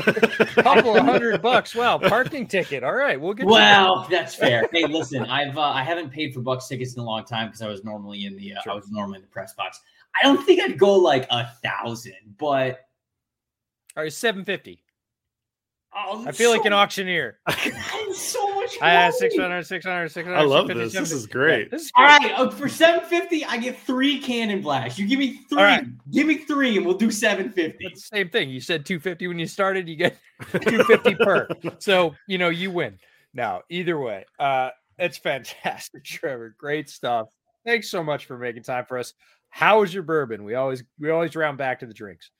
couple 0.55 0.95
of 0.95 1.03
hundred 1.03 1.41
bucks. 1.41 1.75
Wow, 1.75 1.97
parking 1.97 2.47
ticket. 2.47 2.83
All 2.83 2.93
right, 2.93 3.19
we'll 3.19 3.33
get 3.33 3.45
you 3.45 3.51
Well, 3.51 4.07
that's 4.09 4.35
fair. 4.35 4.69
Hey, 4.71 4.85
listen, 4.85 5.25
I've 5.25 5.57
uh, 5.57 5.61
I 5.61 5.83
haven't 5.83 6.11
paid 6.11 6.33
for 6.33 6.41
Bucs 6.41 6.67
tickets 6.67 6.93
in 6.93 7.01
a 7.01 7.03
long 7.03 7.25
time 7.25 7.47
because 7.47 7.61
I 7.61 7.67
was 7.67 7.83
normally 7.83 8.25
in 8.25 8.35
the 8.35 8.53
uh, 8.53 8.71
I 8.71 8.75
was 8.75 8.89
normally 8.89 9.17
in 9.17 9.21
the 9.23 9.29
press 9.29 9.53
box. 9.53 9.81
I 10.15 10.25
don't 10.25 10.43
think 10.45 10.61
I'd 10.61 10.77
go 10.77 10.95
like 10.95 11.27
a 11.31 11.47
thousand, 11.63 12.35
but 12.37 12.85
All 13.97 14.03
right, 14.03 14.13
seven 14.13 14.45
fifty. 14.45 14.83
oh, 15.95 16.25
I 16.27 16.31
feel 16.31 16.51
like 16.51 16.65
an 16.65 16.73
auctioneer. 16.73 17.39
I'm 18.09 18.15
so 18.15 18.55
much. 18.55 18.77
I 18.81 18.89
had 18.91 19.05
money. 19.07 19.17
600, 19.19 19.63
600, 19.63 20.09
600. 20.09 20.35
I 20.37 20.41
love 20.43 20.67
650, 20.67 20.83
this. 20.99 21.09
This 21.09 21.11
is 21.19 21.27
great. 21.27 21.69
This 21.71 21.83
is 21.83 21.91
great. 21.91 22.05
right, 22.05 22.31
uh, 22.35 22.49
for 22.49 22.67
seven 22.67 23.07
fifty, 23.07 23.45
I 23.45 23.57
get 23.57 23.79
three 23.79 24.19
cannon 24.19 24.61
blasts. 24.61 24.97
You 24.97 25.07
give 25.07 25.19
me 25.19 25.41
three. 25.49 25.57
All 25.59 25.63
right. 25.63 25.85
Give 26.11 26.25
me 26.27 26.39
three, 26.39 26.75
and 26.77 26.85
we'll 26.85 26.97
do 26.97 27.11
seven 27.11 27.51
fifty. 27.51 27.85
It's 27.85 28.09
the 28.09 28.17
same 28.17 28.29
thing. 28.29 28.49
You 28.49 28.59
said 28.61 28.85
250 28.85 29.27
when 29.27 29.37
you 29.39 29.45
started, 29.47 29.87
you 29.87 29.95
get 29.95 30.17
250 30.51 31.15
per. 31.15 31.47
So, 31.79 32.15
you 32.27 32.37
know, 32.37 32.49
you 32.49 32.71
win. 32.71 32.97
Now, 33.33 33.61
either 33.69 33.99
way, 33.99 34.25
uh, 34.39 34.69
it's 34.97 35.17
fantastic, 35.17 36.03
Trevor. 36.05 36.55
Great 36.57 36.89
stuff. 36.89 37.29
Thanks 37.65 37.89
so 37.89 38.03
much 38.03 38.25
for 38.25 38.37
making 38.37 38.63
time 38.63 38.85
for 38.87 38.97
us. 38.97 39.13
How 39.49 39.83
is 39.83 39.93
your 39.93 40.03
bourbon? 40.03 40.43
We 40.43 40.55
always 40.55 40.83
we 40.99 41.09
always 41.11 41.35
round 41.35 41.57
back 41.57 41.79
to 41.81 41.85
the 41.85 41.93
drinks. 41.93 42.31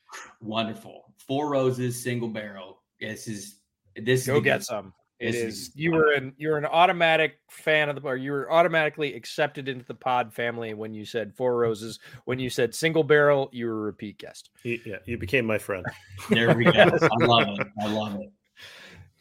Wonderful. 0.41 1.13
Four 1.27 1.49
roses, 1.49 2.01
single 2.01 2.29
barrel. 2.29 2.81
This 2.99 3.27
is 3.27 3.57
this. 3.95 4.21
is 4.21 4.27
Go 4.27 4.35
the 4.35 4.41
get 4.41 4.57
good- 4.59 4.65
some. 4.65 4.93
It 5.19 5.33
This 5.33 5.41
is 5.41 5.57
is- 5.59 5.71
you 5.75 5.91
were 5.91 6.11
an 6.13 6.33
you're 6.37 6.57
an 6.57 6.65
automatic 6.65 7.39
fan 7.49 7.89
of 7.89 7.95
the 8.01 8.07
or 8.07 8.15
you 8.15 8.31
were 8.31 8.51
automatically 8.51 9.13
accepted 9.15 9.67
into 9.67 9.85
the 9.85 9.93
pod 9.93 10.33
family 10.33 10.73
when 10.73 10.93
you 10.93 11.03
said 11.05 11.35
four 11.35 11.57
roses. 11.57 11.99
When 12.25 12.39
you 12.39 12.49
said 12.49 12.73
single 12.73 13.03
barrel, 13.03 13.49
you 13.51 13.67
were 13.67 13.73
a 13.79 13.81
repeat 13.81 14.17
guest. 14.17 14.49
You- 14.63 14.79
yeah 14.85 14.97
you 15.05 15.17
became 15.17 15.45
my 15.45 15.57
friend 15.57 15.85
There 16.29 16.55
we 16.55 16.63
go. 16.65 16.71
I 16.71 17.25
love 17.25 17.59
it. 17.59 17.67
I 17.81 17.87
love 17.87 18.21
it. 18.21 18.31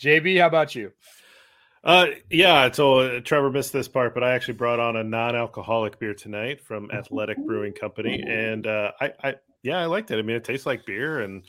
JB, 0.00 0.40
how 0.40 0.46
about 0.46 0.74
you? 0.76 0.92
Uh, 1.82 2.06
yeah. 2.30 2.70
So 2.70 2.98
uh, 2.98 3.20
Trevor 3.20 3.50
missed 3.50 3.72
this 3.72 3.88
part, 3.88 4.14
but 4.14 4.22
I 4.22 4.32
actually 4.34 4.54
brought 4.54 4.78
on 4.78 4.96
a 4.96 5.02
non-alcoholic 5.04 5.98
beer 5.98 6.14
tonight 6.14 6.60
from 6.60 6.90
Athletic 6.92 7.38
Brewing 7.44 7.72
Company, 7.72 8.22
and 8.26 8.66
uh, 8.66 8.92
I, 9.00 9.12
I, 9.22 9.34
yeah, 9.62 9.78
I 9.78 9.86
liked 9.86 10.10
it. 10.10 10.18
I 10.18 10.22
mean, 10.22 10.36
it 10.36 10.44
tastes 10.44 10.66
like 10.66 10.84
beer, 10.86 11.20
and 11.20 11.42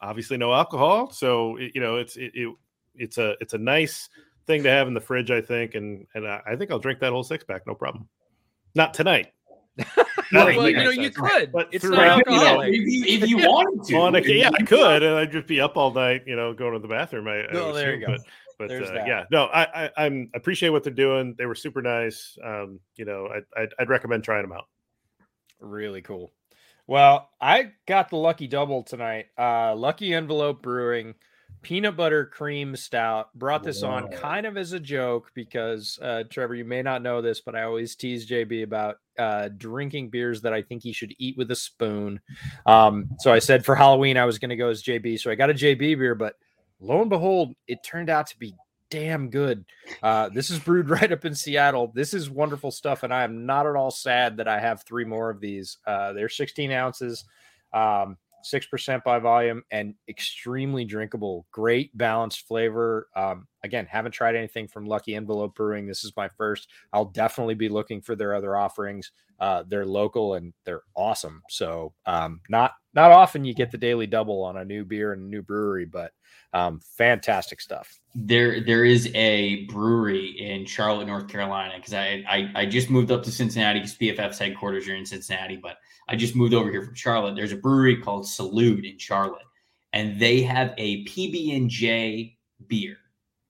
obviously 0.00 0.36
no 0.36 0.52
alcohol, 0.52 1.10
so 1.10 1.56
it, 1.56 1.72
you 1.74 1.80
know, 1.80 1.96
it's 1.96 2.16
it, 2.16 2.30
it, 2.34 2.54
it's 2.96 3.18
a 3.18 3.34
it's 3.40 3.54
a 3.54 3.58
nice 3.58 4.08
thing 4.46 4.62
to 4.64 4.70
have 4.70 4.88
in 4.88 4.94
the 4.94 5.00
fridge, 5.00 5.30
I 5.30 5.40
think, 5.40 5.74
and 5.74 6.06
and 6.14 6.26
I, 6.26 6.40
I 6.46 6.56
think 6.56 6.70
I'll 6.70 6.78
drink 6.78 7.00
that 7.00 7.12
whole 7.12 7.24
six 7.24 7.44
pack, 7.44 7.66
no 7.66 7.74
problem. 7.74 8.08
Not 8.74 8.94
tonight. 8.94 9.32
Well, 10.32 10.46
Not 10.46 10.54
you 10.64 10.72
know, 10.76 10.90
I 10.90 10.92
you 10.92 11.10
could. 11.10 11.52
But 11.52 11.68
It's 11.70 11.84
throughout, 11.84 12.22
not 12.26 12.26
you 12.26 12.32
know, 12.32 12.38
alcoholic. 12.38 12.74
if 12.74 12.86
you, 12.86 13.04
if 13.04 13.28
you 13.28 13.36
wanted 13.36 13.86
to, 13.86 13.96
On 13.96 14.16
a, 14.16 14.20
yeah, 14.20 14.50
I 14.58 14.62
could, 14.64 15.02
and 15.02 15.14
I'd 15.16 15.30
just 15.30 15.46
be 15.46 15.60
up 15.60 15.76
all 15.76 15.92
night, 15.92 16.22
you 16.26 16.34
know, 16.34 16.52
going 16.52 16.72
to 16.72 16.78
the 16.80 16.88
bathroom. 16.88 17.28
I, 17.28 17.42
I 17.42 17.46
Well, 17.52 17.66
would 17.66 17.76
there 17.76 17.94
you 17.94 18.04
go. 18.06 18.16
But, 18.58 18.68
but 18.68 18.70
uh, 18.70 19.04
yeah, 19.06 19.24
no, 19.30 19.44
I, 19.46 19.84
I 19.84 19.90
I'm 19.96 20.30
appreciate 20.34 20.70
what 20.70 20.82
they're 20.82 20.92
doing. 20.92 21.34
They 21.36 21.46
were 21.46 21.54
super 21.54 21.82
nice. 21.82 22.36
Um, 22.42 22.80
you 22.96 23.04
know, 23.04 23.28
I, 23.28 23.62
I'd, 23.62 23.68
I'd 23.78 23.88
recommend 23.88 24.24
trying 24.24 24.42
them 24.42 24.52
out. 24.52 24.64
Really 25.60 26.02
cool. 26.02 26.32
Well, 26.86 27.30
I 27.40 27.72
got 27.86 28.10
the 28.10 28.16
lucky 28.16 28.46
double 28.46 28.82
tonight. 28.82 29.26
Uh 29.38 29.74
Lucky 29.74 30.14
Envelope 30.14 30.62
Brewing 30.62 31.14
peanut 31.64 31.96
butter 31.96 32.26
cream 32.26 32.76
stout. 32.76 33.34
Brought 33.34 33.64
this 33.64 33.82
on 33.82 34.08
kind 34.08 34.46
of 34.46 34.56
as 34.56 34.72
a 34.72 34.78
joke 34.78 35.32
because 35.34 35.98
uh 36.00 36.22
Trevor, 36.30 36.54
you 36.54 36.64
may 36.64 36.82
not 36.82 37.02
know 37.02 37.20
this, 37.20 37.40
but 37.40 37.56
I 37.56 37.64
always 37.64 37.96
tease 37.96 38.28
JB 38.28 38.62
about 38.62 38.98
uh 39.18 39.48
drinking 39.56 40.10
beers 40.10 40.42
that 40.42 40.52
I 40.52 40.62
think 40.62 40.82
he 40.82 40.92
should 40.92 41.14
eat 41.18 41.36
with 41.36 41.50
a 41.50 41.56
spoon. 41.56 42.20
Um 42.66 43.10
so 43.18 43.32
I 43.32 43.40
said 43.40 43.64
for 43.64 43.74
Halloween 43.74 44.16
I 44.16 44.24
was 44.24 44.38
going 44.38 44.50
to 44.50 44.56
go 44.56 44.68
as 44.68 44.82
JB, 44.82 45.18
so 45.18 45.30
I 45.30 45.34
got 45.34 45.50
a 45.50 45.54
JB 45.54 45.98
beer, 45.98 46.14
but 46.14 46.34
lo 46.80 47.00
and 47.00 47.10
behold, 47.10 47.54
it 47.66 47.82
turned 47.82 48.10
out 48.10 48.28
to 48.28 48.38
be 48.38 48.54
damn 48.90 49.28
good. 49.28 49.64
Uh, 50.02 50.28
this 50.28 50.50
is 50.50 50.58
brewed 50.58 50.88
right 50.90 51.10
up 51.10 51.24
in 51.24 51.34
Seattle. 51.34 51.90
This 51.94 52.14
is 52.14 52.30
wonderful 52.30 52.70
stuff, 52.70 53.02
and 53.02 53.12
I 53.12 53.24
am 53.24 53.44
not 53.46 53.66
at 53.66 53.76
all 53.76 53.90
sad 53.90 54.36
that 54.36 54.48
I 54.48 54.60
have 54.60 54.82
three 54.82 55.04
more 55.04 55.30
of 55.30 55.40
these. 55.40 55.78
Uh, 55.86 56.12
they're 56.12 56.28
16 56.28 56.70
ounces, 56.70 57.24
um, 57.72 58.16
six 58.44 58.66
percent 58.66 59.02
by 59.04 59.18
volume, 59.18 59.62
and 59.70 59.94
extremely 60.08 60.84
drinkable. 60.84 61.46
Great 61.50 61.96
balanced 61.96 62.46
flavor. 62.46 63.08
Um, 63.16 63.46
again, 63.62 63.86
haven't 63.86 64.12
tried 64.12 64.36
anything 64.36 64.68
from 64.68 64.86
Lucky 64.86 65.14
Envelope 65.14 65.54
Brewing. 65.54 65.86
This 65.86 66.04
is 66.04 66.12
my 66.16 66.28
first. 66.28 66.68
I'll 66.92 67.06
definitely 67.06 67.54
be 67.54 67.68
looking 67.68 68.00
for 68.00 68.14
their 68.14 68.34
other 68.34 68.56
offerings. 68.56 69.10
Uh, 69.40 69.64
they're 69.66 69.86
local 69.86 70.34
and 70.34 70.52
they're 70.64 70.82
awesome. 70.94 71.42
So 71.48 71.92
um, 72.06 72.40
not 72.48 72.72
not 72.94 73.10
often 73.10 73.44
you 73.44 73.54
get 73.54 73.70
the 73.70 73.78
daily 73.78 74.06
double 74.06 74.42
on 74.42 74.56
a 74.56 74.64
new 74.64 74.84
beer 74.84 75.12
and 75.12 75.22
a 75.22 75.26
new 75.26 75.42
brewery, 75.42 75.84
but 75.84 76.12
um, 76.52 76.80
fantastic 76.96 77.60
stuff. 77.60 78.00
there 78.14 78.60
there 78.60 78.84
is 78.84 79.10
a 79.14 79.64
brewery 79.64 80.26
in 80.38 80.66
Charlotte, 80.66 81.06
North 81.06 81.28
Carolina, 81.28 81.74
because 81.76 81.94
I, 81.94 82.24
I 82.28 82.62
I 82.62 82.66
just 82.66 82.90
moved 82.90 83.10
up 83.10 83.24
to 83.24 83.32
Cincinnati 83.32 83.80
because 83.80 83.96
PFF's 83.96 84.38
headquarters 84.38 84.88
are 84.88 84.94
in 84.94 85.04
Cincinnati, 85.04 85.56
but 85.56 85.78
I 86.08 86.16
just 86.16 86.36
moved 86.36 86.54
over 86.54 86.70
here 86.70 86.82
from 86.82 86.94
Charlotte. 86.94 87.34
There's 87.34 87.52
a 87.52 87.56
brewery 87.56 87.96
called 87.96 88.24
Salud 88.24 88.88
in 88.88 88.98
Charlotte, 88.98 89.46
and 89.92 90.20
they 90.20 90.42
have 90.42 90.74
a 90.78 91.04
PB 91.06 91.56
and 91.56 91.68
J 91.68 92.36
beer 92.68 92.96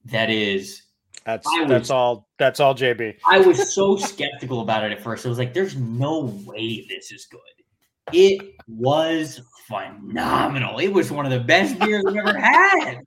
that 0.07 0.31
is. 0.31 0.83
That's 1.25 1.47
I 1.47 1.65
that's 1.67 1.91
all. 1.91 2.29
That's 2.39 2.61
all, 2.61 2.75
JB. 2.75 3.17
I 3.27 3.39
was 3.41 3.75
so 3.75 3.97
skeptical 3.97 4.61
about 4.61 4.85
it 4.85 4.93
at 4.93 5.03
first. 5.03 5.25
I 5.25 5.29
was 5.29 5.39
like, 5.39 5.55
"There's 5.55 5.77
no 5.77 6.43
way 6.45 6.87
this 6.89 7.13
is 7.13 7.27
good," 7.27 7.41
It 8.13 8.57
was 8.69 9.41
phenomenal. 9.67 10.79
It 10.79 10.89
was 10.89 11.11
one 11.11 11.25
of 11.25 11.33
the 11.33 11.41
best 11.41 11.79
beers 11.81 12.05
I've 12.07 12.17
ever 12.17 12.39
had. 12.39 13.03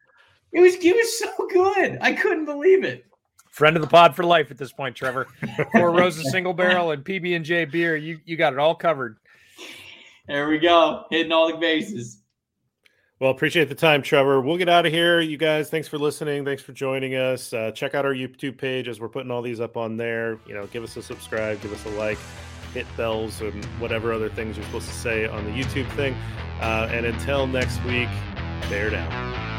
It 0.53 0.61
was 0.61 0.75
it 0.75 0.95
was 0.95 1.19
so 1.19 1.47
good. 1.49 1.97
I 2.01 2.13
couldn't 2.13 2.45
believe 2.45 2.83
it. 2.83 3.05
Friend 3.49 3.75
of 3.75 3.81
the 3.81 3.87
pod 3.87 4.15
for 4.15 4.23
life 4.23 4.51
at 4.51 4.57
this 4.57 4.71
point, 4.71 4.95
Trevor. 4.95 5.27
Four 5.71 5.91
Roses 5.91 6.31
single 6.31 6.53
barrel 6.53 6.91
and 6.91 7.03
PB 7.03 7.35
and 7.35 7.43
J 7.43 7.65
beer. 7.65 7.95
You 7.95 8.19
you 8.25 8.37
got 8.37 8.53
it 8.53 8.59
all 8.59 8.75
covered. 8.75 9.17
There 10.27 10.49
we 10.49 10.59
go, 10.59 11.05
hitting 11.09 11.31
all 11.31 11.51
the 11.51 11.57
bases. 11.57 12.21
Well, 13.19 13.31
appreciate 13.31 13.67
the 13.67 13.75
time, 13.75 14.03
Trevor. 14.03 14.41
We'll 14.41 14.57
get 14.57 14.69
out 14.69 14.85
of 14.85 14.93
here. 14.93 15.21
You 15.21 15.37
guys, 15.37 15.71
thanks 15.71 15.87
for 15.87 15.97
listening. 15.97 16.45
Thanks 16.45 16.61
for 16.61 16.71
joining 16.71 17.15
us. 17.15 17.51
Uh, 17.51 17.71
check 17.71 17.95
out 17.95 18.05
our 18.05 18.13
YouTube 18.13 18.59
page 18.59 18.87
as 18.87 18.99
we're 18.99 19.09
putting 19.09 19.31
all 19.31 19.41
these 19.41 19.59
up 19.59 19.75
on 19.75 19.97
there. 19.97 20.37
You 20.45 20.53
know, 20.53 20.67
give 20.67 20.83
us 20.83 20.95
a 20.97 21.01
subscribe, 21.01 21.59
give 21.61 21.73
us 21.73 21.83
a 21.85 21.89
like, 21.97 22.19
hit 22.78 22.86
bells, 22.95 23.41
and 23.41 23.65
whatever 23.80 24.13
other 24.13 24.30
things 24.30 24.55
you're 24.55 24.65
supposed 24.67 24.88
to 24.88 24.93
say 24.93 25.25
on 25.25 25.43
the 25.45 25.51
YouTube 25.51 25.89
thing. 25.95 26.13
Uh, 26.61 26.88
and 26.91 27.07
until 27.07 27.47
next 27.47 27.84
week, 27.86 28.09
bear 28.69 28.91
down. 28.91 29.57